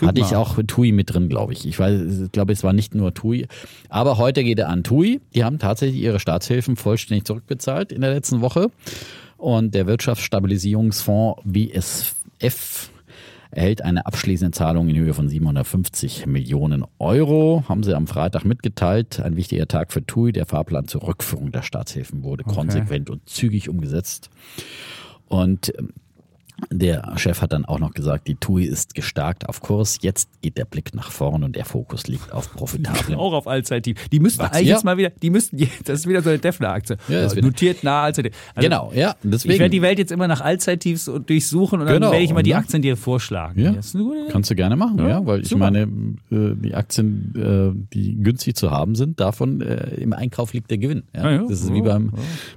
[0.00, 1.66] Oh, hatte ich auch TUI mit drin, glaube ich.
[1.66, 3.46] Ich weiß, ich glaube, es war nicht nur TUI,
[3.88, 5.20] aber heute geht er an TUI.
[5.34, 8.68] Die haben tatsächlich ihre Staatshilfen vollständig zurückbezahlt in der letzten Woche.
[9.42, 12.92] Und der Wirtschaftsstabilisierungsfonds WSF
[13.50, 17.64] erhält eine abschließende Zahlung in Höhe von 750 Millionen Euro.
[17.68, 19.18] Haben sie am Freitag mitgeteilt.
[19.18, 20.30] Ein wichtiger Tag für TUI.
[20.30, 24.30] Der Fahrplan zur Rückführung der Staatshilfen wurde konsequent und zügig umgesetzt.
[25.26, 25.88] Und ähm,
[26.70, 29.98] der Chef hat dann auch noch gesagt, die TUI ist gestärkt auf Kurs.
[30.02, 33.18] Jetzt geht der Blick nach vorn und der Fokus liegt auf profitablen.
[33.18, 34.08] Auch auf Allzeittief.
[34.08, 34.74] Die müssten eigentlich Ja.
[34.74, 36.96] jetzt mal wieder, die müssten, das ist wieder so eine Defner-Aktie.
[37.08, 38.34] Ja, Notiert nahe Allzeittief.
[38.54, 39.54] Also, Genau, ja, deswegen.
[39.54, 42.42] Ich werde die Welt jetzt immer nach Allzeittiefs durchsuchen und dann Genau, werde ich immer
[42.42, 42.56] die ne?
[42.56, 43.60] Aktien dir vorschlagen.
[43.60, 43.74] Ja,
[44.30, 45.70] kannst du gerne machen, ja, weil ich super.
[45.70, 45.80] meine,
[46.30, 50.78] äh, die Aktien, äh, die günstig zu haben sind, davon äh, im Einkauf liegt der
[50.78, 51.02] Gewinn.
[51.14, 51.38] Ja.
[51.38, 52.12] Das ist wie Ja, beim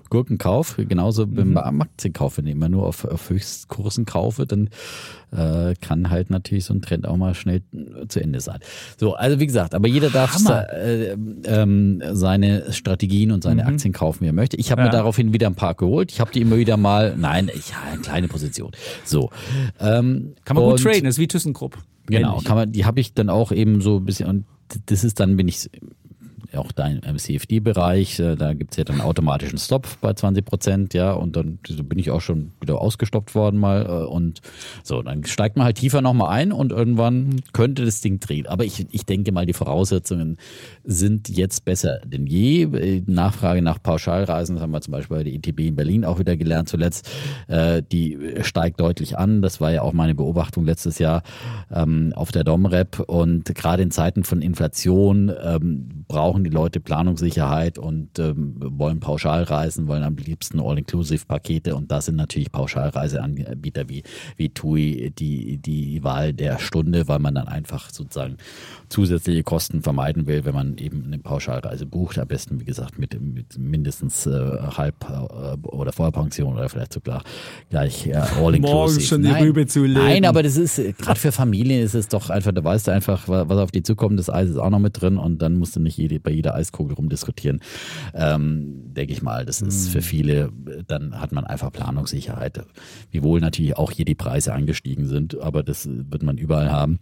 [0.10, 1.54] Gurkenkauf, genauso Mhm.
[1.56, 2.38] beim Aktienkauf.
[2.38, 3.30] Wenn ich immer nur auf, auf
[3.96, 4.70] Höchstkursen kaufe, dann
[5.32, 7.62] äh, kann halt natürlich so ein Trend auch mal schnell
[8.08, 8.60] zu Ende sein.
[8.98, 11.12] So, also wie gesagt, aber jeder darf äh,
[11.46, 14.58] ähm, seine Strategien und seine Aktien kaufen, wie er möchte.
[14.58, 14.86] Ich habe Mhm.
[14.88, 14.92] Ja.
[14.92, 16.12] mir daraufhin wieder ein paar geholt.
[16.12, 18.72] Ich habe die immer wieder mal, nein, ich habe eine kleine Position.
[19.04, 19.30] So.
[19.80, 21.78] Ähm, Kann man gut traden, ist wie ThyssenKrupp.
[22.08, 24.46] Genau, kann man, die habe ich dann auch eben so ein bisschen und
[24.88, 25.70] das ist dann bin ich
[26.58, 31.14] auch dein im CFD-Bereich, äh, da gibt's ja dann automatischen Stop bei 20 Prozent, ja,
[31.14, 34.42] und dann bin ich auch schon wieder ausgestoppt worden mal äh, und
[34.84, 38.48] so, dann steigt man halt tiefer nochmal ein und irgendwann könnte das Ding drehen.
[38.48, 40.38] Aber ich, ich denke mal, die Voraussetzungen
[40.84, 42.64] sind jetzt besser denn je.
[42.64, 46.20] Äh, Nachfrage nach Pauschalreisen, das haben wir zum Beispiel bei der ITB in Berlin auch
[46.20, 47.10] wieder gelernt zuletzt,
[47.48, 49.42] äh, die steigt deutlich an.
[49.42, 51.24] Das war ja auch meine Beobachtung letztes Jahr
[51.72, 57.78] ähm, auf der Domrep und gerade in Zeiten von Inflation ähm, brauchen die Leute Planungssicherheit
[57.78, 64.04] und ähm, wollen Pauschalreisen, wollen am liebsten All-Inclusive-Pakete und da sind natürlich Pauschalreiseanbieter wie,
[64.38, 68.38] wie TUI die, die Wahl der Stunde, weil man dann einfach sozusagen
[68.90, 72.20] zusätzliche Kosten vermeiden will, wenn man eben eine Pauschalreise bucht.
[72.20, 74.32] Am besten, wie gesagt, mit, mit mindestens äh,
[74.78, 77.24] halb äh, oder Vollpension oder vielleicht sogar
[77.70, 78.62] gleich äh, All-Inclusive.
[78.62, 80.06] Morgens schon die Rübe zu legen.
[80.06, 83.28] Nein, aber das ist, gerade für Familien ist es doch einfach, da weißt du einfach,
[83.28, 85.80] was auf die zukommt, das Eis ist auch noch mit drin und dann musst du
[85.80, 87.62] nicht jede, bei jeder Eiskugel rumdiskutieren.
[88.14, 90.52] Ähm, Denke ich mal, das ist für viele,
[90.88, 92.64] dann hat man einfach Planungssicherheit.
[93.12, 97.00] Wiewohl natürlich auch hier die Preise angestiegen sind, aber das wird man überall haben,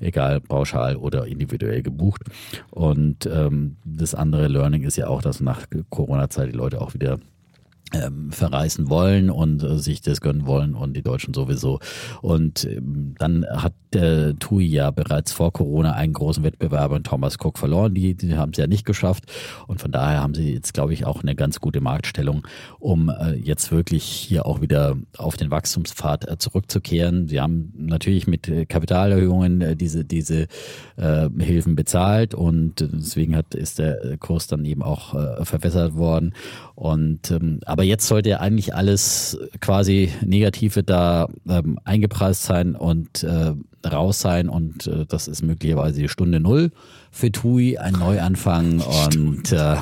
[0.00, 2.22] egal pauschal oder individuell gebucht.
[2.70, 7.18] Und ähm, das andere Learning ist ja auch, dass nach Corona-Zeit die Leute auch wieder
[7.92, 11.78] ähm, verreisen wollen und äh, sich das gönnen wollen und die Deutschen sowieso.
[12.20, 17.58] Und ähm, dann hat äh, TUI ja bereits vor Corona einen großen Wettbewerber, Thomas Cook,
[17.58, 17.94] verloren.
[17.94, 19.24] Die, die haben es ja nicht geschafft.
[19.68, 22.46] Und von daher haben sie jetzt, glaube ich, auch eine ganz gute Marktstellung,
[22.80, 27.28] um äh, jetzt wirklich hier auch wieder auf den Wachstumspfad äh, zurückzukehren.
[27.28, 30.48] Sie haben natürlich mit äh, Kapitalerhöhungen äh, diese, diese
[30.96, 36.34] äh, Hilfen bezahlt und deswegen hat, ist der Kurs dann eben auch äh, verbessert worden.
[36.76, 43.24] Und ähm, aber jetzt sollte ja eigentlich alles quasi Negative da ähm, eingepreist sein und
[43.24, 43.54] äh,
[43.88, 44.50] raus sein.
[44.50, 46.72] Und äh, das ist möglicherweise die Stunde Null
[47.10, 48.80] für TUI, ein Neuanfang.
[49.06, 49.76] Und äh,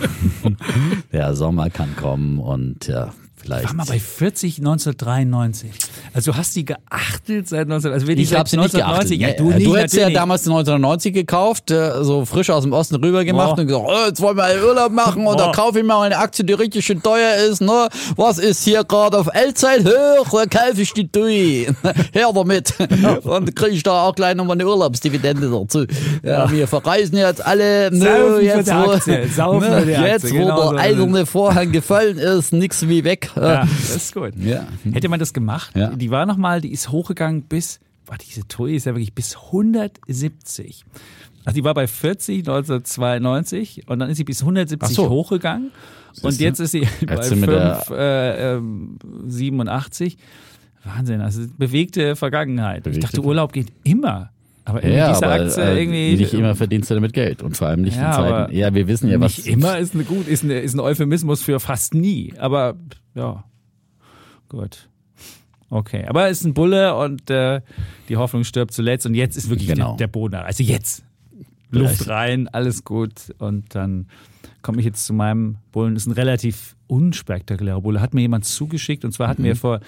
[1.13, 2.39] der Sommer kann kommen.
[2.39, 3.13] Und ja,
[3.45, 3.67] vielleicht.
[3.67, 5.71] War mal bei 40 1993.
[6.13, 9.11] Also du hast die geachtet seit 19, also Ich habe sie nicht geachtet.
[9.13, 12.73] 1990, Ja, du, nicht, du hättest ja damals 1990 gekauft, äh, so frisch aus dem
[12.73, 13.61] Osten rüber gemacht Oh.
[13.61, 15.53] und gesagt, oh, jetzt wollen wir einen Urlaub machen und da Oh.
[15.53, 17.61] kaufe ich mal eine Aktie, die richtig schön teuer ist.
[17.61, 17.89] Ne?
[18.17, 20.29] Was ist hier gerade auf L-Zeit hoch?
[20.31, 21.69] Da kaufe ich die TUI.
[22.13, 22.75] Her damit.
[23.25, 25.85] Und kriege ich da auch gleich nochmal eine Urlaubsdividende dazu.
[26.23, 27.91] Ja, wir verreisen jetzt alle.
[27.91, 30.95] Ne, Saufen für jetzt, wo, ne, die Aktie, jetzt, wo genau so der ist es.
[30.99, 33.31] eiserne Vorhang gefallen ist, nix wie weg.
[33.37, 34.33] Ja, das ist gut.
[34.39, 34.67] Ja.
[34.93, 35.95] Hätte man das gemacht, Ja.
[35.95, 40.85] die war nochmal, die ist hochgegangen bis, boah, diese TUI ist ja wirklich bis 170.
[41.47, 45.11] Also die war bei 40 1992 und dann ist sie bis 170 Ach so.
[45.11, 45.71] hochgegangen
[46.23, 50.17] und jetzt ist sie bei Jetzt sind wir da- 5, äh, ähm, 87.
[50.85, 52.83] Wahnsinn, also bewegte Vergangenheit.
[52.85, 54.31] Bewegte ich dachte, Urlaub geht immer.
[54.67, 56.17] Aber irgendwie Ja, diese aber Aktie äh, irgendwie.
[56.17, 58.13] nicht immer verdienst du damit Geld und vor allem nicht Ja, in
[58.47, 58.57] Zeiten.
[58.57, 61.43] Ja, wir wissen ja, was Nicht immer ist, eine gut, ist, eine, ist ein Euphemismus
[61.43, 62.33] für fast nie.
[62.39, 62.77] Aber
[63.15, 63.45] ja,
[64.49, 64.89] gut.
[65.71, 67.61] Okay, aber es ist ein Bulle und äh,
[68.09, 69.91] die Hoffnung stirbt zuletzt und jetzt ist wirklich Genau.
[69.93, 70.37] der, der Boden.
[70.37, 71.05] Also jetzt.
[71.71, 73.35] Luft rein, alles gut.
[73.39, 74.07] Und dann
[74.63, 75.95] komme ich jetzt zu meinem Bullen.
[75.95, 78.01] Das ist ein relativ unspektakulärer Bulle.
[78.01, 79.47] Hat mir jemand zugeschickt und zwar hatten Mhm.
[79.47, 79.81] wir vor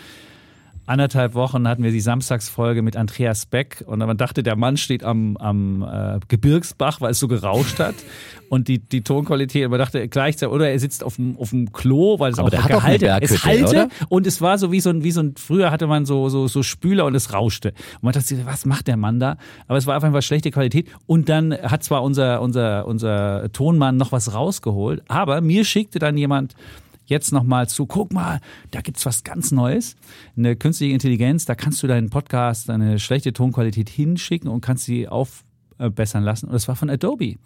[0.86, 5.04] anderthalb Wochen hatten wir die Samstagsfolge mit Andreas Beck und man dachte, der Mann steht
[5.04, 7.94] am, am äh, Gebirgsbach, weil es so gerauscht hat
[8.48, 12.18] und die, die Tonqualität, man dachte gleichzeitig, oder er sitzt auf dem, auf dem Klo,
[12.18, 13.88] weil es Aber auch der hat gehalten es halte oder?
[14.08, 16.46] und es war so wie so ein, wie so ein, früher hatte man so, so,
[16.48, 17.70] so Spüler und es rauschte.
[17.96, 19.36] Und man dachte, sich, was macht der Mann da?
[19.66, 24.12] Aber es war einfach schlechte Qualität und dann hat zwar unser, unser, unser Tonmann noch
[24.12, 26.54] was rausgeholt, aber mir schickte dann jemand
[27.06, 28.40] jetzt nochmal zu, guck mal,
[28.70, 29.96] da gibt's was ganz Neues.
[30.36, 35.08] Eine künstliche Intelligenz, da kannst du deinen Podcast, deine schlechte Tonqualität hinschicken und kannst sie
[35.08, 36.46] aufbessern lassen.
[36.46, 37.36] Und das war von Adobe.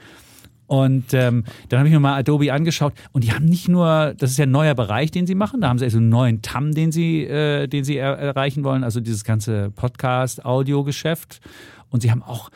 [0.67, 4.31] Und ähm, dann habe ich mir mal Adobe angeschaut und die haben nicht nur, das
[4.31, 6.73] ist ja ein neuer Bereich, den sie machen, da haben sie also einen neuen TAM,
[6.73, 11.39] den sie, äh, den sie er erreichen wollen, also dieses ganze Podcast-Audio-Geschäft.
[11.89, 12.49] Und sie haben auch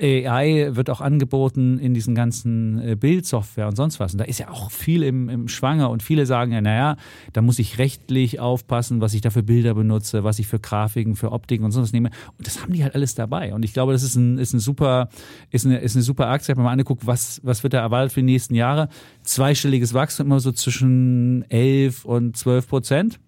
[0.00, 4.12] AI wird auch angeboten in diesen ganzen äh, Bildsoftware und sonst was.
[4.12, 6.96] Und da ist ja auch viel im, im Schwanger und viele sagen ja, naja,
[7.32, 11.14] da muss ich rechtlich aufpassen, was ich da für Bilder benutze, was ich für Grafiken,
[11.14, 12.10] für Optiken und sonst was nehme.
[12.36, 13.54] Und das haben die halt alles dabei.
[13.54, 15.08] Und ich glaube, das ist ein, ist ein super,
[15.50, 16.56] ist eine, ist eine super Aktie.
[16.56, 18.88] Wenn man mal anguckt, was, was wird da erwartet für die nächsten Jahre?
[19.22, 23.20] Zweistelliges Wachstum immer so zwischen 11 und 12 Prozent.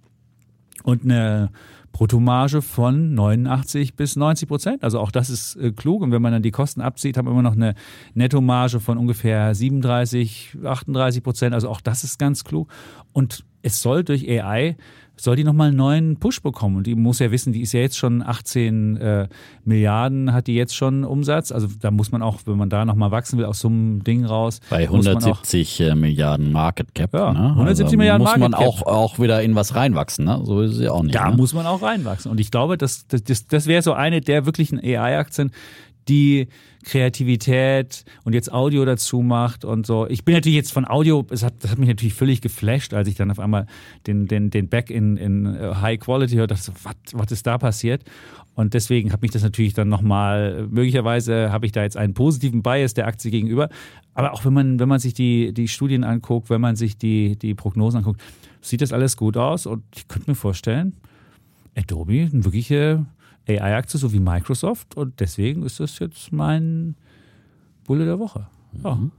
[0.82, 1.50] Und eine
[1.96, 4.84] Bruttomarge von 89 bis 90 Prozent.
[4.84, 6.02] Also auch das ist äh, klug.
[6.02, 7.74] Und wenn man dann die Kosten abzieht, haben wir immer noch eine
[8.12, 11.54] Nettomarge von ungefähr 37, 38 Prozent.
[11.54, 12.68] Also auch das ist ganz klug.
[13.14, 14.76] Und es soll durch AI
[15.18, 16.76] soll die nochmal einen neuen Push bekommen.
[16.76, 19.28] Und die muss ja wissen, die ist ja jetzt schon 18 äh,
[19.64, 21.52] Milliarden, hat die jetzt schon Umsatz.
[21.52, 24.24] Also da muss man auch, wenn man da nochmal wachsen will, aus so einem Ding
[24.24, 24.60] raus.
[24.68, 27.14] Bei 170 auch, äh, Milliarden Market Cap.
[27.14, 27.50] Ja, ne?
[27.50, 30.26] 170 also Milliarden muss Market man auch, auch wieder in was reinwachsen.
[30.26, 30.40] Ne?
[30.44, 31.14] So ist es ja auch nicht.
[31.14, 31.36] Da ne?
[31.36, 32.30] muss man auch reinwachsen.
[32.30, 35.50] Und ich glaube, das, das, das, das wäre so eine der wirklichen AI-Aktien,
[36.08, 36.48] die
[36.86, 40.06] Kreativität und jetzt Audio dazu macht und so.
[40.06, 43.08] Ich bin natürlich jetzt von Audio, es hat, das hat mich natürlich völlig geflasht, als
[43.08, 43.66] ich dann auf einmal
[44.06, 46.72] den, den, den Back in, in äh, High Quality hörte, dachte,
[47.12, 48.04] was, ist da passiert?
[48.54, 52.62] Und deswegen hat mich das natürlich dann nochmal, möglicherweise habe ich da jetzt einen positiven
[52.62, 53.68] Bias der Aktie gegenüber.
[54.14, 57.36] Aber auch wenn man, wenn man sich die, die Studien anguckt, wenn man sich die,
[57.36, 58.22] die Prognosen anguckt,
[58.60, 59.66] sieht das alles gut aus.
[59.66, 60.94] Und ich könnte mir vorstellen,
[61.76, 63.04] Adobe, eine wirkliche
[63.48, 64.96] AI-Aktie, so wie Microsoft.
[64.96, 66.96] Und deswegen ist das jetzt mein
[67.84, 68.46] Bulle der Woche.
[68.82, 68.94] Ja.
[68.94, 69.12] Mhm.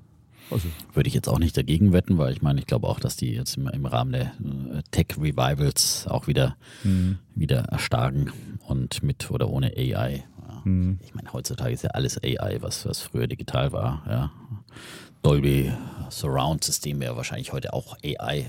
[0.49, 0.69] Also.
[0.93, 3.33] Würde ich jetzt auch nicht dagegen wetten, weil ich meine, ich glaube auch, dass die
[3.33, 7.17] jetzt im, im Rahmen der äh, Tech-Revivals auch wieder, mhm.
[7.35, 8.31] wieder erstarken
[8.65, 10.23] und mit oder ohne AI.
[10.47, 10.61] Ja.
[10.63, 10.99] Mhm.
[11.03, 14.03] Ich meine, heutzutage ist ja alles AI, was, was früher digital war.
[14.07, 14.31] Ja.
[15.21, 15.73] Dolby
[16.09, 18.45] Surround System wäre wahrscheinlich heute auch AI.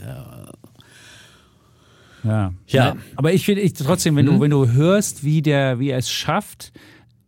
[2.25, 2.31] Ja.
[2.31, 2.53] Ja.
[2.67, 2.97] ja.
[3.17, 4.31] Aber ich finde ich, trotzdem, wenn, mhm.
[4.31, 6.73] du, wenn du hörst, wie, der, wie er es schafft,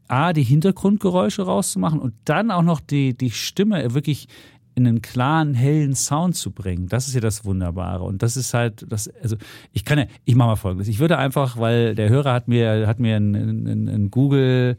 [0.09, 4.27] A, die Hintergrundgeräusche rauszumachen und dann auch noch die, die Stimme wirklich
[4.75, 6.89] in einen klaren, hellen Sound zu bringen.
[6.89, 8.05] Das ist ja das Wunderbare.
[8.05, 9.37] Und das ist halt, das, also
[9.73, 10.89] ich kann ja, ich mache mal folgendes.
[10.89, 14.77] Ich würde einfach, weil der Hörer hat mir, hat mir ein, ein, ein Google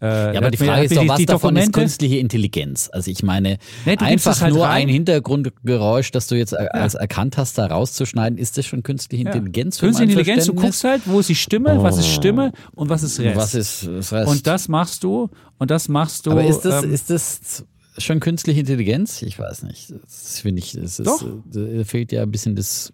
[0.00, 1.70] äh, ja, aber die Frage ist doch, was davon Dokumente?
[1.70, 2.90] ist künstliche Intelligenz?
[2.92, 4.82] Also ich meine, nee, einfach halt nur rein.
[4.82, 6.58] ein Hintergrundgeräusch, das du jetzt ja.
[6.66, 9.76] als erkannt hast, da rauszuschneiden, ist das schon künstliche Intelligenz?
[9.76, 9.86] Ja.
[9.86, 11.82] Künstliche Intelligenz, du guckst halt, wo ist die Stimme, oh.
[11.82, 13.36] was ist Stimme und was ist Rest.
[13.36, 14.28] Was ist das Rest?
[14.28, 16.32] Und das machst du und das machst du.
[16.32, 17.64] Aber ist das, ähm, ist das
[17.96, 19.22] schon künstliche Intelligenz?
[19.22, 19.94] Ich weiß nicht.
[20.02, 21.24] Das finde ich, das ist, Doch.
[21.46, 22.92] Da fehlt ja ein bisschen das.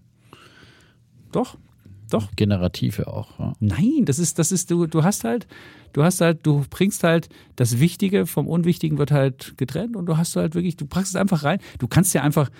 [1.32, 1.56] Doch,
[2.12, 2.30] doch.
[2.36, 3.38] Generative auch.
[3.38, 3.52] Ja.
[3.60, 5.46] Nein, das ist, das ist, du, du hast halt,
[5.92, 10.16] du hast halt, du bringst halt das Wichtige vom Unwichtigen wird halt getrennt und du
[10.16, 11.58] hast halt wirklich, du packst es einfach rein.
[11.78, 12.50] Du kannst ja einfach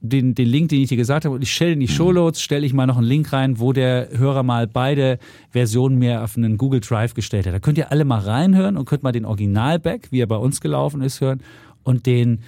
[0.00, 1.90] den, den Link, den ich dir gesagt habe, und ich stelle in die mhm.
[1.90, 5.18] Shownotes, stelle ich mal noch einen Link rein, wo der Hörer mal beide
[5.50, 7.54] Versionen mehr auf einen Google Drive gestellt hat.
[7.54, 10.60] Da könnt ihr alle mal reinhören und könnt mal den Original-Back, wie er bei uns
[10.60, 11.42] gelaufen ist, hören
[11.82, 12.40] und den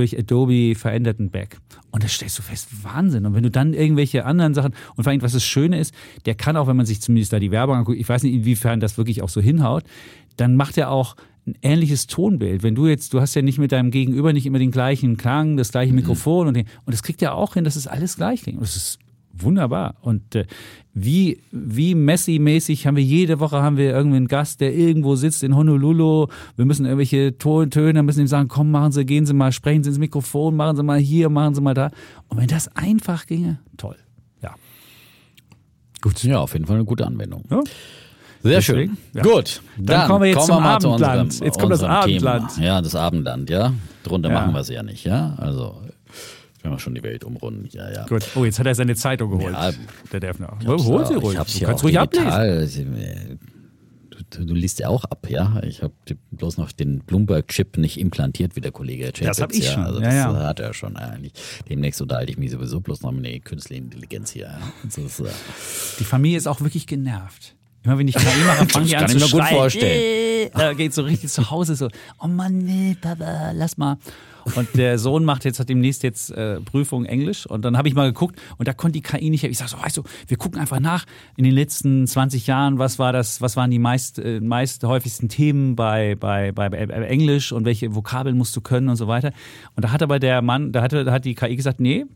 [0.00, 1.58] durch Adobe veränderten Back.
[1.90, 3.26] Und da stellst du fest, Wahnsinn.
[3.26, 5.94] Und wenn du dann irgendwelche anderen Sachen, und vor allem, was das Schöne ist,
[6.26, 8.80] der kann auch, wenn man sich zumindest da die Werbung anguckt, ich weiß nicht, inwiefern
[8.80, 9.84] das wirklich auch so hinhaut,
[10.36, 12.62] dann macht er auch ein ähnliches Tonbild.
[12.62, 15.56] Wenn du jetzt, du hast ja nicht mit deinem Gegenüber nicht immer den gleichen Klang,
[15.56, 15.96] das gleiche mhm.
[15.96, 18.58] Mikrofon und, den, und das kriegt er auch hin, dass es alles gleich klingt.
[18.58, 18.98] Und das ist
[19.42, 19.96] wunderbar.
[20.00, 20.46] Und äh,
[20.92, 25.42] wie, wie Messi-mäßig haben wir jede Woche haben wir irgendwie einen Gast, der irgendwo sitzt
[25.42, 26.26] in Honolulu.
[26.56, 29.90] Wir müssen irgendwelche Töne, müssen ihm sagen, komm, machen Sie, gehen Sie mal, sprechen Sie
[29.90, 31.90] ins Mikrofon, machen Sie mal hier, machen Sie mal da.
[32.28, 33.96] Und wenn das einfach ginge, toll.
[34.42, 34.54] Ja.
[36.00, 36.22] Gut.
[36.24, 37.44] Ja, auf jeden Fall eine gute Anwendung.
[37.50, 37.60] Ja.
[38.42, 38.98] Sehr Deswegen, schön.
[39.12, 39.22] Ja.
[39.22, 41.22] Gut, dann, dann, kommen wir jetzt kommen wir zum Abendland.
[41.24, 42.54] Unserem, jetzt kommt das Abendland.
[42.54, 42.66] Thema.
[42.66, 43.72] Ja, das Abendland, ja.
[44.02, 44.34] Drunter ja.
[44.34, 45.34] machen wir es ja nicht, ja.
[45.36, 45.82] Also
[46.62, 47.68] wenn wir schon die Welt umrunden.
[47.70, 48.06] Ja, ja.
[48.06, 48.24] Gut.
[48.34, 49.54] Oh, jetzt hat er seine Zeitung geholt.
[49.54, 49.72] Ja,
[50.12, 50.64] der darf noch.
[50.64, 51.32] Hol sie ruhig.
[51.32, 53.38] Ich hab's du kannst ruhig ablesen.
[54.30, 55.60] Du, du, liest ja auch ab, ja.
[55.64, 55.94] Ich habe
[56.30, 59.26] bloß noch den Bloomberg-Chip nicht implantiert, wie der Kollege Chapitz.
[59.26, 59.72] Das habe ich ja.
[59.72, 59.82] schon.
[59.82, 60.46] Also das ja, ja.
[60.46, 61.32] hat er schon eigentlich.
[61.68, 64.58] Demnächst unterhalte ich mich sowieso bloß noch mit der künstlichen Intelligenz hier.
[64.86, 65.24] Ist, äh
[65.98, 67.56] die Familie ist auch wirklich genervt.
[67.82, 69.30] Immer wenn ich KI mache, fange ich an zu schreien.
[69.30, 70.50] gut vorstellen.
[70.54, 71.88] Da geht so richtig zu Hause so,
[72.22, 73.96] oh Mann, nee, Papa, lass mal.
[74.56, 77.46] Und der Sohn macht jetzt, hat demnächst jetzt äh, Prüfung Englisch.
[77.46, 79.44] Und dann habe ich mal geguckt und da konnte die KI nicht.
[79.44, 81.04] Ich sage so, weißt du, wir gucken einfach nach
[81.36, 85.28] in den letzten 20 Jahren, was war das, was waren die meist, äh, meist häufigsten
[85.28, 89.32] Themen bei, bei, bei, bei Englisch und welche Vokabeln musst du können und so weiter.
[89.76, 92.06] Und da hat aber der Mann, da, hatte, da hat die KI gesagt, nee,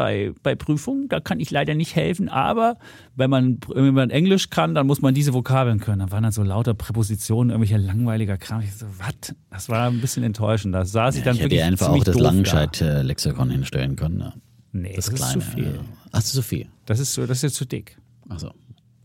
[0.00, 2.78] bei, bei Prüfungen, da kann ich leider nicht helfen, aber
[3.16, 5.98] wenn man, wenn man Englisch kann, dann muss man diese Vokabeln können.
[5.98, 8.62] Da waren dann so lauter Präpositionen, irgendwelcher langweiliger Kram.
[8.62, 9.34] Ich so, was?
[9.50, 10.74] Das war ein bisschen enttäuschend.
[10.74, 14.20] Da saß ich dann ich hätte wirklich dir einfach auch das Langenscheid-Lexikon hinstellen können.
[14.20, 14.32] Ja.
[14.72, 15.38] Nee, Das, das, kleine.
[15.38, 15.80] ist zu viel.
[16.06, 16.66] Ach, das ist zu viel.
[16.86, 17.98] Das ist, so, das ist jetzt zu dick.
[18.30, 18.52] Achso.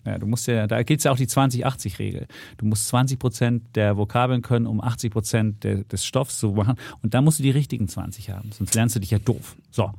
[0.05, 2.27] Ja, du musst ja, da gilt ja auch die 20-80-Regel.
[2.57, 6.75] Du musst 20 Prozent der Vokabeln können, um 80 Prozent des Stoffs zu machen.
[7.01, 9.57] Und dann musst du die richtigen 20 haben, sonst lernst du dich ja doof.
[9.71, 9.91] So.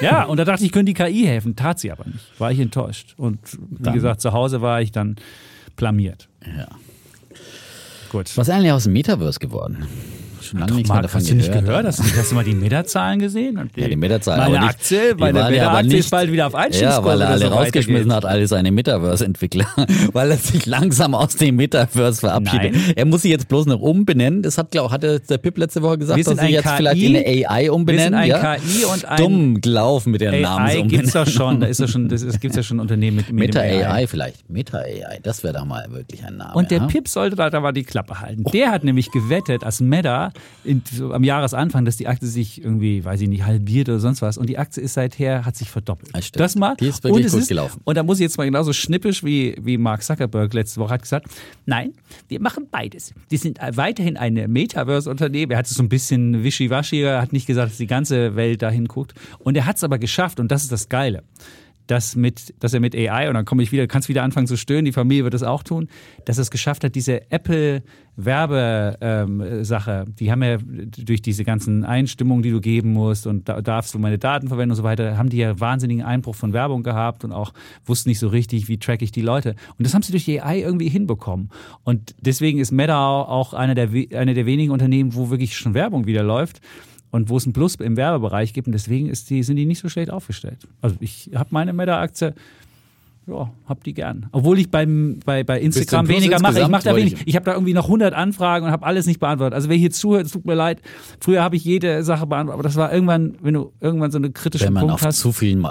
[0.00, 1.54] Ja, und da dachte ich, ich könnte die KI helfen.
[1.56, 2.18] Tat sie aber nicht.
[2.40, 3.14] War ich enttäuscht.
[3.16, 3.38] Und
[3.70, 5.16] wie Dann- gesagt, zu Hause war ich dann
[5.76, 6.28] blamiert.
[6.46, 6.68] Ja.
[8.10, 8.36] Gut.
[8.36, 9.86] Was ist eigentlich aus dem Metaverse geworden?
[10.42, 11.64] Schon lange nichts mehr Marc, davon hast du nicht gehört.
[11.66, 11.86] gehört?
[11.86, 13.58] Hast du, hast du mal die Meta-Zahlen gesehen?
[13.58, 16.04] Und Ja, die Meta-Zahlen, Meine aber nicht- Aktie, die meine waren ja aber Meta-Aktie ist
[16.04, 17.08] nicht- bald wieder auf Ja, Einstiegskurve.
[17.08, 19.66] weil er alle so rausgeschmissen hat, alle seine Metaverse-Entwickler,
[20.12, 22.72] weil er sich langsam aus dem Metaverse verabschiedet.
[22.72, 22.92] Nein.
[22.96, 24.42] Er muss sich jetzt bloß noch umbenennen.
[24.42, 26.76] Das hat, glaub, hatte der Pip letzte Woche gesagt, Wir dass sind ein jetzt KI,
[26.76, 28.14] vielleicht in eine AI umbenennen.
[28.14, 28.56] ein ja?
[28.56, 30.88] KI und ein Dumm gelaufen mit ihren AI Namensumbenennen.
[30.88, 33.54] gibt's ja schon, da ist ja schon, das ist, gibt's ja schon Unternehmen mit, mit
[33.54, 34.48] Meta dem AI vielleicht.
[34.50, 36.54] Meta AI, das wäre doch mal wirklich ein Name.
[36.54, 36.86] Und der ja?
[36.86, 38.44] Pip sollte da, da mal die Klappe halten.
[38.52, 40.31] Der hat nämlich gewettet, als Meta
[40.64, 44.22] in, so am Jahresanfang, dass die Aktie sich irgendwie, weiß ich nicht, halbiert oder sonst
[44.22, 44.38] was.
[44.38, 46.14] Und die Aktie ist seither, hat sich verdoppelt.
[46.14, 46.40] Das stimmt.
[46.40, 46.76] Das mal.
[46.76, 47.80] Die ist wirklich gut ist, gelaufen.
[47.84, 51.02] Und da muss ich jetzt mal genauso schnippisch wie, wie Mark Zuckerberg letzte Woche hat
[51.02, 51.26] gesagt,
[51.66, 51.92] nein,
[52.28, 53.12] wir machen beides.
[53.30, 55.52] Die sind weiterhin ein Metaverse-Unternehmen.
[55.52, 58.62] Er hat es so ein bisschen wischiwaschi, er hat nicht gesagt, dass die ganze Welt
[58.62, 59.14] dahin guckt.
[59.38, 61.22] Und er hat es aber geschafft und das ist das Geile
[61.86, 64.56] dass, mit, dass er mit AI, und dann komme ich wieder, kannst wieder anfangen zu
[64.56, 65.88] stöhnen, die Familie wird das auch tun,
[66.24, 72.50] dass er es geschafft hat, diese Apple-Werbe-Sache, die haben ja durch diese ganzen Einstimmungen, die
[72.50, 75.36] du geben musst und da darfst du meine Daten verwenden und so weiter, haben die
[75.38, 77.52] ja wahnsinnigen Einbruch von Werbung gehabt und auch
[77.84, 79.54] wussten nicht so richtig, wie track ich die Leute.
[79.78, 81.50] Und das haben sie durch AI irgendwie hinbekommen.
[81.84, 83.88] Und deswegen ist Meta auch einer der,
[84.18, 86.60] einer der wenigen Unternehmen, wo wirklich schon Werbung wieder läuft
[87.12, 88.66] und wo es einen Plus im Werbebereich gibt.
[88.66, 90.66] Und deswegen ist die, sind die nicht so schlecht aufgestellt.
[90.80, 92.34] Also ich habe meine Meta-Aktie,
[93.26, 94.26] ja, hab die gern.
[94.32, 96.58] Obwohl ich beim, bei, bei Instagram weniger mache.
[96.60, 97.16] Ich mache da wenig.
[97.24, 99.54] Ich habe da irgendwie noch 100 Anfragen und habe alles nicht beantwortet.
[99.54, 100.80] Also wer hier zuhört, es tut mir leid.
[101.20, 104.30] Früher habe ich jede Sache beantwortet, aber das war irgendwann, wenn du irgendwann so eine
[104.30, 105.62] kritische Wenn man Punkt auf hast, zu vielen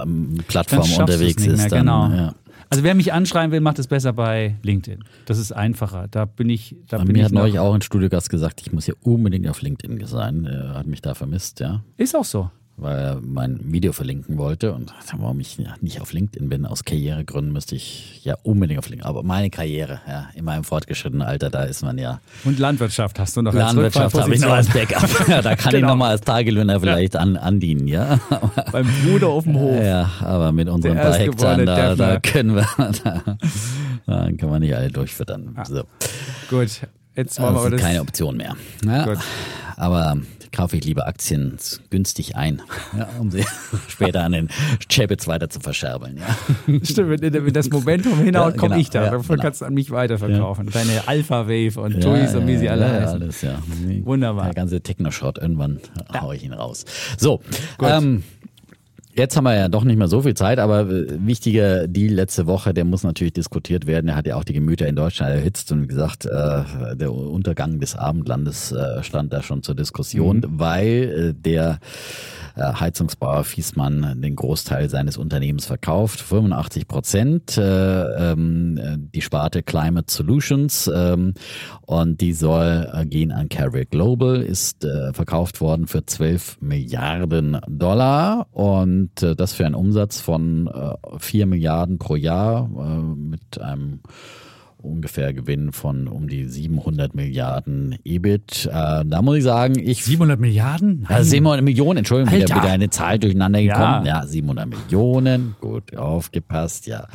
[0.48, 1.56] Plattformen unterwegs mehr.
[1.56, 2.10] ist, dann genau.
[2.10, 2.36] ja.
[2.72, 5.04] Also wer mich anschreiben will, macht es besser bei LinkedIn.
[5.26, 6.08] Das ist einfacher.
[6.10, 8.88] Da bin ich, da bin mir ich hat neulich auch ein Studiogast gesagt, ich muss
[8.88, 10.46] ja unbedingt auf LinkedIn sein.
[10.46, 11.84] Er hat mich da vermisst, ja.
[11.98, 12.50] Ist auch so.
[12.78, 17.54] Weil er mein Video verlinken wollte und warum ich nicht auf LinkedIn bin, aus Karrieregründen
[17.54, 19.08] müsste ich ja unbedingt auf LinkedIn.
[19.08, 23.38] Aber meine Karriere, ja, in meinem fortgeschrittenen Alter, da ist man ja Und Landwirtschaft hast
[23.38, 24.68] du noch als Landwirtschaft habe ich noch als.
[24.70, 25.28] Backup.
[25.28, 25.90] Ja, da kann ich Genau.
[25.94, 28.20] nochmal als Tagelöhner vielleicht an, andienen, ja.
[28.72, 29.80] Beim Bruder auf dem Hof.
[29.84, 32.68] Ja, aber mit unseren paar Hektar, erstgeborene da, da können wir,
[33.04, 33.22] da,
[34.08, 35.56] da können wir nicht alle durchfüttern.
[35.68, 35.84] So.
[36.50, 36.82] Gut,
[37.16, 37.82] jetzt wollen wir Das aber ist das.
[37.82, 38.56] keine Option mehr.
[38.86, 39.18] Ja, Gut.
[39.78, 40.18] aber
[40.52, 41.58] kaufe ich lieber Aktien
[41.90, 42.62] günstig ein,
[42.98, 43.46] ja, um sie
[43.88, 44.50] später an den
[44.90, 46.18] Chapitz weiter zu verscherbeln.
[46.18, 46.80] Ja.
[46.84, 49.06] Stimmt, wenn, wenn das Momentum hinhaut, Ja, komme genau, ich da.
[49.06, 49.42] ja, Davon genau.
[49.44, 50.70] kannst du an mich weiterverkaufen.
[50.72, 53.22] Deine Alpha Wave und Tuis und wie sie alle ja, ja, heißen.
[53.22, 53.60] alles, ja.
[54.04, 54.46] Wunderbar.
[54.46, 55.80] Der ganze Techno-Shot, irgendwann
[56.20, 56.86] hau ich ihn raus.
[57.18, 57.42] So,
[57.82, 58.24] ähm,
[59.14, 62.74] Jetzt haben wir ja doch nicht mehr so viel Zeit, aber wichtiger Deal letzte Woche,
[62.74, 64.08] der muss natürlich diskutiert werden.
[64.08, 67.80] Der hat ja auch die Gemüter in Deutschland erhitzt und wie gesagt, äh, der Untergang
[67.80, 71.80] des Abendlandes äh, stand da schon zur Diskussion, weil äh, der
[72.56, 79.64] äh, Heizungsbauer Fiesmann den Großteil seines Unternehmens verkauft, 85 Prozent, äh, ähm, äh, die Sparte
[79.64, 81.34] Climate Solutions ähm,
[81.82, 88.48] und die soll äh, gehen an Carrier Global, ist verkauft worden für 12 Milliarden Dollar
[88.52, 94.02] und äh, das für einen Umsatz von äh, 4 Milliarden pro Jahr äh, mit einem
[94.84, 98.70] ungefähr Gewinn von um die 700 Milliarden EBIT.
[98.72, 101.06] Äh, da muss ich sagen, ich 700 Milliarden?
[101.08, 102.64] also 700 Millionen, Entschuldigung, wieder, Alter.
[102.64, 104.06] wieder eine Zahl durcheinander gekommen.
[104.06, 104.22] Ja.
[104.22, 107.08] Ja, 700 Millionen, gut aufgepasst, ja.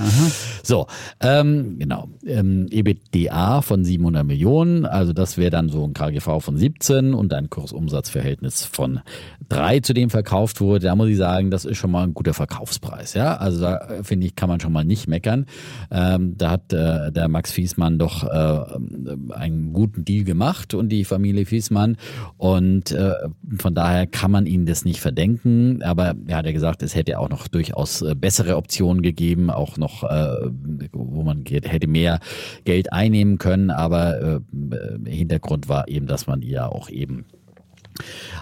[0.63, 0.87] So,
[1.21, 2.09] ähm, genau.
[2.25, 7.33] Ähm, EBITDA von 700 Millionen, also das wäre dann so ein KGV von 17 und
[7.33, 9.01] ein Kursumsatzverhältnis von
[9.49, 10.87] 3, zu dem verkauft wurde.
[10.87, 13.37] Da muss ich sagen, das ist schon mal ein guter Verkaufspreis, ja.
[13.37, 15.47] Also da äh, finde ich, kann man schon mal nicht meckern.
[15.91, 21.05] Ähm, da hat äh, der Max Fiesmann doch äh, einen guten Deal gemacht und die
[21.07, 21.97] Familie Fiesmann.
[22.37, 23.15] Und äh,
[23.57, 27.19] von daher kann man ihnen das nicht verdenken, aber er hat ja gesagt, es hätte
[27.19, 30.51] auch noch durchaus äh, bessere Optionen gegeben, auch noch, äh,
[30.93, 32.21] wo man hätte mehr
[32.65, 34.37] Geld einnehmen können, aber äh,
[34.75, 37.25] äh, Hintergrund war eben, dass man ja auch eben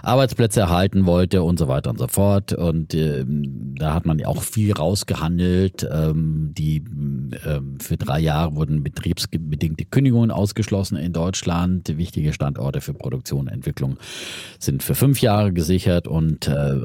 [0.03, 2.53] Arbeitsplätze erhalten wollte und so weiter und so fort.
[2.53, 5.87] Und ähm, da hat man ja auch viel rausgehandelt.
[5.91, 6.83] Ähm, die
[7.45, 11.97] ähm, für drei Jahre wurden betriebsbedingte Kündigungen ausgeschlossen in Deutschland.
[11.97, 13.97] Wichtige Standorte für Produktion und Entwicklung
[14.59, 16.81] sind für fünf Jahre gesichert und äh,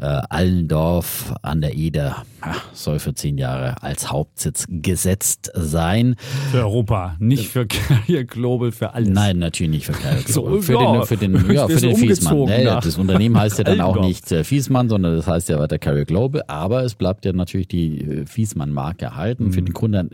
[0.00, 2.24] äh, Allendorf an der Eder
[2.72, 6.16] soll für zehn Jahre als Hauptsitz gesetzt sein.
[6.50, 9.10] Für Europa, nicht für Carrier Global, für alles.
[9.10, 10.52] Nein, natürlich nicht für Carrier Global.
[10.52, 12.64] So, für, ja, den, für den, ja, für den Fiesmann.
[12.64, 15.78] nach das Unternehmen heißt ja dann auch nicht äh, Fiesmann, sondern das heißt ja weiter
[15.78, 16.42] Carrier Global.
[16.46, 19.46] Aber es bleibt ja natürlich die äh, Fiesmann-Marke erhalten.
[19.46, 19.52] Mhm.
[19.52, 20.10] Für den Kunden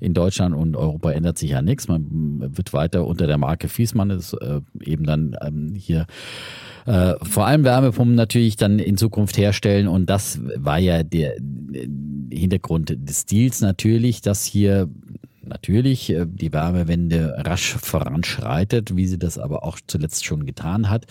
[0.00, 1.88] in Deutschland und Europa ändert sich ja nichts.
[1.88, 6.06] Man wird weiter unter der Marke Fiesmann ist äh, eben dann ähm, hier
[6.86, 9.88] äh, vor allem Wärmepumpen natürlich dann in Zukunft herstellen.
[9.88, 11.88] Und das war ja der äh,
[12.32, 14.88] Hintergrund des Deals natürlich, dass hier
[15.42, 21.06] natürlich äh, die Wärmewende rasch voranschreitet, wie sie das aber auch zuletzt schon getan hat.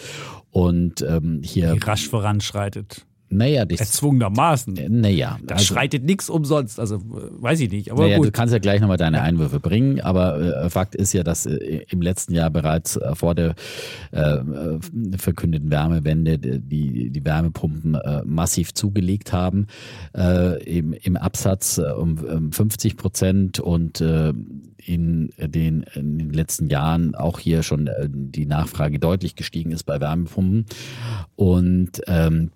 [0.52, 3.06] Und ähm, hier, Die rasch voranschreitet.
[3.38, 4.78] Naja, das, Erzwungenermaßen.
[4.90, 6.80] naja, Da also- schreitet nichts umsonst.
[6.80, 7.00] Also äh,
[7.42, 7.92] weiß ich nicht.
[7.92, 8.34] Aber naja, du gut.
[8.34, 12.02] kannst ja gleich nochmal deine Einwürfe bringen, aber äh, Fakt ist ja, dass äh, im
[12.02, 13.56] letzten Jahr bereits äh, vor der
[14.12, 14.80] äh, äh,
[15.18, 19.68] verkündeten Wärmewende die, die Wärmepumpen äh, massiv zugelegt haben,
[20.16, 24.34] äh, im, im Absatz äh, um, um 50 Prozent und äh,
[24.88, 29.84] in den, in den letzten Jahren auch hier schon äh, die Nachfrage deutlich gestiegen ist
[29.84, 30.66] bei Wärmepumpen.
[31.36, 32.52] Und ähm,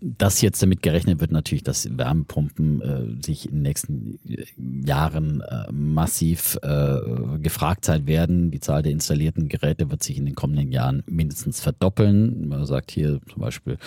[0.00, 4.18] dass jetzt damit gerechnet wird, natürlich, dass Wärmepumpen äh, sich in den nächsten
[4.86, 8.50] Jahren äh, massiv äh, gefragt sein werden.
[8.50, 12.48] Die Zahl der installierten Geräte wird sich in den kommenden Jahren mindestens verdoppeln.
[12.48, 13.78] Man sagt hier zum Beispiel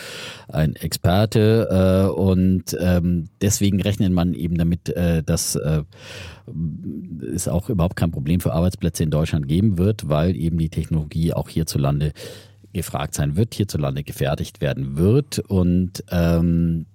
[0.49, 1.69] ein Experte.
[1.71, 5.83] Äh, und ähm, deswegen rechnet man eben damit, äh, dass äh,
[7.33, 11.33] es auch überhaupt kein Problem für Arbeitsplätze in Deutschland geben wird, weil eben die Technologie
[11.33, 12.11] auch hierzulande
[12.73, 15.39] gefragt sein wird, hierzulande gefertigt werden wird.
[15.39, 16.85] Und ähm,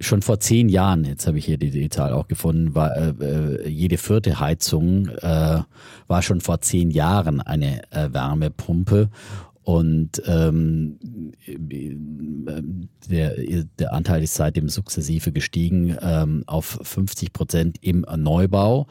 [0.00, 3.68] schon vor zehn Jahren, jetzt habe ich hier die, Zahl auch gefunden, war äh, äh,
[3.68, 5.60] jede vierte Heizung äh,
[6.06, 9.10] war schon vor zehn Jahren eine äh, Wärmepumpe.
[9.62, 10.98] Und ähm,
[13.08, 13.34] der,
[13.78, 18.86] der Anteil ist seitdem sukzessive gestiegen ähm, auf 50 Prozent im Neubau.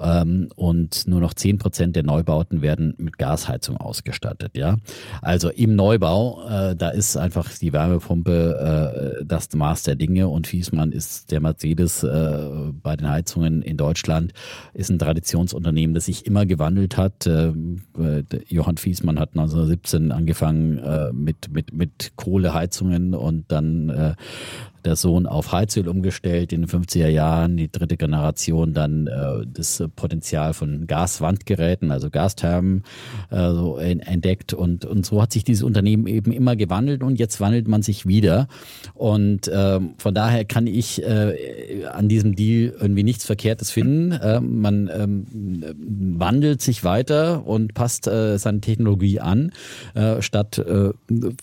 [0.00, 4.56] Ähm, und nur noch 10 Prozent der Neubauten werden mit Gasheizung ausgestattet.
[4.56, 4.76] Ja,
[5.22, 10.46] also im Neubau, äh, da ist einfach die Wärmepumpe äh, das Maß der Dinge und
[10.46, 12.48] Fiesmann ist der Mercedes äh,
[12.82, 14.32] bei den Heizungen in Deutschland,
[14.74, 17.26] ist ein Traditionsunternehmen, das sich immer gewandelt hat.
[17.26, 17.52] Äh,
[17.94, 24.14] der Johann Fiesmann hat 1917 angefangen äh, mit, mit, mit Kohleheizungen und dann äh,
[24.88, 29.84] der Sohn auf Heizöl umgestellt in den 50er Jahren, die dritte Generation dann äh, das
[29.94, 32.84] Potenzial von Gaswandgeräten, also Gasthermen
[33.30, 37.18] äh, so en- entdeckt und, und so hat sich dieses Unternehmen eben immer gewandelt und
[37.18, 38.48] jetzt wandelt man sich wieder
[38.94, 44.12] und ähm, von daher kann ich äh, an diesem Deal irgendwie nichts Verkehrtes finden.
[44.12, 45.26] Äh, man ähm,
[46.18, 49.52] wandelt sich weiter und passt äh, seine Technologie an,
[49.94, 50.90] äh, statt äh,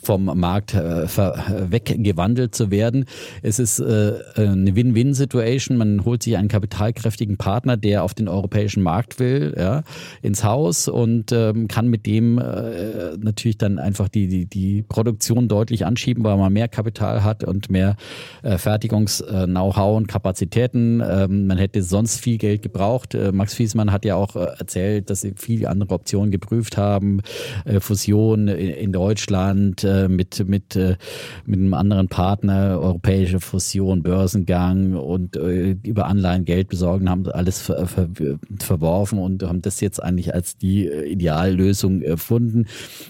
[0.02, 3.06] vom Markt äh, ver- weggewandelt zu werden.
[3.42, 5.78] Es ist äh, eine Win-Win-Situation.
[5.78, 9.84] Man holt sich einen kapitalkräftigen Partner, der auf den europäischen Markt will, ja,
[10.22, 15.48] ins Haus und ähm, kann mit dem äh, natürlich dann einfach die, die, die Produktion
[15.48, 17.96] deutlich anschieben, weil man mehr Kapital hat und mehr
[18.44, 21.02] äh, Fertigungs-Know-how und Kapazitäten.
[21.06, 23.14] Ähm, man hätte sonst viel Geld gebraucht.
[23.16, 27.22] Äh, Max Fiesmann hat ja auch äh, erzählt, dass sie viele andere Optionen geprüft haben.
[27.66, 30.96] Äh, Fusion in, in Deutschland äh, mit, mit, äh,
[31.46, 32.80] mit einem anderen Partner,
[33.16, 38.10] europäische Fusion, Börsengang und äh, über Anleihen Geld besorgen, haben alles ver, ver,
[38.60, 42.66] verworfen und haben das jetzt eigentlich als die äh, Ideallösung erfunden.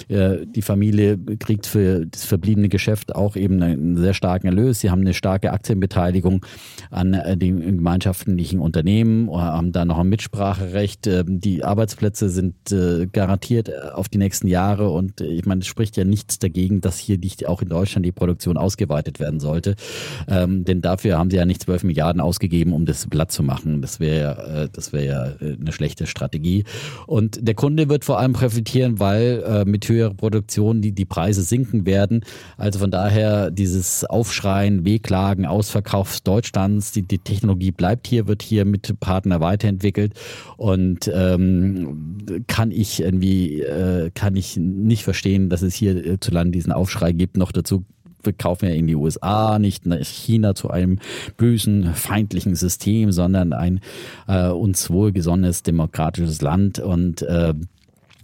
[0.08, 4.80] Äh, die Familie kriegt für das verbliebene Geschäft auch eben einen sehr starken Erlös.
[4.80, 6.46] Sie haben eine starke Aktienbeteiligung
[6.92, 11.08] an äh, den gemeinschaftlichen Unternehmen, haben da noch ein Mitspracherecht.
[11.08, 15.62] Ähm, Die Arbeitsplätze sind äh, garantiert äh, auf die nächsten Jahre und äh, ich meine,
[15.62, 19.40] es spricht ja nichts dagegen, dass hier nicht auch in Deutschland die Produktion ausgeweitet werden
[19.40, 19.76] sollte.
[20.28, 23.82] Ähm, denn dafür haben sie ja nicht 12 Milliarden ausgegeben, um das Blatt zu machen.
[23.82, 26.64] Das wäre ja, äh, das ja äh, eine schlechte Strategie.
[27.08, 31.44] Und der Kunde wird vor allem profitieren, weil äh, mit höherer Produktion die, die Preise
[31.44, 32.22] sinken werden.
[32.58, 38.66] Also von daher dieses Aufschreien, Wehklagen, Ausverkauf Deutschlands, die, die Technologie bleibt hier, wird hier
[38.66, 40.14] mit Partner weiterentwickelt
[40.58, 42.18] und ähm,
[42.48, 46.72] kann ich irgendwie, äh, kann ich nicht verstehen, dass es hier äh, zu Land diesen
[46.72, 47.38] Aufschrei gibt.
[47.38, 47.86] Noch dazu
[48.26, 51.00] wir kaufen ja in die USA, nicht nach China zu einem
[51.38, 53.80] bösen, feindlichen System, sondern ein
[54.28, 56.80] äh, uns wohlgesonnenes demokratisches Land.
[56.80, 57.54] Und äh,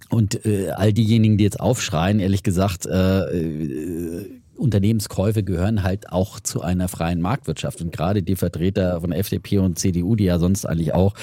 [0.09, 4.25] und äh, all diejenigen, die jetzt aufschreien, ehrlich gesagt, äh,
[4.61, 7.81] Unternehmenskäufe gehören halt auch zu einer freien Marktwirtschaft.
[7.81, 11.15] Und gerade die Vertreter von FDP und CDU, die ja sonst eigentlich auch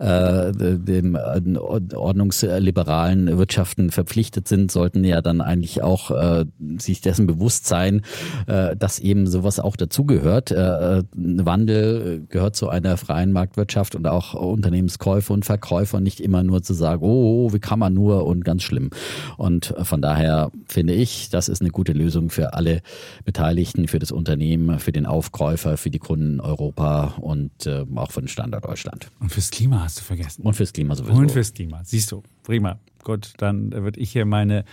[0.00, 6.44] äh, dem äh, ordnungsliberalen Wirtschaften verpflichtet sind, sollten ja dann eigentlich auch äh,
[6.78, 8.02] sich dessen bewusst sein,
[8.46, 10.50] äh, dass eben sowas auch dazugehört.
[10.50, 16.62] Äh, Wandel gehört zu einer freien Marktwirtschaft und auch Unternehmenskäufe und Verkäufe nicht immer nur
[16.62, 18.90] zu sagen, oh, wie kann man nur und ganz schlimm.
[19.36, 22.79] Und von daher finde ich, das ist eine gute Lösung für alle
[23.24, 28.12] Beteiligten, für das Unternehmen, für den Aufkäufer, für die Kunden in Europa und äh, auch
[28.12, 29.10] für den Standort Deutschland.
[29.20, 30.42] Und fürs Klima hast du vergessen.
[30.42, 31.14] Und fürs Klima sowieso.
[31.14, 31.82] Und fürs Klima.
[31.84, 32.78] Siehst du, prima.
[33.02, 34.64] Gut, dann würde ich hier meine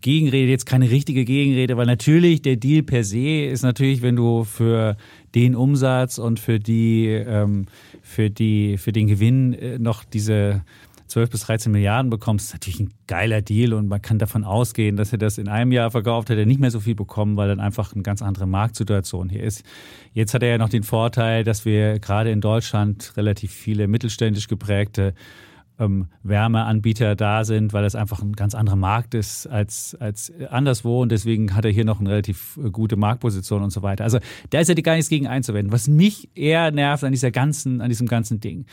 [0.00, 4.44] Gegenrede, jetzt keine richtige Gegenrede, weil natürlich der Deal per se ist natürlich, wenn du
[4.44, 4.96] für
[5.34, 7.66] den Umsatz und für die, ähm,
[8.02, 10.62] für die, für den Gewinn äh, noch diese
[11.06, 14.96] 12 bis 13 Milliarden bekommst, ist natürlich ein geiler Deal und man kann davon ausgehen,
[14.96, 17.60] dass er das in einem Jahr verkauft hätte, nicht mehr so viel bekommen, weil dann
[17.60, 19.64] einfach eine ganz andere Marktsituation hier ist.
[20.12, 24.48] Jetzt hat er ja noch den Vorteil, dass wir gerade in Deutschland relativ viele mittelständisch
[24.48, 25.14] geprägte
[25.78, 31.02] ähm, Wärmeanbieter da sind, weil es einfach ein ganz anderer Markt ist als, als anderswo
[31.02, 34.04] und deswegen hat er hier noch eine relativ äh, gute Marktposition und so weiter.
[34.04, 34.18] Also
[34.50, 35.72] da ist ja gar nichts gegen einzuwenden.
[35.72, 38.66] Was mich eher nervt an dieser ganzen, an diesem ganzen Ding,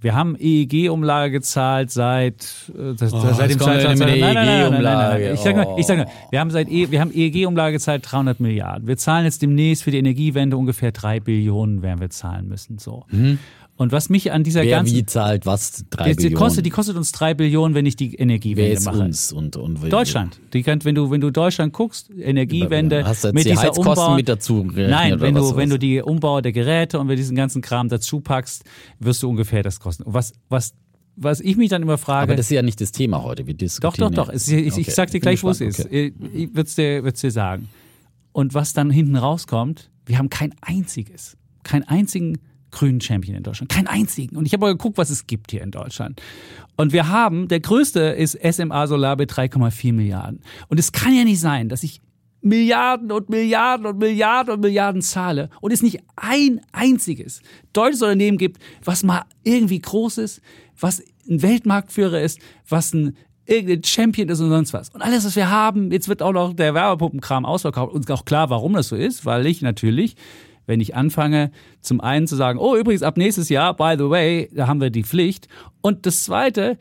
[0.00, 3.98] wir haben EEG-Umlage gezahlt seit, äh, das, oh, seit dem Zeitraum.
[3.98, 7.00] Nein, nein, nein, nein, Ich sag nur, ich sag nur, wir haben seit, e, wir
[7.00, 8.86] haben EEG-Umlage gezahlt 300 Milliarden.
[8.86, 13.04] Wir zahlen jetzt demnächst für die Energiewende ungefähr drei Billionen werden wir zahlen müssen, so.
[13.10, 13.38] Mhm.
[13.78, 14.96] Und was mich an dieser Wer ganzen.
[14.96, 15.84] Wie zahlt was?
[15.90, 16.36] Drei die, Billionen?
[16.36, 18.98] Kostet, die kostet uns drei Billionen, wenn ich die Energiewende Wer ist mache.
[18.98, 20.40] Uns und, und Deutschland.
[20.52, 23.88] Die kann, wenn du, wenn du Deutschland guckst, Energiewende Hast du mit die dieser Heizkosten
[24.04, 24.16] Umbau.
[24.16, 27.62] mit dazu Nein, wenn du, wenn du die Umbau der Geräte und wenn diesen ganzen
[27.62, 28.64] Kram dazu packst,
[28.98, 30.02] wirst du ungefähr das kosten.
[30.02, 30.74] Und was, was,
[31.14, 32.24] was ich mich dann immer frage.
[32.24, 33.46] Aber das ist ja nicht das Thema heute.
[33.46, 34.28] Wir Doch, diskutieren doch, doch.
[34.30, 34.80] ja- Es, ich, Okay.
[34.80, 35.86] ich sag dir gleich, wo es ist.
[35.90, 37.68] Ich, ich würde es dir, würd's dir sagen.
[38.32, 42.38] Und was dann hinten rauskommt, wir haben kein einziges, keinen einzigen
[42.70, 43.70] grünen Champion in Deutschland.
[43.70, 44.36] Keinen einzigen.
[44.36, 46.20] Und ich habe mal geguckt, was es gibt hier in Deutschland.
[46.76, 50.40] Und wir haben, der größte ist SMA Solar mit 3,4 Milliarden.
[50.68, 52.00] Und es kann ja nicht sein, dass ich
[52.40, 57.42] Milliarden und Milliarden und Milliarden und Milliarden zahle und es nicht ein einziges
[57.72, 60.40] deutsches Unternehmen gibt, was mal irgendwie groß ist,
[60.78, 62.38] was ein Weltmarktführer ist,
[62.68, 63.16] was ein
[63.48, 64.90] irgendein Champion ist und sonst was.
[64.90, 67.94] Und alles, was wir haben, jetzt wird auch noch der Werbepumpenkram ausverkauft.
[67.94, 70.16] Uns ist auch klar, warum das so ist, weil ich natürlich,
[70.68, 71.50] wenn ich anfange,
[71.80, 74.90] zum einen zu sagen, oh, übrigens, ab nächstes Jahr, by the way, da haben wir
[74.90, 75.48] die Pflicht.
[75.80, 76.78] Und das zweite,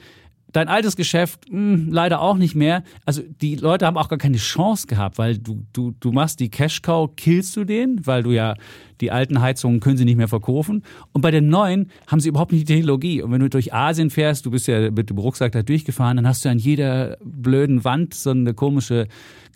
[0.52, 2.84] dein altes Geschäft, mh, leider auch nicht mehr.
[3.06, 6.50] Also die Leute haben auch gar keine Chance gehabt, weil du, du, du machst die
[6.50, 8.56] Cash-Cow, killst du den, weil du ja
[9.00, 10.84] die alten Heizungen können sie nicht mehr verkaufen.
[11.14, 13.22] Und bei den neuen haben sie überhaupt nicht die Technologie.
[13.22, 16.28] Und wenn du durch Asien fährst, du bist ja mit dem Rucksack da durchgefahren, dann
[16.28, 19.08] hast du an jeder blöden Wand so eine komische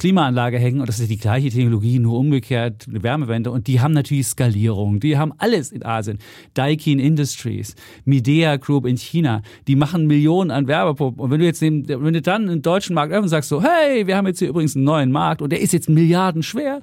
[0.02, 0.80] Klimaanlage hängen.
[0.80, 3.52] Und das ist die gleiche Technologie, nur umgekehrt, eine Wärmewende.
[3.52, 5.00] Und die haben natürlich Skalierung.
[5.00, 6.18] Die haben alles in Asien.
[6.56, 11.24] Daikin Industries, Midea Group in China, die machen Millionen an Werbepumpen.
[11.24, 13.62] Und wenn du jetzt den, wenn du dann einen deutschen Markt öffnest und sagst so,
[13.62, 16.82] hey, wir haben jetzt hier übrigens einen neuen Markt und der ist jetzt milliardenschwer.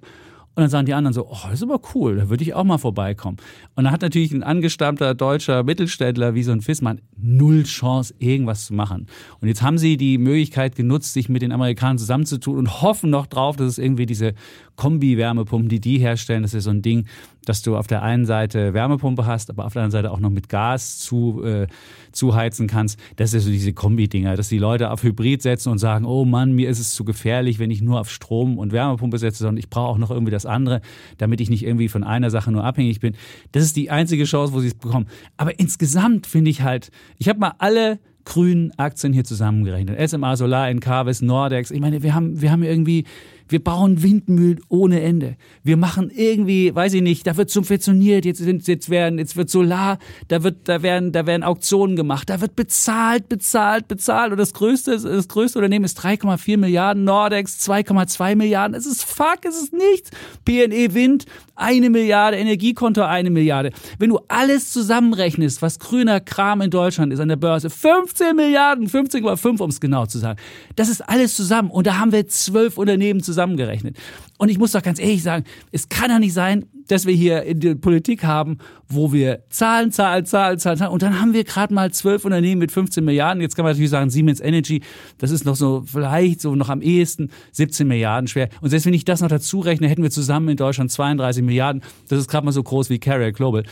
[0.58, 2.64] Und dann sagen die anderen so, oh, das ist aber cool, da würde ich auch
[2.64, 3.36] mal vorbeikommen.
[3.76, 8.66] Und dann hat natürlich ein angestammter deutscher Mittelständler wie so ein Fissmann null Chance, irgendwas
[8.66, 9.06] zu machen.
[9.40, 13.28] Und jetzt haben sie die Möglichkeit genutzt, sich mit den Amerikanern zusammenzutun und hoffen noch
[13.28, 14.34] drauf, dass es irgendwie diese
[14.74, 17.06] Kombi-Wärmepumpen, die die herstellen, das ist so ein Ding,
[17.48, 20.30] dass du auf der einen Seite Wärmepumpe hast, aber auf der anderen Seite auch noch
[20.30, 21.66] mit Gas zu, äh,
[22.12, 22.98] zuheizen kannst.
[23.16, 26.52] Das ist so diese Kombi-Dinger, dass die Leute auf Hybrid setzen und sagen, oh Mann,
[26.52, 29.70] mir ist es zu gefährlich, wenn ich nur auf Strom und Wärmepumpe setze, sondern ich
[29.70, 30.80] brauche auch noch irgendwie das andere,
[31.16, 33.14] damit ich nicht irgendwie von einer Sache nur abhängig bin.
[33.52, 35.06] Das ist die einzige Chance, wo sie es bekommen.
[35.36, 37.98] Aber insgesamt finde ich halt, ich habe mal alle
[38.28, 39.98] grünen Aktien hier zusammengerechnet.
[40.10, 41.70] SMA Solar, Encarvis, Nordex.
[41.70, 43.04] Ich meine, wir haben, wir haben irgendwie,
[43.48, 45.36] wir bauen Windmühlen ohne Ende.
[45.62, 49.50] Wir machen irgendwie, weiß ich nicht, da wird subventioniert, jetzt sind, jetzt werden, jetzt wird
[49.50, 49.98] Solar,
[50.28, 54.32] da wird, da werden, da werden Auktionen gemacht, da wird bezahlt, bezahlt, bezahlt.
[54.32, 58.76] Und das größte, das größte Unternehmen ist 3,4 Milliarden, Nordex 2,2 Milliarden.
[58.76, 60.10] Es ist fuck, es ist nichts.
[60.44, 63.70] PNE Wind, eine Milliarde, Energiekonto eine Milliarde.
[63.98, 68.88] Wenn du alles zusammenrechnest, was grüner Kram in Deutschland ist an der Börse, 15 Milliarden,
[68.88, 70.38] 15,5 um es genau zu sagen.
[70.76, 73.96] Das ist alles zusammen und da haben wir zwölf Unternehmen zusammengerechnet.
[74.38, 77.42] Und ich muss doch ganz ehrlich sagen, es kann ja nicht sein, dass wir hier
[77.42, 78.58] in der Politik haben,
[78.88, 82.58] wo wir Zahlen, Zahlen, Zahlen, Zahlen, Zahlen und dann haben wir gerade mal zwölf Unternehmen
[82.58, 83.42] mit 15 Milliarden.
[83.42, 84.82] Jetzt kann man natürlich sagen, Siemens Energy,
[85.18, 88.48] das ist noch so vielleicht so noch am ehesten 17 Milliarden schwer.
[88.60, 91.82] Und selbst wenn ich das noch dazu rechne, hätten wir zusammen in Deutschland 32 Milliarden.
[92.08, 93.64] Das ist gerade mal so groß wie Carrier Global.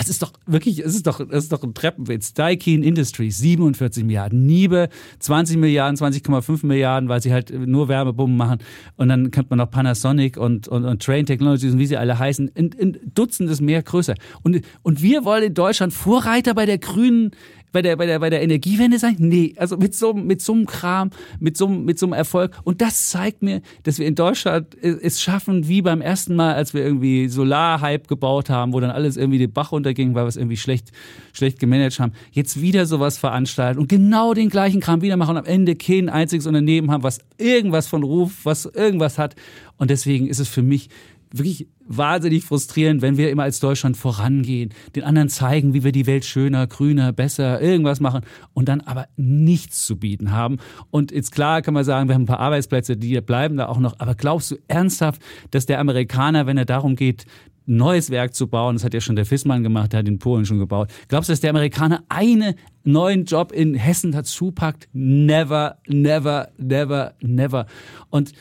[0.00, 2.32] Es ist doch wirklich, es ist doch, es ist doch ein Treppenwitz.
[2.32, 4.46] Daikin Industries, 47 Milliarden.
[4.46, 8.60] Niebe, 20 Milliarden, 20,5 Milliarden, weil sie halt nur Wärmebomben machen.
[8.96, 12.18] Und dann könnte man noch Panasonic und, und, und Train Technologies und wie sie alle
[12.18, 14.14] heißen, in, in Dutzendes mehr größer.
[14.42, 17.32] Und, und wir wollen in Deutschland Vorreiter bei der grünen
[17.72, 19.16] bei der, bei der, bei der Energiewende sein?
[19.18, 22.56] Nee, also mit so, mit so einem Kram, mit so, mit so einem Erfolg.
[22.64, 26.74] Und das zeigt mir, dass wir in Deutschland es schaffen, wie beim ersten Mal, als
[26.74, 30.36] wir irgendwie Solarhype gebaut haben, wo dann alles irgendwie den Bach runterging, weil wir es
[30.36, 30.90] irgendwie schlecht,
[31.32, 35.38] schlecht gemanagt haben, jetzt wieder sowas veranstalten und genau den gleichen Kram wieder machen und
[35.38, 39.34] am Ende kein einziges Unternehmen haben, was irgendwas von Ruf, was irgendwas hat.
[39.76, 40.88] Und deswegen ist es für mich
[41.32, 46.06] wirklich wahnsinnig frustrierend, wenn wir immer als Deutschland vorangehen, den anderen zeigen, wie wir die
[46.06, 48.22] Welt schöner, grüner, besser, irgendwas machen
[48.54, 50.58] und dann aber nichts zu bieten haben.
[50.90, 53.78] Und jetzt klar kann man sagen, wir haben ein paar Arbeitsplätze, die bleiben da auch
[53.78, 53.98] noch.
[53.98, 57.26] Aber glaubst du ernsthaft, dass der Amerikaner, wenn er darum geht,
[57.66, 60.46] neues Werk zu bauen, das hat ja schon der Fissmann gemacht, der hat in Polen
[60.46, 60.90] schon gebaut.
[61.08, 62.54] Glaubst du, dass der Amerikaner einen
[62.84, 64.88] neuen Job in Hessen dazu packt?
[64.92, 67.66] Never, never, never, never.
[68.10, 68.32] Und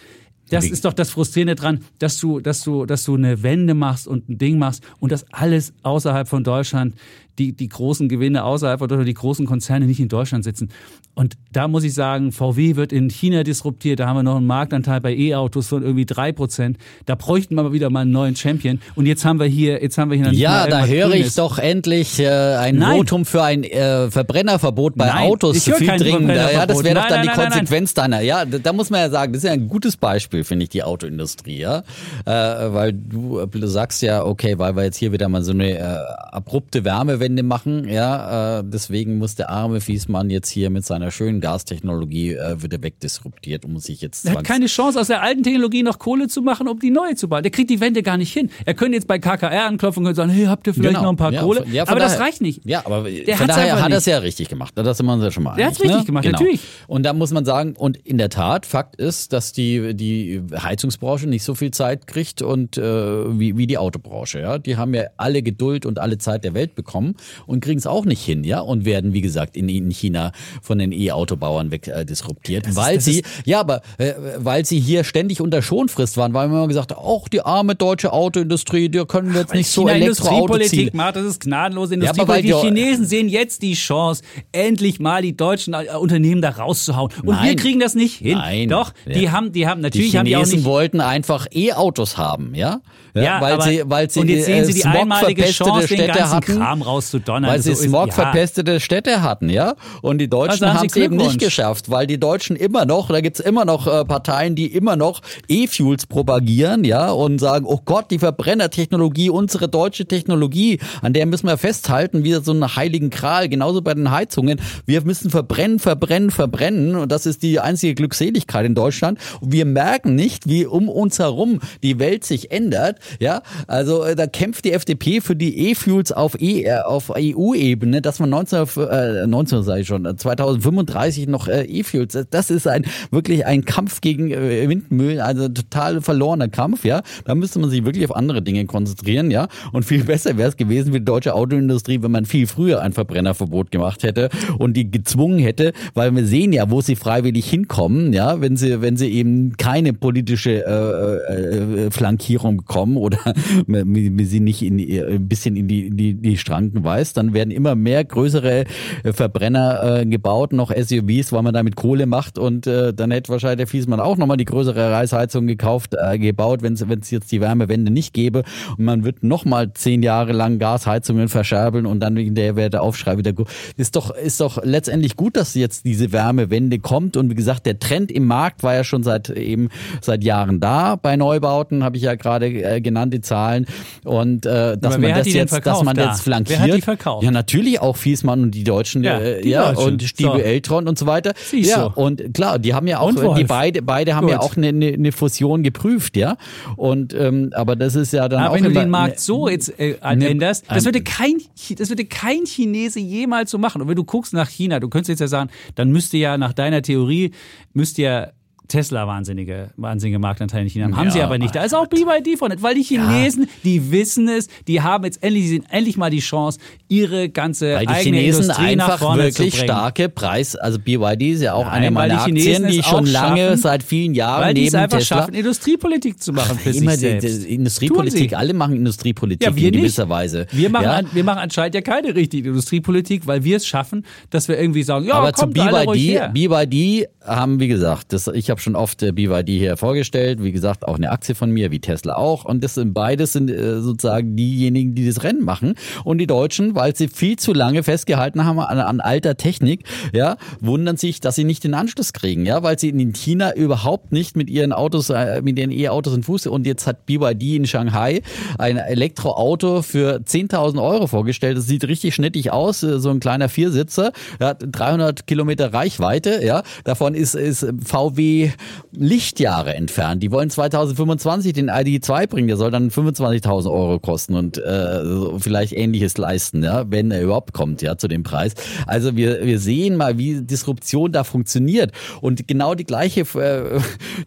[0.50, 4.08] das ist doch das Frustrierende dran, dass du, dass du, dass du eine Wende machst
[4.08, 6.96] und ein Ding machst und das alles außerhalb von Deutschland
[7.40, 10.70] die, die großen Gewinne außerhalb oder die großen Konzerne nicht in Deutschland sitzen.
[11.16, 14.00] Und da muss ich sagen, VW wird in China disruptiert.
[14.00, 16.78] Da haben wir noch einen Marktanteil bei E-Autos von irgendwie drei Prozent.
[17.06, 18.80] Da bräuchten wir aber wieder mal einen neuen Champion.
[18.96, 22.20] Und jetzt haben wir hier, jetzt haben wir hier Ja, da höre ich doch endlich
[22.20, 22.98] äh, ein nein.
[22.98, 26.54] Votum für ein äh, Verbrennerverbot bei nein, Autos ich viel dringender.
[26.54, 28.22] Ja, das wäre doch dann nein, die Konsequenz deiner.
[28.22, 30.84] Ja, da muss man ja sagen, das ist ja ein gutes Beispiel, finde ich, die
[30.84, 31.80] Autoindustrie, ja.
[32.26, 32.32] Äh,
[32.74, 35.84] weil du, du sagst ja, okay, weil wir jetzt hier wieder mal so eine äh,
[36.32, 37.88] abrupte Wärmewende Wende machen.
[37.88, 42.82] Ja, äh, deswegen muss der arme Fiesmann jetzt hier mit seiner schönen Gastechnologie äh, wieder
[42.82, 44.26] wegdisruptiert muss sich jetzt.
[44.26, 47.16] Er hat keine Chance, aus der alten Technologie noch Kohle zu machen, um die neue
[47.16, 47.44] zu bauen.
[47.44, 48.50] Der kriegt die Wende gar nicht hin.
[48.66, 51.04] Er könnte jetzt bei KKR anklopfen und sagen, hey, habt ihr vielleicht genau.
[51.04, 51.66] noch ein paar ja, Kohle?
[51.72, 52.62] Ja, aber daher, das reicht nicht.
[52.66, 54.74] Ja, aber der von daher hat er es ja richtig gemacht.
[54.76, 56.06] Das sind wir uns ja schon mal Der hat es richtig ne?
[56.06, 56.40] gemacht, genau.
[56.40, 56.62] natürlich.
[56.88, 61.28] Und da muss man sagen, und in der Tat, Fakt ist, dass die, die Heizungsbranche
[61.28, 64.40] nicht so viel Zeit kriegt und äh, wie, wie die Autobranche.
[64.40, 64.58] Ja?
[64.58, 67.16] Die haben ja alle Geduld und alle Zeit der Welt bekommen
[67.46, 70.32] und kriegen es auch nicht hin, ja, und werden, wie gesagt, in, in China
[70.62, 74.80] von den E-Autobauern weg äh, disruptiert, das weil ist, sie, ja, aber äh, weil sie
[74.80, 78.90] hier ständig unter Schonfrist waren, weil man immer gesagt hat, auch die arme deutsche Autoindustrie,
[78.90, 82.54] da können wir jetzt nicht so Elektroautopolitik macht, das ist gnadenlose Industrie, ja, weil die
[82.54, 87.12] Chinesen sehen jetzt die Chance, endlich mal die deutschen äh, Unternehmen da rauszuhauen.
[87.24, 87.50] Und Nein.
[87.50, 88.38] wir kriegen das nicht hin.
[88.38, 88.70] Nein.
[88.70, 89.32] Doch, die ja.
[89.32, 92.82] haben, die haben natürlich die haben die auch nicht wollten einfach E-Autos haben, ja?
[93.20, 96.04] Ja, ja weil aber, sie, weil sie, und jetzt sehen sie die einmalige Chance, Städte
[96.04, 97.52] den ganzen hatten, Kram rauszudonnern.
[97.52, 98.80] Weil sie so smogverpestete ja.
[98.80, 99.76] Städte hatten, ja.
[100.02, 103.22] Und die Deutschen also haben es eben nicht geschafft, weil die Deutschen immer noch, da
[103.22, 108.12] gibt's immer noch äh, Parteien, die immer noch E-Fuels propagieren, ja, und sagen, oh Gott,
[108.12, 113.50] die Verbrennertechnologie, unsere deutsche Technologie, an der müssen wir festhalten, wie so einen heiligen Kral,
[113.50, 114.62] genauso bei den Heizungen.
[114.86, 116.96] Wir müssen verbrennen, verbrennen, verbrennen.
[116.96, 119.20] Und das ist die einzige Glückseligkeit in Deutschland.
[119.42, 123.42] Und wir merken nicht, wie um uns herum die Welt sich ändert, ja.
[123.68, 128.20] Also äh, da kämpft die FDP für die E-Fuels auf, e, äh, auf EU-Ebene, dass
[128.20, 133.46] man 19, äh, 19 sage ich schon, 2035 noch äh, E-Fuels, das ist ein wirklich
[133.46, 137.02] ein Kampf gegen äh, Windmühlen, also total verlorener Kampf, ja.
[137.26, 139.48] Da müsste man sich wirklich auf andere Dinge konzentrieren, ja.
[139.72, 142.94] Und viel besser wäre es gewesen für die deutsche Autoindustrie, wenn man viel früher ein
[142.94, 148.14] Verbrennerverbot gemacht hätte und die gezwungen hätte, weil wir sehen ja, wo sie freiwillig hinkommen,
[148.14, 153.20] ja, wenn sie, wenn sie eben keine politische äh, äh, äh Flankierung bekommen oder
[153.68, 157.76] sie nicht in, ein bisschen in die, in die, die Schranken weist, dann werden immer
[157.76, 158.66] mehr größere
[159.04, 163.32] äh, Verbrenner äh, gebaut, noch SUVs, weil man damit Kohle macht und äh, dann hätte
[163.32, 167.42] wahrscheinlich der Fiesmann auch nochmal die größere Reisheizung gekauft, äh, gebaut, wenn es jetzt die
[167.42, 168.44] Wärmewende nicht gäbe
[168.78, 172.84] und man wird nochmal zehn Jahre lang Gasheizungen verscherbeln und dann wegen der wäre der
[172.84, 173.48] Aufschrei wieder gut.
[173.78, 177.80] Ist doch, ist doch letztendlich gut, dass jetzt diese Wärmewende kommt und wie gesagt, der
[177.80, 179.70] Trend im Markt war ja schon seit eben
[180.02, 180.96] seit Jahren da.
[180.96, 183.66] Bei Neubauten habe ich ja gerade äh, genannt die Zahlen
[184.04, 186.60] und äh, dass man das jetzt, dass man jetzt flankiert.
[186.60, 187.24] Wer hat die verkauft?
[187.24, 189.94] Ja, natürlich auch Fiesmann und die Deutschen, ja, äh, die ja Deutschen.
[189.94, 190.38] und Stiebe so.
[190.38, 191.34] Eltron und so weiter.
[191.36, 192.02] Siehst ja, du.
[192.02, 194.32] und klar, die haben ja auch, die beide, beide haben Gut.
[194.32, 196.38] ja auch eine, eine, Fusion geprüft, ja.
[196.76, 199.48] Und ähm, aber das ist ja dann aber auch wenn du den Markt ne, so
[199.48, 201.38] jetzt äh, anänderst, das würde kein,
[201.78, 203.82] das würde kein Chinese jemals so machen.
[203.82, 206.54] Und wenn du guckst nach China, du könntest jetzt ja sagen, dann müsste ja nach
[206.54, 207.32] deiner Theorie
[207.74, 208.28] müsste ja
[208.70, 210.96] Tesla wahnsinnige, wahnsinnige Marktanteile in China haben.
[210.96, 211.54] Haben sie aber nicht.
[211.56, 213.50] Da ist auch BYD von, weil die Chinesen, ja.
[213.66, 217.86] die wissen es, die haben jetzt endlich, die endlich mal die Chance, ihre ganze weil
[217.86, 221.66] die eigene Chinesen Industrie einfach vorne wirklich zu starke Preis, also BYD ist ja auch
[221.66, 224.68] Nein, eine meiner die Chinesen Aktien, die schon lange, schaffen, seit vielen Jahren Weil die
[224.68, 225.18] es neben einfach Tesla.
[225.18, 227.46] schaffen, Industriepolitik zu machen für Immer sich die, selbst.
[227.46, 228.36] die Industriepolitik, Tun sie.
[228.36, 230.10] alle machen Industriepolitik Ja, wir in gewisser nicht.
[230.12, 230.46] Weise.
[230.52, 230.92] Wir machen, ja?
[230.94, 234.84] an, wir machen anscheinend ja keine richtige Industriepolitik, weil wir es schaffen, dass wir irgendwie
[234.84, 236.34] sagen, ja, Aber zu kommt alle ruhig BYD.
[236.34, 240.88] BYD haben, wie gesagt, das, ich habe schon oft äh, BYD hier vorgestellt, wie gesagt,
[240.88, 242.46] auch eine Aktie von mir, wie Tesla auch.
[242.46, 245.76] Und das sind beides sind äh, sozusagen diejenigen, die das Rennen machen.
[246.04, 249.84] Und die Deutschen, weil sie viel zu lange festgehalten haben an, an alter Technik,
[250.14, 254.12] ja, wundern sich, dass sie nicht den Anschluss kriegen, ja, weil sie in China überhaupt
[254.12, 256.48] nicht mit ihren Autos, äh, mit ihren E-Autos in Fuß.
[256.48, 258.22] Und jetzt hat BYD in Shanghai
[258.58, 261.58] ein Elektroauto für 10.000 Euro vorgestellt.
[261.58, 266.64] Das sieht richtig schnittig aus, äh, so ein kleiner Viersitzer, ja, 300 Kilometer Reichweite, ja.
[266.84, 268.49] Davon ist, ist VW
[268.92, 270.24] Lichtjahre entfernt.
[270.24, 275.04] Die wollen 2025 den ID2 bringen, der soll dann 25.000 Euro kosten und äh,
[275.40, 278.54] vielleicht ähnliches leisten, ja, wenn er überhaupt kommt, ja, zu dem Preis.
[278.88, 283.80] Also wir, wir sehen mal, wie Disruption da funktioniert und genau die gleiche, äh,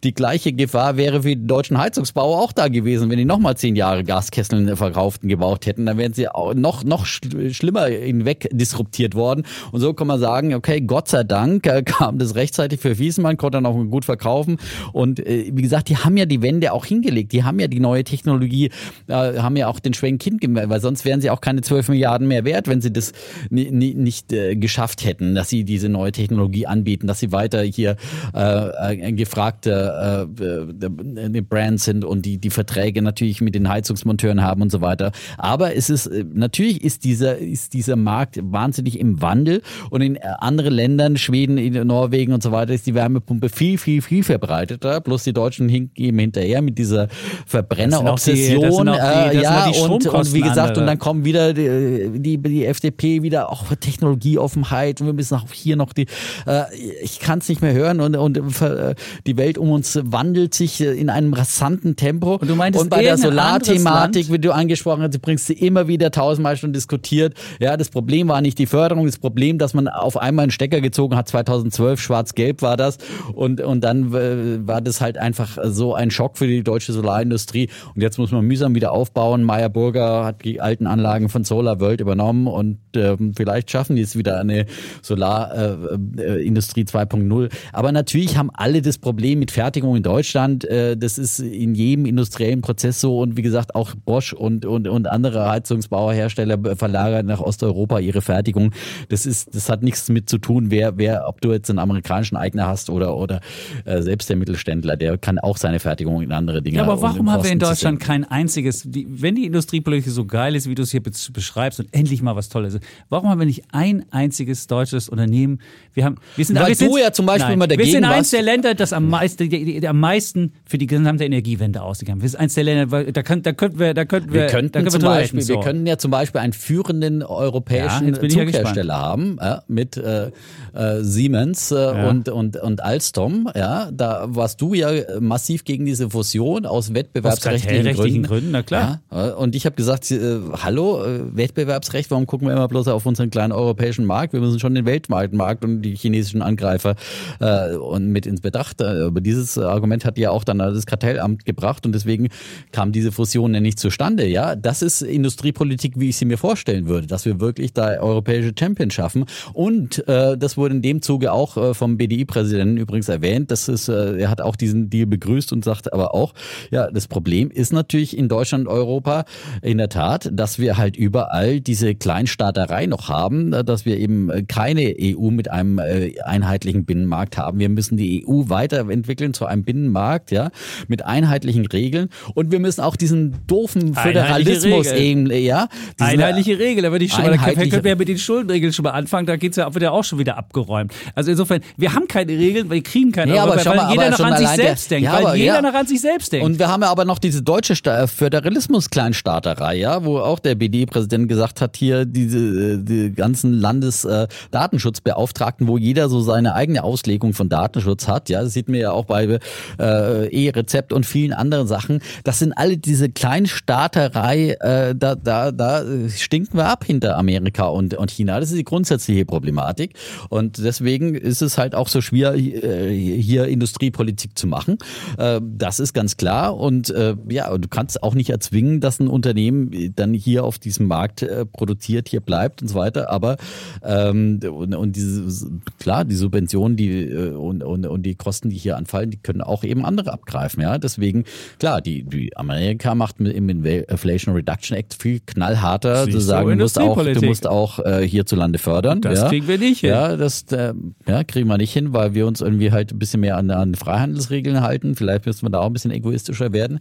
[0.05, 3.77] die gleiche Gefahr wäre für den deutschen Heizungsbau auch da gewesen, wenn die nochmal zehn
[3.77, 8.49] Jahre Gaskesseln verkauft und gebraucht hätten, dann wären sie auch noch, noch schl- schlimmer hinweg
[8.53, 9.45] disruptiert worden.
[9.71, 13.37] Und so kann man sagen, okay, Gott sei Dank äh, kam das rechtzeitig für Wiesmann,
[13.37, 14.59] konnte dann auch gut verkaufen.
[14.93, 17.33] Und äh, wie gesagt, die haben ja die Wende auch hingelegt.
[17.33, 18.71] Die haben ja die neue Technologie,
[19.09, 21.89] äh, haben ja auch den schweren Kind gemacht, weil sonst wären sie auch keine 12
[21.89, 23.13] Milliarden mehr wert, wenn sie das
[23.51, 27.63] ni ni nicht äh, geschafft hätten, dass sie diese neue Technologie anbieten, dass sie weiter
[27.63, 27.97] hier
[28.35, 34.43] äh, äh, gefragte äh, äh, Brand sind und die, die Verträge natürlich mit den Heizungsmonteuren
[34.43, 35.13] haben und so weiter.
[35.39, 40.19] Aber es ist, äh, natürlich ist dieser, ist dieser Markt wahnsinnig im Wandel und in
[40.19, 45.01] anderen Ländern, Schweden, in Norwegen und so weiter, ist die Wärmepumpe viel, viel, viel verbreiteter.
[45.01, 47.09] Bloß die Deutschen hinken eben hinterher mit dieser
[47.47, 48.87] Verbrennerobsession.
[48.87, 48.97] Das
[49.35, 50.81] ja, und, und wie gesagt, andere.
[50.81, 55.51] und dann kommen wieder die, die, die FDP wieder auch Technologieoffenheit und wir müssen auch
[55.53, 56.07] hier noch die,
[56.47, 56.63] äh,
[57.03, 58.95] ich kann es nicht mehr hören und, und äh,
[59.27, 62.37] die Welt um uns wandelt sich äh, in einem rasanten Tempo.
[62.37, 65.89] Und du meintest und bei der Solarthematik, wie du angesprochen hast, du bringst sie immer
[65.89, 67.35] wieder tausendmal schon diskutiert.
[67.61, 70.81] Ja, das Problem war nicht die Förderung, das Problem, dass man auf einmal einen Stecker
[70.81, 72.99] gezogen hat, 2012, schwarz-gelb war das
[73.35, 77.69] und, und dann äh, war das halt einfach so ein Schock für die deutsche Solarindustrie
[77.95, 79.45] und jetzt muss man mühsam wieder aufbauen.
[79.45, 84.03] Meyer Burger hat die alten Anlagen von Solar World übernommen und ähm, vielleicht schaffen die
[84.03, 84.67] es wieder eine
[85.03, 87.51] Solarindustrie äh, Industrie 2.0.
[87.73, 90.65] Aber natürlich haben alle das Problem mit Fertigung in Deutschland.
[90.65, 94.89] Äh, das ist in jedem industriellen Prozess so und wie gesagt auch Bosch und, und,
[94.89, 98.73] und andere Heizungsbauerhersteller verlagern nach Osteuropa ihre Fertigung.
[99.09, 102.37] Das ist, das hat nichts mit zu tun, wer, wer, ob du jetzt einen amerikanischen
[102.37, 103.41] Eigner hast oder, oder
[103.85, 106.79] äh, selbst der Mittelständler, der kann auch seine Fertigung in andere Dinge.
[106.79, 110.25] Ja, aber um warum haben wir in Deutschland kein einziges, die, wenn die Industriepolitik so
[110.25, 113.29] geil ist, wie du es hier be- beschreibst und endlich mal was Tolles ist, warum
[113.29, 115.61] haben wir nicht ein einziges deutsches Unternehmen?
[115.95, 117.93] Wir haben, wir sind, Weil wir sind, du ja zum Beispiel nein, immer dagegen Wir
[117.93, 121.25] sind eins der Länder, das am meisten, die, die, die am meisten für die gesamte
[121.25, 122.23] Energiewende ausgegangen.
[122.23, 124.53] Wir sind eins der Länder, da, kann, da könnten wir, da könnten wir, Wir da
[124.53, 125.61] könnten können wir zum Beispiel, reden, wir so.
[125.61, 130.31] können ja zum Beispiel einen führenden europäischen ja Zughersteller haben, ja, mit äh,
[130.75, 132.09] äh, Siemens äh, Ja.
[132.09, 133.49] und, und, und Alstom.
[133.63, 134.91] Ja, da warst du ja
[135.21, 138.23] massiv gegen diese Fusion aus wettbewerbsrechtlichen Gründen.
[138.25, 139.03] Gründen, na klar.
[139.13, 142.89] Ja, äh, und ich habe gesagt, äh, hallo, äh, Wettbewerbsrecht, warum gucken wir immer bloß
[142.89, 144.33] auf unseren kleinen europäischen Markt?
[144.33, 146.97] Wir müssen schon den Weltmarkt und die chinesischen Angreifer
[147.39, 148.81] äh, und mit ins Betracht.
[148.81, 152.31] Äh, aber dieses Argument hat ja auch dann das Kartellamt gebracht und deswegen
[152.73, 154.27] kam diese Fusion ja nicht zustande.
[154.27, 158.51] Ja, das ist Industriepolitik, wie ich sie mir vorstellen würde, dass wir wirklich da europäische
[158.59, 159.25] Champions schaffen.
[159.53, 163.52] Und äh, das wurde in dem Zuge auch äh, vom BDI-Präsidenten übrigens erwähnt.
[163.53, 166.33] Das ist, äh, er hat auch diesen Deal begrüßt und sagt aber auch,
[166.71, 169.27] ja, das Problem ist natürlich in Deutschland und Europa
[169.61, 174.31] in der Tat, dass wir halt überall diese Kleinstaaterei noch haben, äh, dass wir eben
[174.31, 175.79] äh, keine EU mit einem
[176.25, 177.59] einheitlichen Binnenmarkt haben.
[177.59, 180.51] Wir müssen die EU weiterentwickeln zu einem Binnenmarkt, ja,
[180.89, 182.09] mit einheitlichen Regeln.
[182.35, 185.31] Und wir müssen auch diesen doofen Föderalismus Regeln.
[185.31, 185.69] eben, ja.
[185.99, 188.85] Einheitliche Regel, da würde ich schon mal, da können wir ja mit den Schuldenregeln schon
[188.85, 190.95] mal anfangen, da geht's ja, ja auch schon wieder abgeräumt.
[191.15, 193.91] Also insofern, wir haben keine Regeln, weil wir kriegen keine Nee, aber schau weil mal,
[193.91, 195.63] jeder aber noch an sich selbst denkt, Ja, weil aber jeder ja.
[195.63, 196.47] noch an sich selbst denkt.
[196.47, 201.29] Und wir haben ja aber noch diese deutsche Sta- Föderalismus-Kleinstaaterei, ja, wo auch der BD-Präsident
[201.29, 207.49] gesagt hat, hier diese äh, die ganzen Landesdatenschutzbeauftragten, wo jeder so seine eigene Auslegung von
[207.49, 208.29] Datenschutz hat.
[208.29, 209.39] Ja, das sieht man ja auch bei
[209.79, 212.01] äh, E-Rezept und vielen anderen Sachen.
[212.25, 217.95] Das sind alle diese Kleinstaaterei, äh, da, da, da stinken wir ab hinter Amerika und,
[217.95, 218.41] und China.
[218.41, 219.95] Das ist die grundsätzliche Problematik.
[220.29, 222.89] Und deswegen ist es halt auch so schwer, äh,
[223.33, 224.77] hier Industriepolitik zu machen.
[225.17, 226.57] Äh, das ist ganz klar.
[226.57, 230.87] Und äh, ja, du kannst auch nicht erzwingen, dass ein Unternehmen dann hier auf diesem
[230.87, 233.11] Markt äh, produziert, hier bleibt und so weiter.
[233.11, 233.39] Aber
[233.83, 238.77] ähm, und, und diese, klar, die Subventionen, die und, und, und die Kosten, die hier
[238.77, 240.63] anfallen, die können auch eben andere abgreifen.
[240.63, 241.25] Ja, deswegen
[241.59, 246.57] klar, die, die Amerika macht mit im Inflation Reduction Act viel knallharter zu sagen, du
[246.57, 249.01] musst auch, du musst auch äh, hierzulande fördern.
[249.01, 249.29] Das ja.
[249.29, 249.91] kriegen wir nicht hin.
[249.91, 250.75] Ja, das äh,
[251.07, 253.75] ja, kriegen wir nicht hin, weil wir uns irgendwie halt ein bisschen mehr an, an
[253.75, 254.95] Freihandelsregeln halten.
[254.95, 256.81] Vielleicht müssen wir da auch ein bisschen egoistischer werden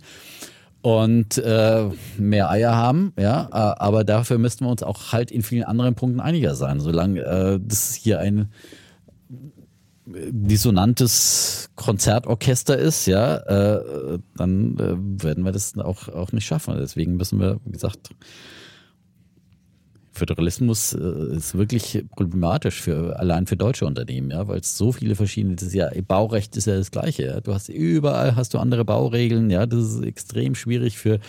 [0.82, 5.44] und äh, mehr Eier haben, ja, äh, aber dafür müssten wir uns auch halt in
[5.44, 6.80] vielen anderen Punkten einiger sein.
[6.80, 8.50] Solange äh, das hier ein
[10.06, 16.76] dissonantes Konzertorchester ist, ja, äh, dann äh, werden wir das auch, auch nicht schaffen.
[16.78, 18.10] Deswegen müssen wir, wie gesagt,
[20.14, 25.16] Föderalismus äh, ist wirklich problematisch für allein für deutsche Unternehmen, ja, weil es so viele
[25.16, 27.40] verschiedene, das ist ja Baurecht ist ja das gleiche, ja.
[27.40, 31.20] Du hast überall hast du andere Bauregeln, ja, das ist extrem schwierig für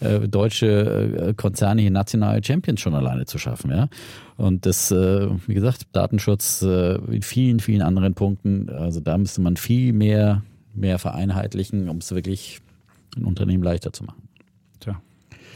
[0.00, 3.88] äh, deutsche äh, Konzerne hier nationale Champions schon alleine zu schaffen, ja.
[4.38, 9.42] Und das, äh, wie gesagt, Datenschutz äh, in vielen, vielen anderen Punkten, also da müsste
[9.42, 10.42] man viel mehr,
[10.74, 12.60] mehr vereinheitlichen, um es wirklich
[13.14, 14.21] ein Unternehmen leichter zu machen.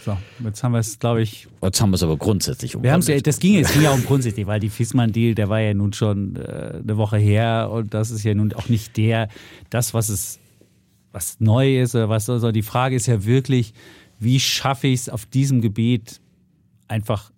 [0.07, 1.49] So, jetzt haben wir es, glaube ich.
[1.65, 2.85] Jetzt haben wir es aber grundsätzlich um.
[2.85, 5.93] Wir ja, das ging jetzt ja um grundsätzlich, weil die Fissmann-Deal, der war ja nun
[5.95, 9.29] schon äh, eine Woche her und das ist ja nun auch nicht der,
[9.69, 10.39] das, was es,
[11.11, 13.75] was neu ist oder was, also die Frage ist ja wirklich,
[14.21, 16.21] wie schaffe ich es auf diesem Gebiet
[16.87, 17.33] einfach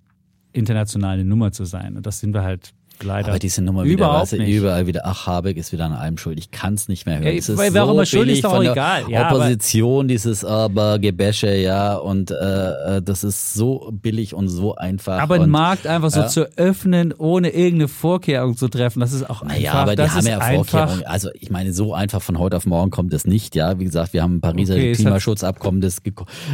[0.52, 1.96] international eine Nummer zu sein?
[1.96, 3.28] Und das sind wir halt leider.
[3.28, 4.56] Aber diese Nummer überhaupt wieder, nicht.
[4.56, 6.38] überall wieder, ach, Habeck ist wieder an allem schuld.
[6.38, 7.26] Ich kann es nicht mehr hören.
[7.26, 9.04] Ja, es ist weil warum so er schuld ist, doch auch egal.
[9.08, 12.34] Ja, Opposition, dieses aber Gebäsche, ja, und äh,
[12.96, 15.20] äh, das ist so billig und so einfach.
[15.20, 16.26] Aber einen Markt einfach so ja.
[16.28, 19.56] zu öffnen, ohne irgendeine Vorkehrung zu treffen, das ist auch einfach.
[19.56, 21.04] Naja, aber die das haben ja Vorkehrungen.
[21.04, 23.54] Also ich meine, so einfach von heute auf morgen kommt es nicht.
[23.54, 25.98] Ja, wie gesagt, wir haben ein Pariser Okay, Klimaschutzabkommen, das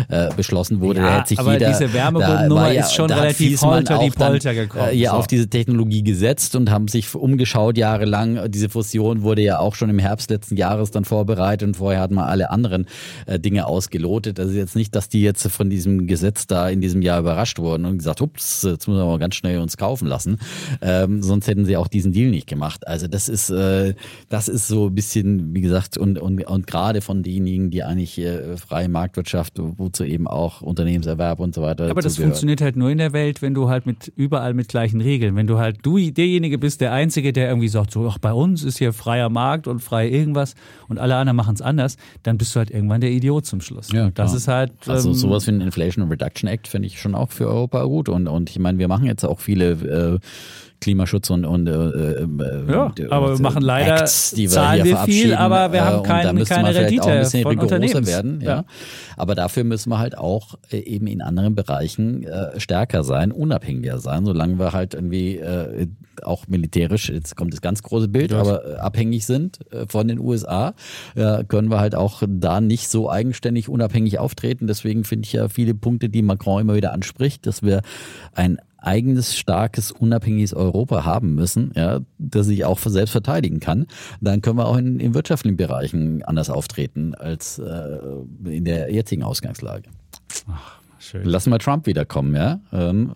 [0.08, 1.00] äh, beschlossen wurde.
[1.00, 4.10] Ja, da hat sich aber jeder, diese da Wärmepumpen-Nummer war ist schon relativ holter die
[4.10, 5.16] Polter gekommen, Äh, ja, so.
[5.16, 8.50] auf diese Technologie gesetzt und haben sich umgeschaut jahrelang.
[8.50, 12.14] Diese Fusion wurde ja auch schon im Herbst letzten Jahres dann vorbereitet und vorher hatten
[12.14, 12.86] wir alle anderen
[13.26, 14.40] äh, Dinge ausgelotet.
[14.40, 17.84] Also jetzt nicht, dass die jetzt von diesem Gesetz da in diesem Jahr überrascht wurden
[17.84, 20.38] und gesagt, ups, jetzt müssen wir mal ganz schnell uns kaufen lassen.
[20.80, 22.86] Ähm, sonst hätten sie auch diesen Deal nicht gemacht.
[22.86, 23.94] Also das ist, äh,
[24.28, 28.18] das ist so ein bisschen, wie gesagt, und, und, und gerade von denjenigen, die eigentlich
[28.18, 31.84] äh, freie Marktwirtschaft, wozu eben auch Unternehmenserwerb und so weiter.
[31.84, 32.34] Aber das dazugehört.
[32.34, 35.36] funktioniert halt nur in der Welt, wenn du halt mit überall mit gleichen Regeln.
[35.36, 38.64] Wenn du halt du derjenige bist, der Einzige, der irgendwie sagt, so, ach, bei uns
[38.64, 40.54] ist hier freier Markt und frei irgendwas
[40.88, 43.90] und alle anderen machen es anders, dann bist du halt irgendwann der Idiot zum Schluss.
[43.92, 44.72] Ja, das ist halt.
[44.86, 48.08] Also ähm, sowas wie ein Inflation Reduction Act finde ich schon auch für Europa gut.
[48.08, 50.18] Und, und ich meine, wir machen jetzt auch viele äh,
[50.80, 52.26] Klimaschutz und, und äh, äh,
[52.70, 55.82] Ja, äh, aber wir machen leider- Acts, die wir zahlen hier wir viel, aber wir
[55.84, 58.06] haben und kein- da müsste keine man vielleicht auch ein Rendite bisschen von rigoroser Unternehmens.
[58.08, 58.40] werden.
[58.42, 58.48] Ja.
[58.48, 58.64] Ja.
[59.16, 63.98] Aber dafür müssen wir halt auch äh, eben in anderen Bereichen äh, stärker sein, unabhängiger
[63.98, 65.86] sein, solange wir halt irgendwie äh,
[66.22, 70.18] auch militärisch, jetzt kommt das ganz große Bild, aber äh, abhängig sind äh, von den
[70.18, 70.74] USA,
[71.14, 74.66] äh, können wir halt auch da nicht so eigenständig unabhängig auftreten.
[74.66, 77.82] Deswegen finde ich ja viele Punkte, die Macron immer wieder anspricht, dass wir
[78.34, 83.86] ein eigenes, starkes, unabhängiges Europa haben müssen, ja, das sich auch selbst verteidigen kann,
[84.20, 87.98] dann können wir auch in, in wirtschaftlichen Bereichen anders auftreten als äh,
[88.44, 89.88] in der jetzigen Ausgangslage.
[90.98, 91.24] schön.
[91.24, 92.60] Lassen wir Trump wiederkommen, ja.
[92.72, 93.14] Ähm,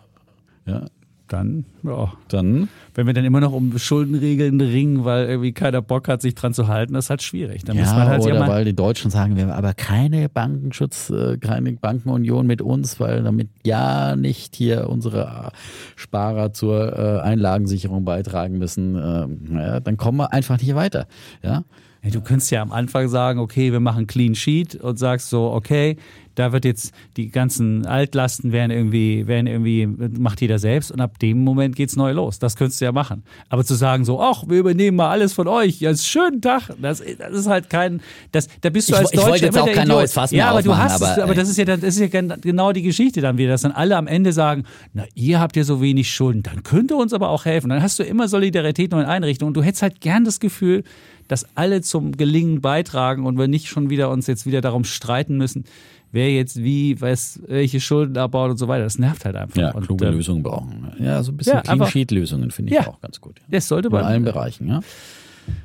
[0.67, 0.87] ja,
[1.29, 2.13] Dann, ja.
[2.29, 6.35] dann Wenn wir dann immer noch um Schuldenregeln ringen, weil irgendwie keiner Bock hat, sich
[6.35, 7.65] dran zu halten, das ist halt schwierig.
[7.65, 11.11] Dann muss ja, man halt oder weil die Deutschen sagen, wir haben aber keine Bankenschutz,
[11.11, 15.53] äh, keine Bankenunion mit uns, weil damit ja nicht hier unsere
[15.97, 18.97] Sparer zur äh, Einlagensicherung beitragen müssen.
[18.97, 21.07] Ähm, ja, dann kommen wir einfach nicht weiter.
[21.43, 21.65] Ja,
[22.03, 25.97] du könntest ja am Anfang sagen, okay, wir machen Clean Sheet und sagst so, okay,
[26.39, 31.19] da wird jetzt die ganzen Altlasten werden irgendwie, werden irgendwie, macht jeder selbst und ab
[31.19, 32.39] dem Moment geht's neu los.
[32.39, 33.25] Das könntest du ja machen.
[33.49, 37.03] Aber zu sagen so, ach, wir übernehmen mal alles von euch, ja, schönen Tag, das,
[37.19, 38.01] das ist halt kein,
[38.33, 39.99] das, da bist du Ich als ich Deutscher wollte jetzt immer auch der kein Idiot.
[39.99, 41.81] neues Fass mehr Ja, aber du aufmachen, hast es, aber, aber das ist ja, das
[41.83, 45.05] ist ja gen- genau die Geschichte dann wieder, dass dann alle am Ende sagen, na,
[45.15, 47.69] ihr habt ja so wenig Schulden, dann könnt ihr uns aber auch helfen.
[47.71, 50.85] Dann hast du immer Solidarität nur in Einrichtungen und du hättest halt gern das Gefühl,
[51.27, 55.37] dass alle zum Gelingen beitragen und wir nicht schon wieder uns jetzt wieder darum streiten
[55.37, 55.65] müssen,
[56.13, 58.85] wer jetzt wie, weiß, welche Schulden abbaut und so weiter.
[58.85, 59.57] Das nervt halt einfach.
[59.57, 60.89] ja und, kluge äh, Lösungen brauchen.
[60.99, 62.89] Ja, so ein bisschen Ja, Clean einfach- Sheet Lösungen finde ich Ja.
[62.89, 63.39] auch ganz gut.
[63.41, 63.45] Ja.
[63.51, 64.05] Das sollte In man.
[64.05, 64.81] allen Bereichen, ja.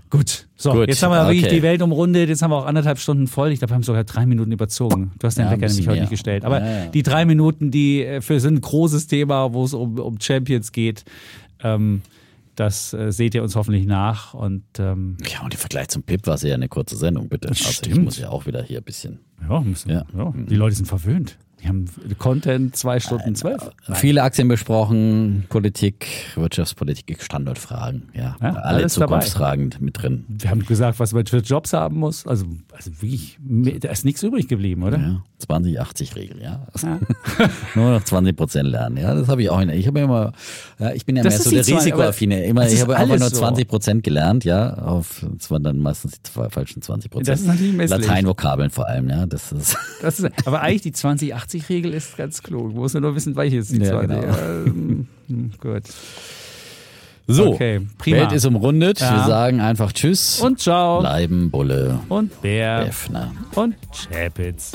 [0.10, 0.48] Gut.
[0.56, 1.56] So, Gut, jetzt haben wir wirklich okay.
[1.56, 2.30] die Welt umrundet.
[2.30, 3.52] Jetzt haben wir auch anderthalb Stunden voll.
[3.52, 5.12] Ich glaube, wir haben sogar drei Minuten überzogen.
[5.20, 6.46] Du hast den Ja, Wecker nämlich heute nicht gestellt.
[6.46, 6.86] Aber Ja, ja.
[6.86, 10.72] die drei Minuten, die äh, für so ein großes Thema, wo es um, um Champions
[10.72, 11.04] geht,
[11.64, 12.02] ähm,
[12.56, 14.34] Das äh, seht ihr uns hoffentlich nach.
[14.34, 17.50] Und ähm, Ja, und im Vergleich zum Pip war es ja eine kurze Sendung, bitte.
[17.50, 18.04] Also ich Stimmt.
[18.04, 19.20] muss ja auch wieder hier ein bisschen.
[19.50, 20.06] ja, müssen, Ja.
[20.16, 20.34] ja.
[20.36, 21.38] die Leute sind verwöhnt.
[21.64, 21.86] Die haben
[22.18, 23.72] Content zwei Stunden zwölf.
[23.94, 28.36] Viele Aktien besprochen, Politik, Wirtschaftspolitik, Standortfragen, ja.
[28.42, 29.06] Ja, Alle alles dabei.
[29.20, 30.26] Zukunftsfragen mit drin.
[30.28, 32.28] Wir haben gesagt, was man für Jobs haben muss.
[32.28, 33.38] Also, also wirklich,
[33.80, 34.98] da ist nichts übrig geblieben, oder?
[34.98, 36.68] Ja, 20-80-Regel, ja.
[37.76, 39.16] Nur noch 20 Prozent lernen, ja.
[39.16, 39.62] Das habe ich auch.
[39.62, 40.34] In, ich habe immer,
[40.80, 42.44] ja, ich bin ja Das mehr so der Risikoaffine.
[42.46, 43.38] Immer, ich habe einfach alles nur so.
[43.38, 44.74] 20 Prozent gelernt, ja.
[44.74, 47.28] Auf, das waren dann meistens die zwei, falschen 20 Prozent.
[47.30, 48.06] Das ist natürlich misslich.
[48.06, 49.26] Lateinvokabeln vor allem, ja.
[49.26, 49.78] Das ist.
[50.02, 50.92] Das ist, aber eigentlich die
[51.62, 52.74] 20-80-Regel ist ganz klug.
[52.74, 54.10] Muss man nur wissen, welche ist die Ja, 20.
[54.22, 54.36] genau.
[54.66, 55.84] Ähm, hm, gut.
[57.26, 58.18] So, Okay, prima.
[58.18, 59.00] Welt ist umrundet.
[59.00, 59.16] Ja.
[59.16, 60.42] Wir sagen einfach Tschüss.
[60.42, 61.00] Und ciao.
[61.00, 62.00] bleiben Bulle.
[62.10, 62.86] Und Bär.
[62.86, 63.32] Befner.
[63.56, 63.76] Und
[64.12, 64.74] Chapitz.